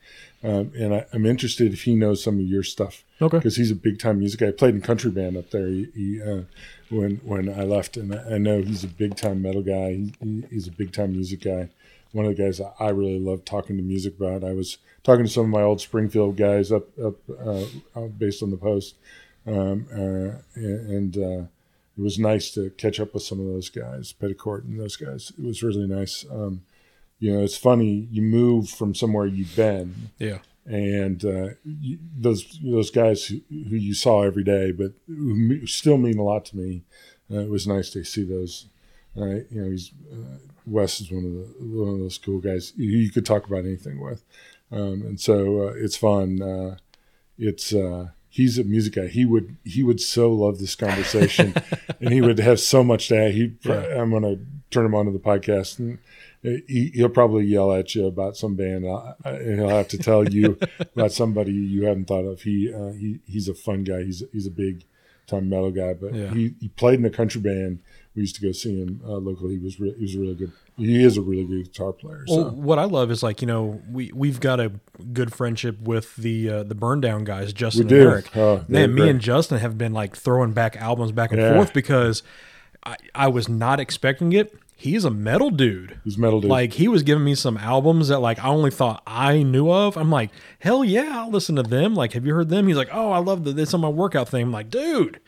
[0.43, 3.37] um, and I, I'm interested if he knows some of your stuff Okay.
[3.37, 4.47] because he's a big time music guy.
[4.47, 5.67] I played in country band up there.
[5.67, 6.41] He, he uh,
[6.89, 9.91] when when I left, and I, I know he's a big time metal guy.
[9.93, 11.69] He, he, he's a big time music guy.
[12.13, 14.43] One of the guys I- I really love talking to music about.
[14.43, 17.63] I was talking to some of my old Springfield guys up up uh,
[17.95, 18.95] uh, based on the post,
[19.47, 21.43] um, uh, and uh,
[21.97, 25.31] it was nice to catch up with some of those guys, Petticourt and those guys.
[25.37, 26.25] It was really nice.
[26.31, 26.63] Um,
[27.19, 28.07] you know, it's funny.
[28.11, 30.39] You move from somewhere you've been, Yeah.
[30.65, 35.97] and uh, you, those those guys who, who you saw every day, but who still
[35.97, 36.83] mean a lot to me.
[37.31, 38.67] Uh, it was nice to see those.
[39.15, 42.73] Uh, you know, he's uh, Wes is one of the one of those cool guys
[42.75, 44.23] who you could talk about anything with,
[44.71, 46.41] um, and so uh, it's fun.
[46.41, 46.77] Uh,
[47.37, 49.07] it's uh, he's a music guy.
[49.07, 51.53] He would he would so love this conversation,
[52.01, 53.33] and he would have so much to add.
[53.33, 54.39] He I'm going to
[54.71, 55.99] turn him onto the podcast, and
[56.41, 58.85] he, he'll probably yell at you about some band,
[59.23, 60.57] and he'll have to tell you
[60.95, 62.41] about somebody you haven't thought of.
[62.41, 64.03] He uh, he he's a fun guy.
[64.03, 64.83] He's he's a big
[65.27, 66.33] time metal guy, but Yeah.
[66.33, 67.79] he, he played in a country band.
[68.15, 69.55] We used to go see him uh, locally.
[69.57, 70.51] He was re- he was a really good.
[70.77, 72.23] He is a really good guitar player.
[72.27, 72.35] So.
[72.35, 74.71] Well, what I love is like you know we we've got a
[75.13, 78.35] good friendship with the uh, the Burn Down guys, Justin and Eric.
[78.37, 81.53] Oh, Man, me and Justin have been like throwing back albums back and Yeah.
[81.55, 82.21] forth because
[82.85, 84.53] I, I was not expecting it.
[84.75, 85.97] He's a metal dude.
[86.03, 86.49] He's metal dude.
[86.51, 89.95] Like he was giving me some albums that like I only thought I knew of.
[89.95, 90.29] I'm like,
[90.59, 91.95] hell yeah, I'll listen to them.
[91.95, 92.67] Like, have you heard them?
[92.67, 94.43] He's like, oh, I love the, this on my workout thing.
[94.43, 95.19] I'm like, dude,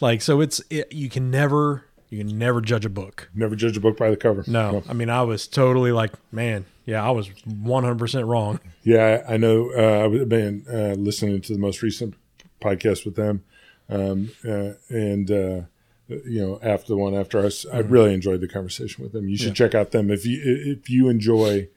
[0.00, 3.30] like so it's it, you can never you can never judge a book.
[3.34, 4.44] Never judge a book by the cover.
[4.46, 8.60] No, I mean I was totally like, man, yeah, I was 100 percent wrong.
[8.82, 9.70] Yeah, I know.
[9.74, 12.14] Uh, I've been uh, listening to the most recent
[12.60, 13.44] podcast with them,
[13.88, 15.60] um, uh, and uh,
[16.08, 19.26] you know, after the one after us, I really enjoyed the conversation with them.
[19.26, 21.68] You should check out them if you if you enjoy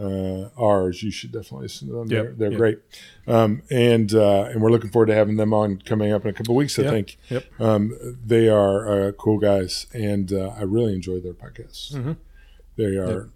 [0.00, 1.02] uh, ours.
[1.02, 2.10] You should definitely listen to them.
[2.10, 2.58] Yep, They're, they're yep.
[2.58, 2.78] great,
[3.26, 6.32] um, and uh, and we're looking forward to having them on coming up in a
[6.32, 6.78] couple of weeks.
[6.78, 7.18] I Yep, think.
[7.28, 7.44] yep.
[7.60, 11.92] Um, they are uh, cool guys, and uh, I really enjoy their podcasts.
[11.94, 12.12] Mm-hmm.
[12.76, 13.28] They are.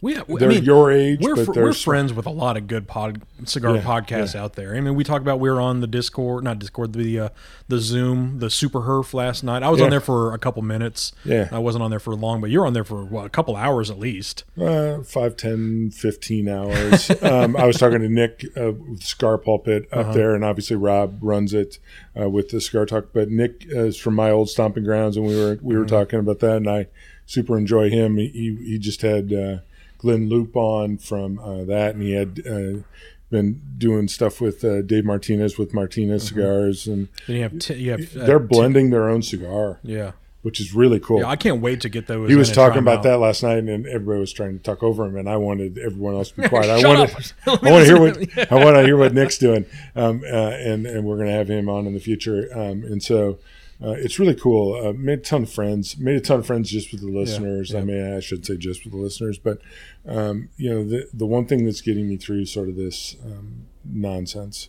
[0.00, 2.86] We, I They're mean, your age, we're fr- we're friends with a lot of good
[2.86, 4.74] pod cigar Yeah, podcasts out there.
[4.76, 7.28] I mean, we talked about we were on the Discord, not Discord, the uh,
[7.68, 9.62] the Zoom, the Super Herf last night.
[9.62, 9.84] I was Yeah.
[9.86, 11.12] on there for a couple minutes.
[11.24, 11.48] Yeah.
[11.50, 13.90] I wasn't on there for long, but you're on there for what, a couple hours
[13.90, 14.44] at least.
[14.60, 17.10] Uh, 5, 10, 15 hours.
[17.22, 21.18] um, I was talking to Nick uh, with Scar Pulpit up there, and obviously Rob
[21.22, 21.78] runs it
[22.20, 23.06] uh, with the Scar Talk.
[23.14, 26.40] But Nick is from my old stomping grounds, and we were we were talking about
[26.40, 26.88] that, and I
[27.24, 28.18] super enjoy him.
[28.18, 29.56] He he, he just had uh,
[30.04, 32.42] Glynn Loope on from uh, that, and he had.
[32.46, 32.82] Uh,
[33.30, 37.74] been doing stuff with uh, Dave Martinez with Martinez cigars, and Then you have t-
[37.74, 40.12] you have uh, they're t- blending their own cigar, yeah.
[40.42, 41.20] which is really cool.
[41.20, 42.28] Yeah, I can't wait to get those.
[42.28, 43.02] He was talking about out.
[43.04, 46.14] that last night, and everybody was trying to talk over him, and I wanted everyone
[46.14, 46.70] else to be quiet.
[46.70, 47.32] I wanted.
[47.46, 49.66] I want to hear what I want to hear what Nick's doing,
[49.96, 53.02] um, uh, and and we're going to have him on in the future, um, and
[53.02, 53.38] so.
[53.82, 54.74] Uh, it's really cool.
[54.74, 55.98] Uh, made a ton of friends.
[55.98, 57.74] Made a ton of friends just with the listeners.
[57.74, 59.60] I mean, I should say just with the listeners, but
[60.06, 63.66] um, you know, the the one thing that's getting me through sort of this um,
[63.84, 64.68] nonsense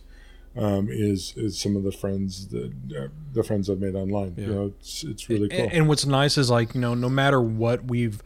[0.56, 4.34] um, is is some of the friends that uh, the friends I've made online.
[4.36, 5.60] You know, it's it's really cool.
[5.60, 8.22] And, and what's nice is like you know, no matter what we've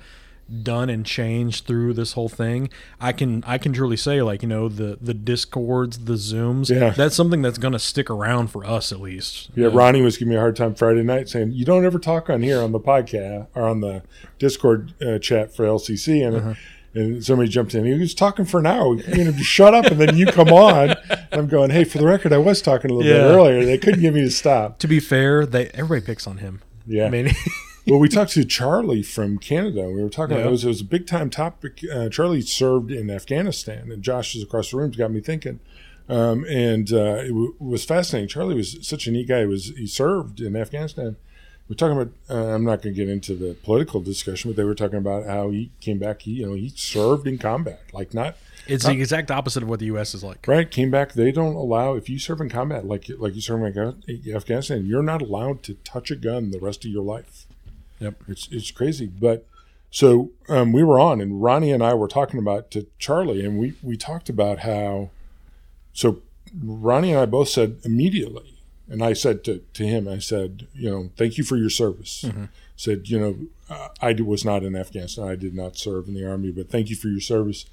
[0.63, 2.69] done and changed through this whole thing,
[3.01, 6.91] I can I can truly say like you know the the discords, the zooms, Yeah.
[6.91, 9.51] that's something that's going to stick around for us at least.
[9.55, 12.29] Yeah, Ronnie was giving me a hard time Friday night saying, You don't ever talk
[12.31, 14.03] on here on the podcast or on the
[14.39, 16.27] Discord uh, chat for LCC.
[16.27, 16.55] And, Uh-huh.
[16.95, 17.85] and somebody jumped in.
[17.85, 18.97] He was talking for an hour.
[18.97, 19.85] You know, just shut up.
[19.87, 20.97] And then you come on.
[21.33, 23.65] I'm going, Hey, for the record, I was talking a little bit earlier.
[23.65, 24.79] They couldn't get me to stop.
[24.81, 26.61] To be fair, they everybody picks on him.
[26.87, 27.07] Yeah.
[27.07, 27.31] I mean,
[27.87, 29.91] well, we talked to Charlie from Canada.
[29.91, 30.37] We were talking.
[30.37, 30.47] Yeah.
[30.47, 31.81] It was it was a big time topic.
[31.93, 34.91] Uh, Charlie served in Afghanistan, and Josh is across the room.
[34.93, 35.61] It Got me thinking,
[36.09, 38.29] um, and uh, it w- was fascinating.
[38.29, 39.41] Charlie was such a neat guy.
[39.41, 41.17] He was he served in Afghanistan.
[41.69, 42.13] We're talking about.
[42.29, 45.27] Uh, I'm not going to get into the political discussion, but they were talking about
[45.27, 46.23] how he came back.
[46.23, 48.37] He you know he served in combat, like not
[48.67, 50.15] it's the exact opposite of what the U.S.
[50.15, 50.47] is like.
[50.47, 50.71] right.
[50.71, 51.13] Came back.
[51.15, 55.03] They don't allow if you serve in combat, like like you serve in Afghanistan, you're
[55.03, 57.47] not allowed to touch a gun the rest of your life.
[58.01, 58.23] Yep.
[58.29, 59.07] It's it's crazy.
[59.07, 59.47] But
[59.91, 63.59] so um, we were on, and Ronnie and I were talking about to Charlie, and
[63.59, 65.11] we we talked about how.
[65.93, 66.23] So
[66.63, 68.55] Ronnie and I both said immediately,
[68.89, 72.25] and I said to to him, I said, you know, thank you for your service.
[72.77, 73.37] Said, you know,
[73.69, 75.29] uh, I was not in Afghanistan.
[75.29, 77.67] I did not serve in the army, but thank you for your service.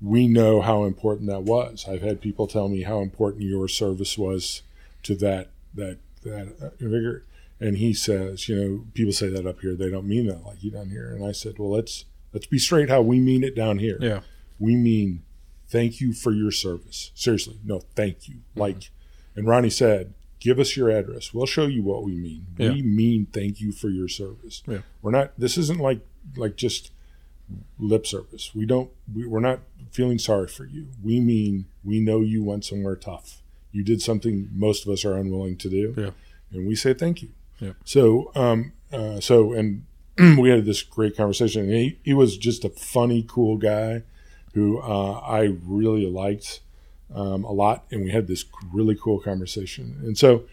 [0.00, 1.86] We know how important that was.
[1.86, 4.62] I've had people tell me how important your service was
[5.02, 7.24] to that that that uh, vigor.
[7.60, 10.62] And he says, you know, people say that up here, they don't mean that like
[10.62, 11.10] you down here.
[11.10, 13.98] And I said, well, let's let's be straight how we mean it down here.
[14.00, 14.20] Yeah.
[14.58, 15.22] We mean
[15.68, 17.10] thank you for your service.
[17.14, 18.36] Seriously, no, thank you.
[18.36, 18.60] Mm-hmm.
[18.60, 18.90] Like,
[19.34, 21.32] and Ronnie said, give us your address.
[21.32, 22.46] We'll show you what we mean.
[22.58, 22.70] Yeah.
[22.70, 24.62] We mean thank you for your service.
[24.66, 24.78] Yeah.
[25.02, 25.32] We're not.
[25.38, 26.00] This isn't like
[26.36, 26.90] like just
[27.78, 28.54] lip service.
[28.54, 28.90] We don't.
[29.12, 29.60] We, we're not
[29.90, 30.88] feeling sorry for you.
[31.02, 33.42] We mean we know you went somewhere tough.
[33.72, 35.94] You did something most of us are unwilling to do.
[35.96, 36.10] Yeah.
[36.52, 37.30] And we say thank you.
[37.60, 37.72] Yeah.
[37.84, 39.84] So, um, uh, so, and
[40.38, 41.62] we had this great conversation.
[41.62, 44.02] And he, he was just a funny, cool guy
[44.54, 46.60] who uh, I really liked
[47.14, 47.84] um, a lot.
[47.90, 49.96] And we had this really cool conversation.
[50.02, 50.44] And so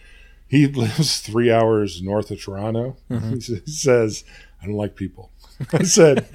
[0.47, 2.97] he lives three hours north of Toronto.
[3.09, 4.23] He sa- He says,
[4.61, 5.30] I don't like people.
[5.73, 6.25] I said,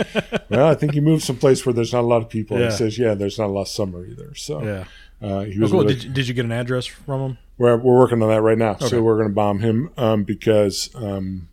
[0.49, 2.59] well, I think you moved someplace where there's not a lot of people.
[2.59, 2.67] Yeah.
[2.71, 4.35] He says, yeah, there's not a lot of summer either.
[4.35, 4.85] So Yeah.
[5.21, 5.81] uh, he Oh, cool.
[5.83, 7.39] really- Did you, did you get an address from him?
[7.59, 8.73] We're, we're working on that right now.
[8.73, 8.89] Okay.
[8.89, 11.49] So we're going to bomb him um, because um,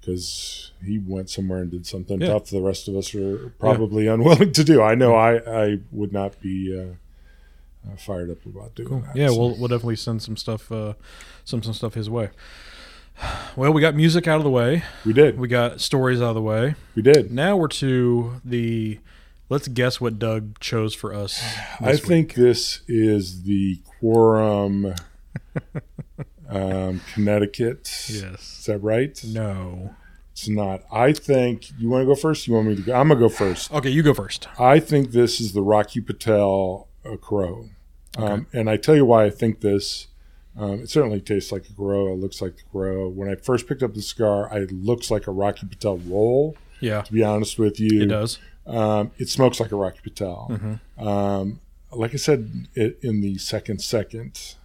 [0.00, 2.28] because he went somewhere and did something Yeah.
[2.28, 4.82] tough the rest of us are probably unwilling to do.
[4.82, 9.16] I know I, I would not be uh, uh, fired up about doing that.
[9.16, 10.94] Yeah, So, we'll we'll definitely send some stuff uh
[11.44, 12.30] some some stuff his way.
[13.56, 14.82] Well, we got music out of the way.
[15.06, 15.38] we did.
[15.38, 16.74] We got stories out of the way.
[16.96, 17.30] We did.
[17.30, 18.98] Now we're to the
[19.48, 21.40] let's guess what Doug chose for us.
[21.80, 22.02] I week.
[22.02, 24.94] think this is the quorum
[26.48, 27.90] um, Connecticut.
[28.08, 28.58] yes.
[28.58, 29.20] Is that right?
[29.26, 29.94] No.
[30.32, 30.82] It's not.
[30.90, 32.48] I think you want to go first.
[32.48, 32.92] You want me to go?
[32.94, 33.72] I'm gonna go first.
[33.72, 34.48] Okay, you go first.
[34.58, 37.68] I think this is the Rocky Patel uh, Crow.
[38.16, 40.08] Um, and I tell you why I think this.
[40.56, 42.12] Um, it certainly tastes like a Grow.
[42.12, 43.08] It looks like the Grow.
[43.08, 46.56] When I first picked up the cigar, it looks like a Rocky Patel roll.
[46.80, 48.38] Yeah, To be honest with you, it does.
[48.66, 50.48] Um, it smokes like a Rocky Patel.
[50.50, 51.08] Mm-hmm.
[51.08, 51.60] Um,
[51.92, 54.56] like I said it, in the second second,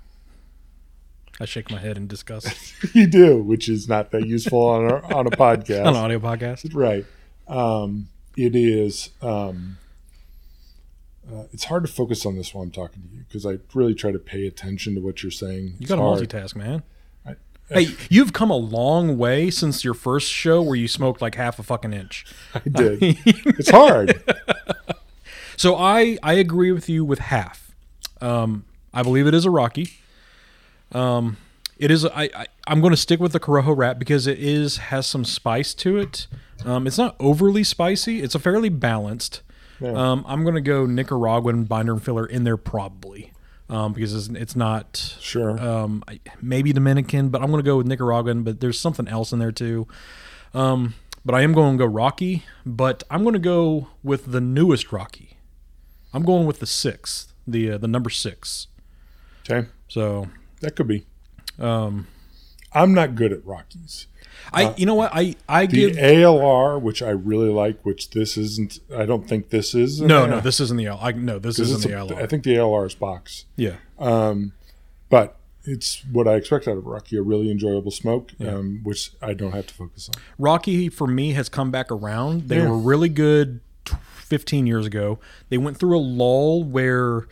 [1.39, 5.15] I shake my head in disgust you do, which is not that useful on a,
[5.15, 5.81] on a podcast.
[5.85, 6.69] on an audio podcast.
[6.73, 7.05] Right.
[7.47, 9.09] Um, it is.
[9.21, 9.77] Um,
[11.31, 13.93] uh, it's hard to focus on this while I'm talking to you because I really
[13.93, 15.75] try to pay attention to what you're saying.
[15.79, 16.83] You got to multitask, man.
[17.25, 17.35] I-
[17.69, 21.59] hey, you've come a long way since your first show where you smoked like half
[21.59, 22.25] a fucking inch.
[22.55, 22.97] I did.
[23.25, 24.21] it's hard.
[25.55, 27.75] So I I agree with you with half.
[28.21, 29.99] Um, I believe it is a Rocky.
[30.91, 31.37] Um,
[31.77, 32.05] it is.
[32.05, 35.23] I, I I'm going to stick with the Corojo wrap because it is has some
[35.25, 36.27] spice to it.
[36.65, 38.21] Um, it's not overly spicy.
[38.21, 39.41] It's a fairly balanced.
[39.79, 39.91] Yeah.
[39.93, 43.31] Um, I'm going to go Nicaraguan binder and filler in there probably
[43.69, 45.57] um, because it's, it's not Sure.
[45.57, 46.03] um,
[46.41, 48.43] maybe Dominican, but I'm going to go with Nicaraguan.
[48.43, 49.87] But there's something else in there too.
[50.53, 54.41] Um, but I am going to go Rocky, but I'm going to go with the
[54.41, 55.37] newest Rocky.
[56.13, 58.67] I'm going with the sixth, the uh, the number six.
[59.49, 59.67] okay.
[59.87, 60.27] So
[60.61, 61.05] That could be.
[61.59, 62.07] um,
[62.73, 64.05] I'm not good at Rockies.
[64.53, 68.37] I you know what I I The give ALR, which I really like, which this
[68.37, 68.79] isn't.
[68.95, 70.01] I don't think this is.
[70.01, 72.21] no ALR, no this isn't the L I no this isn't the a- LR.
[72.21, 73.45] I think the ALR is box.
[73.57, 74.53] yeah Um,
[75.09, 78.55] but it's what I expect out of Rocky, a really enjoyable smoke, Yeah.
[78.55, 80.21] um, which I don't have to focus on.
[80.39, 82.47] Rocky for me has come back around.
[82.47, 82.69] They Yeah.
[82.69, 85.19] were really good 15 years ago.
[85.49, 87.27] They went through a lull where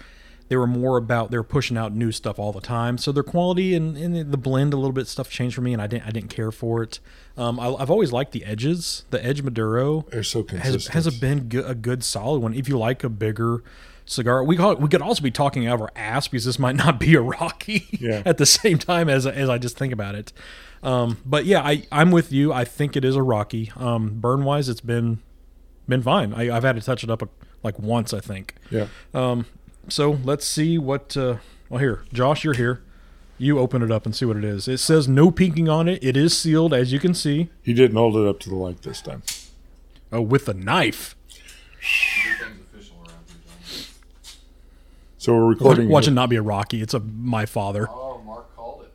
[0.49, 2.98] they were more about they were pushing out new stuff all the time.
[2.98, 5.82] So their quality and, and the blend a little bit stuff changed for me, and
[5.82, 6.99] I didn't I didn't care for it.
[7.38, 9.06] Um, I, I've always liked the edges.
[9.10, 10.94] The Edge Maduro They're so consistent.
[10.94, 12.53] has has been go- a good solid one.
[12.53, 13.64] If you like a bigger
[14.06, 16.57] cigar, we call it, we could also be talking out of our ass because this
[16.57, 18.22] might not be a Rocky Yeah.
[18.26, 20.32] at the same time as as I just think about it.
[20.82, 22.53] Um, but yeah, I I'm with you.
[22.53, 23.72] I think it is a Rocky.
[23.76, 25.19] Um, burn wise, it's been
[25.90, 26.34] been fine.
[26.34, 27.28] I, I've had to touch it up a,
[27.64, 28.56] like once, I think.
[28.72, 28.88] yeah.
[29.90, 31.16] So let's see what.
[31.16, 31.38] Uh,
[31.70, 32.82] well, here, Josh, you're here.
[33.38, 34.68] You open it up and see what it is.
[34.68, 36.04] It says no peeking on it.
[36.04, 37.50] It is sealed, as you can see.
[37.62, 39.22] He didn't hold it up to the light this time.
[40.12, 41.16] Oh, with a knife.
[42.40, 44.34] Becomes official around here, John.
[45.18, 45.90] So we're recording.
[45.90, 46.82] Watch it not be a Rocky.
[46.82, 47.88] It's a my father.
[47.90, 48.92] Oh, Mark called it.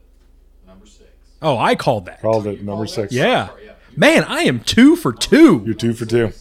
[0.67, 1.09] Number six.
[1.41, 2.21] Oh, I called that.
[2.21, 3.13] Called it number Called six.
[3.13, 3.51] Yeah.
[3.65, 3.73] Yeah.
[3.97, 5.63] Man, I am two for two.
[5.65, 6.33] You're two for two.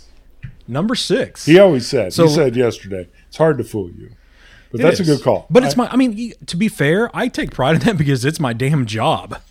[0.67, 1.45] Number six.
[1.45, 2.13] He always said.
[2.13, 3.09] So- he said yesterday.
[3.27, 4.11] It's hard to fool you,
[4.71, 5.45] but It that's a good call.
[5.49, 5.91] But it's I- my.
[5.91, 9.41] I mean, to be fair, I take pride in that because it's my damn job.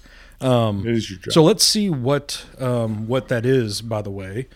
[0.42, 1.32] It is your job.
[1.32, 3.82] So let's see what um, what that is.
[3.82, 4.48] By the way,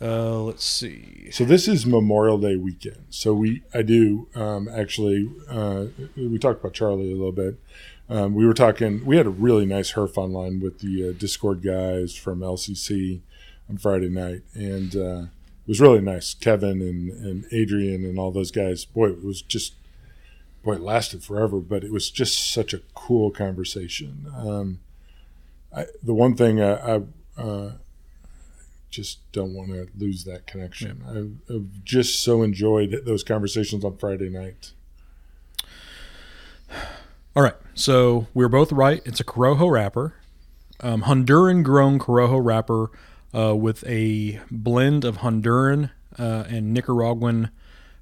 [0.00, 1.28] uh, let's see.
[1.32, 3.06] So this is Memorial Day weekend.
[3.10, 5.28] So we, I do um, actually.
[5.48, 5.86] Uh,
[6.16, 7.58] we talked about Charlie a little bit.
[8.08, 9.04] Um, we were talking.
[9.04, 13.20] We had a really nice herf online with the uh, Discord guys from LCC
[13.68, 16.34] on Friday night, and uh, it was really nice.
[16.34, 18.84] Kevin and, and Adrian and all those guys.
[18.84, 19.74] Boy, it was just.
[20.64, 24.26] Boy, it lasted forever, but it was just such a cool conversation.
[24.34, 24.80] Um,
[25.74, 27.02] I, the one thing I, I
[27.36, 27.72] uh,
[28.90, 31.02] just don't want to lose that connection.
[31.06, 34.72] I've, I've just so enjoyed those conversations on Friday night.
[37.36, 39.02] All right, so we're both right.
[39.04, 40.14] It's a Corojo wrapper,
[40.80, 42.90] um, Honduran grown Corojo wrapper
[43.34, 47.50] uh, with a blend of Honduran uh, and Nicaraguan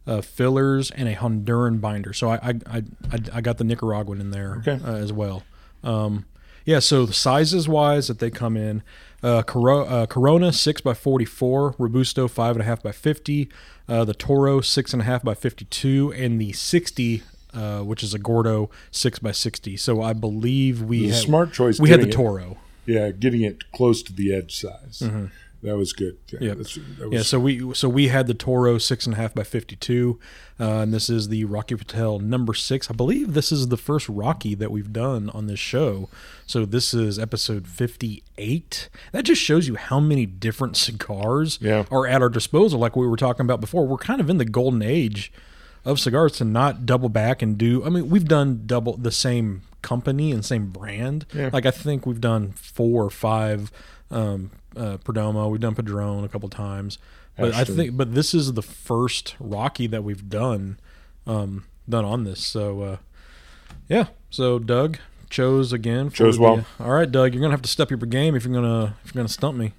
[0.06, 2.12] uh, fillers and a Honduran binder.
[2.12, 4.78] So I I, I, I got the Nicaraguan in there Okay.
[4.84, 5.42] uh, as well.
[5.84, 6.26] Um,
[6.64, 8.82] yeah, so the sizes wise that they come in,
[9.22, 13.48] uh, Coro- uh, Corona six by forty four, Robusto five and a half by fifty,
[13.88, 17.22] uh, the Toro six and a half by fifty two, and the sixty,
[17.52, 19.76] uh, which is a Gordo six by sixty.
[19.76, 21.80] So I believe we It was a had, smart choice.
[21.80, 22.56] we had the getting it- Toro.
[22.86, 25.02] yeah, getting it close to the edge size.
[25.62, 26.16] That was good.
[26.32, 26.56] Yeah, Yep.
[26.58, 29.76] that Yeah, so we so we had the Toro six and a half by fifty
[29.76, 30.18] two,
[30.58, 32.90] uh, and this is the Rocky Patel number six.
[32.90, 36.08] I believe this is the first Rocky that we've done on this show.
[36.46, 38.88] So this is episode fifty eight.
[39.12, 41.84] That just shows you how many different cigars Yeah.
[41.92, 42.80] are at our disposal.
[42.80, 45.32] Like we were talking about before, we're kind of in the golden age
[45.84, 47.84] of cigars to not double back and do.
[47.84, 51.26] I mean, we've done double the same company and same brand.
[51.34, 51.50] Yeah.
[51.52, 53.70] Like I think we've done four or five
[54.12, 55.50] um, uh, Perdomo.
[55.50, 56.98] We've done Padron a couple times,
[57.36, 60.78] but I think but this is the first Rocky that we've done
[61.26, 62.44] um, done on this.
[62.44, 62.96] So uh,
[63.88, 64.06] yeah.
[64.30, 64.98] So Doug
[65.30, 66.10] chose again.
[66.10, 66.64] for Chose the- well.
[66.78, 69.20] All right, Doug, you're gonna have to step your game if you're gonna if you're
[69.22, 69.72] gonna stump me.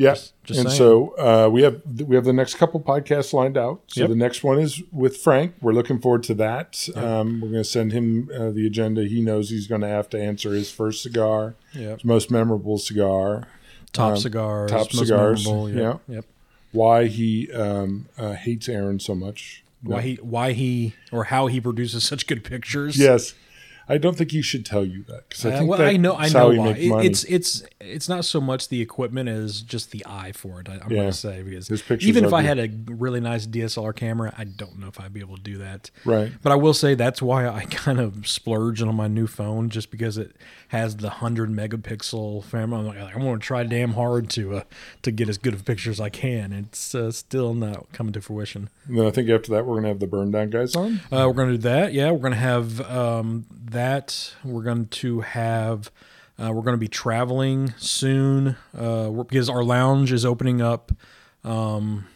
[0.00, 0.12] Yeah,
[0.44, 0.78] just and saying.
[0.78, 3.80] so uh, we have we have the next couple podcasts lined out.
[3.88, 4.10] So Yep.
[4.10, 5.54] the next one is with Frank.
[5.60, 6.88] We're looking forward to that.
[6.94, 9.06] Um, we're going to send him uh, the agenda.
[9.06, 11.96] He knows he's going to have to answer his first cigar, Yep.
[11.98, 13.48] his most memorable cigar,
[13.92, 14.70] Top Um, cigars.
[14.70, 15.74] top most cigars, Yep.
[15.74, 16.14] yeah.
[16.16, 16.24] Yep.
[16.72, 19.64] why he um, uh, hates Aaron so much.
[19.82, 22.98] Why he why he or how he produces such good pictures.
[22.98, 23.34] Yes,
[23.88, 26.14] I don't think he should tell you that because I Uh, well, that I know,
[26.14, 26.72] I know why.
[26.72, 27.06] makes It- money.
[27.06, 30.68] It's it's it's not so much the equipment as just the eye for it.
[30.68, 30.96] I, I'm Yeah.
[30.98, 31.70] going to say because
[32.02, 35.20] even if I had a really nice DSLR camera, I don't know if I'd be
[35.20, 35.90] able to do that.
[36.04, 36.30] right.
[36.42, 39.90] But I will say that's why I kind of splurge on my new phone, just
[39.90, 40.32] because it
[40.68, 42.80] has the hundred megapixel camera.
[42.80, 44.62] I'm like, I'm going to try damn hard to uh,
[45.02, 46.52] to get as good of pictures as I can.
[46.52, 48.68] It's uh, still not coming to fruition.
[48.86, 51.00] And then I think after that we're going to have the burn down guys on.
[51.10, 51.94] Uh, we're going to do that.
[51.94, 53.77] Yeah, we're going to have um, that.
[54.44, 55.90] We're going to have.
[56.40, 60.92] Uh, we're going to be traveling soon uh, because our lounge is opening up
[61.44, 62.06] um,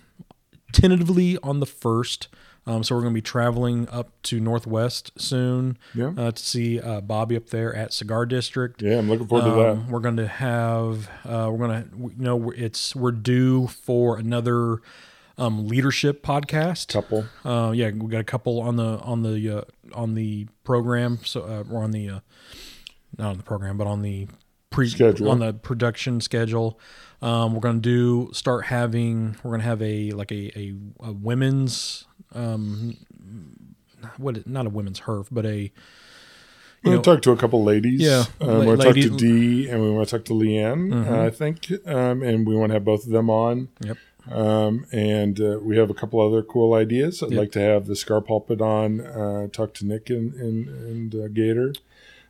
[0.73, 2.29] tentatively on the first.
[2.65, 6.13] Um, so we're going to be traveling up to Northwest soon Yeah.
[6.17, 8.81] uh, to see uh, Bobby up there at Cigar District.
[8.81, 9.69] Yeah, I'm looking forward to that.
[9.71, 14.17] Um, we're going to have uh, we're going to you know it's we're due for
[14.17, 14.79] another
[15.39, 16.89] um, leadership podcast.
[16.93, 17.25] Couple.
[17.45, 19.63] Uh, yeah, we got a couple on the on the uh,
[19.95, 21.19] on the program.
[21.25, 22.21] So uh, or on the uh,
[23.19, 24.29] not on the program, but on the
[24.71, 25.31] pre Schedule.
[25.31, 26.79] on the production schedule.
[27.21, 29.37] Um, we're gonna do start having.
[29.43, 32.05] We're gonna have a like a a, a women's
[32.35, 32.97] um
[34.17, 35.71] what not a women's herf, but a
[36.85, 38.01] you going to talk to a couple ladies.
[38.01, 40.89] Yeah, Um, we want to talk to Dee and we want to talk to Leanne,
[40.91, 41.13] Mhm.
[41.13, 41.71] uh, I think.
[41.87, 43.69] Um, and we want to have both of them on.
[43.85, 43.99] Yep.
[44.31, 47.23] Um, and uh, we have a couple other cool ideas.
[47.23, 47.39] I'd Yep.
[47.39, 51.29] like to have the Scar Pulpit on, uh, talk to Nick and, and, and uh,
[51.29, 51.73] Gator.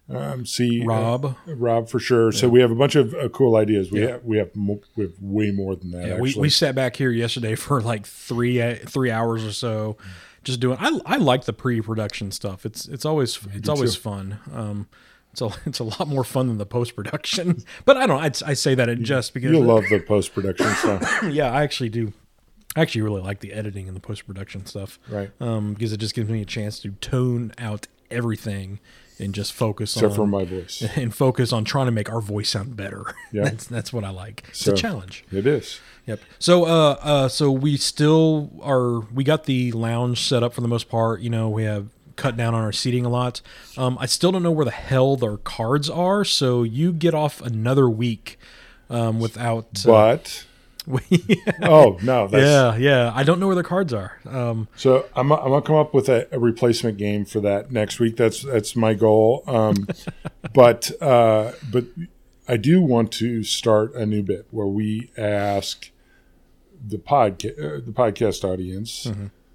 [0.08, 1.36] Um, see uh, Rob.
[1.46, 2.32] Rob for sure.
[2.32, 3.90] So we have a bunch of uh, cool ideas.
[3.90, 4.08] We Yeah.
[4.12, 6.06] have we have mo- we have way more than that.
[6.06, 9.96] Yeah, we, we sat back here yesterday for like three uh, three hours or so,
[10.44, 10.76] just doing.
[10.80, 12.66] I, I like the pre production stuff.
[12.66, 14.00] It's it's always it's always too.
[14.00, 14.38] fun.
[14.52, 14.88] Um,
[15.32, 17.64] it's a it's a lot more fun than the post production.
[17.84, 18.20] but I don't.
[18.20, 19.50] I, I say that in just because.
[19.50, 22.12] You'll love the post production stuff, yeah, I actually do.
[22.74, 24.98] I actually really like the editing and the post production stuff.
[25.08, 25.30] right?
[25.40, 28.78] Um, because it just gives me a chance to tone out everything
[29.18, 30.82] and just focus Except on for my voice.
[30.96, 33.14] and focus on trying to make our voice sound better.
[33.30, 33.44] Yeah.
[33.44, 34.44] that's that's what I like.
[34.48, 35.24] It's So- a challenge.
[35.30, 35.80] It is.
[36.06, 36.20] Yep.
[36.40, 39.00] So, uh, uh, so we still are.
[39.00, 41.20] We got the lounge set up for the most part.
[41.20, 43.40] You know, we have cut down on our seating a lot.
[43.76, 46.24] Um, I still don't know where the hell their cards are.
[46.24, 48.38] So you get off another week
[48.90, 49.84] um, without.
[49.86, 50.42] Uh, But
[51.08, 53.12] yeah, oh no, that's yeah, yeah.
[53.14, 54.18] I don't know where their cards are.
[54.28, 58.00] Um, So I'm, I'm gonna come up with a, a replacement game for that next
[58.00, 58.16] week.
[58.16, 59.44] That's that's my goal.
[59.46, 59.86] Um,
[60.54, 61.84] but uh, but
[62.48, 65.90] I do want to start a new bit where we ask
[66.84, 69.06] the podcast uh, the podcast audience.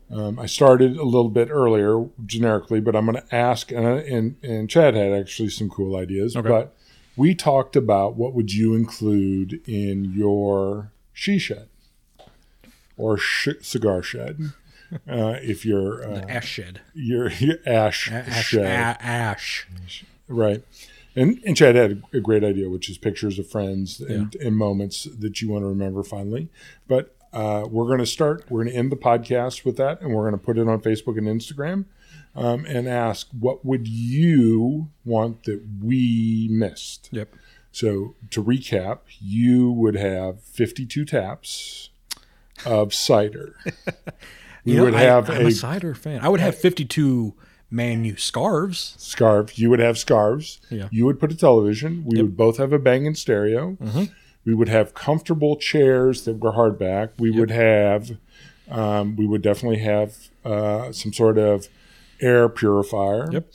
[0.10, 4.36] Um, I started a little bit earlier generically, but I'm going to ask and, and
[4.42, 6.36] and Chad had actually some cool ideas.
[6.36, 6.48] Okay.
[6.48, 6.76] But
[7.18, 11.68] we talked about what would you include in your she shed
[12.96, 14.54] or sh- cigar shed
[15.10, 16.82] uh, if you're uh, ash shed.
[16.94, 18.46] your, your ash, Ash.
[18.48, 19.68] shed, a- ash.
[20.28, 20.64] right?
[21.16, 24.56] And, and Chad had a, a great idea, which is pictures of friends and, and
[24.56, 26.48] moments that you want to remember fondly.
[26.88, 30.14] But uh, we're going to start, we're going to end the podcast with that, and
[30.14, 31.86] we're going to put it on Facebook and Instagram
[32.36, 37.10] um, and ask, what would you want that we missed?
[37.12, 37.34] Yep.
[37.72, 41.90] So to recap, you would have 52 taps
[42.66, 43.56] of cider.
[44.64, 46.20] You know, would I- have I'm a a cider fan.
[46.22, 47.34] I would have 52
[47.72, 48.96] Man U scarves.
[48.98, 49.58] scarf.
[49.58, 50.60] You would have scarves.
[50.70, 50.90] Yeah.
[50.92, 52.04] You would put a television.
[52.06, 53.78] We would both have a Bang and stereo.
[53.82, 54.04] Mm-hmm.
[54.48, 57.10] We would have comfortable chairs that were hardback.
[57.20, 58.12] We would have,
[58.72, 60.16] um, we would definitely have
[60.46, 61.68] uh, some sort of
[62.22, 63.30] air purifier.
[63.30, 63.52] Yep.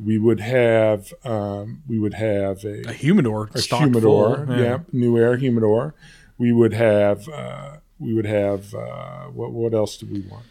[0.00, 3.50] We would have, um, we would have a, A humidor.
[3.54, 4.46] a stock humidor.
[4.46, 4.56] full.
[4.56, 4.78] Yeah.
[4.92, 5.94] new air humidor.
[6.38, 10.44] We would have, uh, we would have, uh, what, what else do we want?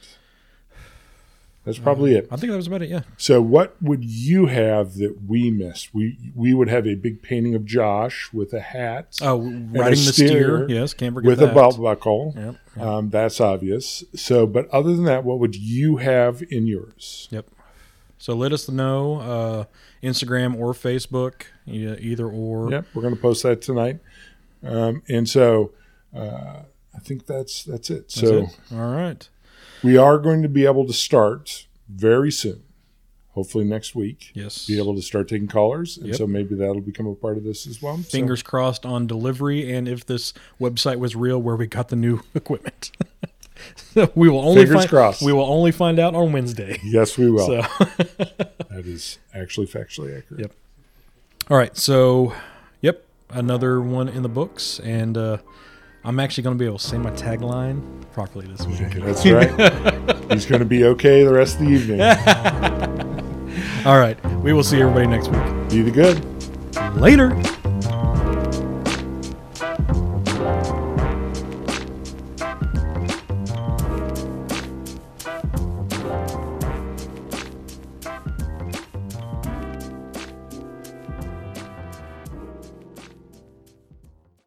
[1.66, 2.28] That's probably it.
[2.32, 2.90] I think that was about it.
[2.90, 3.02] Yeah.
[3.18, 5.94] So, what would you have that we missed?
[5.96, 9.96] We we would have a big painting of Josh with a hat, Oh, riding the
[9.96, 10.70] steer.
[10.70, 11.52] Yes, can't forget with that.
[11.52, 12.34] a belt buckle.
[12.38, 12.56] Yep.
[12.86, 14.04] Um, that's obvious.
[14.16, 17.28] So, but other than that, what would you have in yours?
[17.32, 17.48] Yep.
[18.20, 19.64] So let us know, uh,
[20.04, 22.72] Instagram or Facebook, either or.
[22.72, 24.00] Yep, we're going to post that tonight.
[24.64, 25.74] Um, and so,
[26.16, 26.62] uh,
[26.96, 28.04] I think that's that's it.
[28.10, 28.58] That's so, it.
[28.72, 29.28] all right.
[29.86, 32.64] We are going to be able to start very soon.
[33.32, 34.32] Hopefully next week.
[34.34, 34.66] Yes.
[34.66, 36.16] Be able to start taking callers, and Yep.
[36.16, 37.98] so maybe that'll become a part of this as well.
[37.98, 41.98] So- Fingers crossed on delivery, and if this website was real, where we got the
[41.98, 42.91] new equipment.
[43.94, 45.22] So we will only Fingers find, crossed.
[45.22, 46.80] We will only find out on Wednesday.
[46.84, 47.45] Yes, we will.
[47.45, 47.62] So,
[48.70, 50.40] That is actually factually accurate.
[50.41, 50.52] Yep.
[51.49, 51.76] all right.
[51.78, 52.34] So,
[52.82, 55.38] yep, another one in the books, and uh,
[56.06, 57.82] I'm actually going to be able to say my tagline
[58.14, 58.77] properly this week.
[59.03, 59.49] That's right.
[60.32, 61.99] He's going to be okay the rest of the evening.
[63.88, 64.23] All right.
[64.41, 65.69] We will see everybody next week.
[65.69, 66.23] Be the good.
[66.95, 67.36] Later.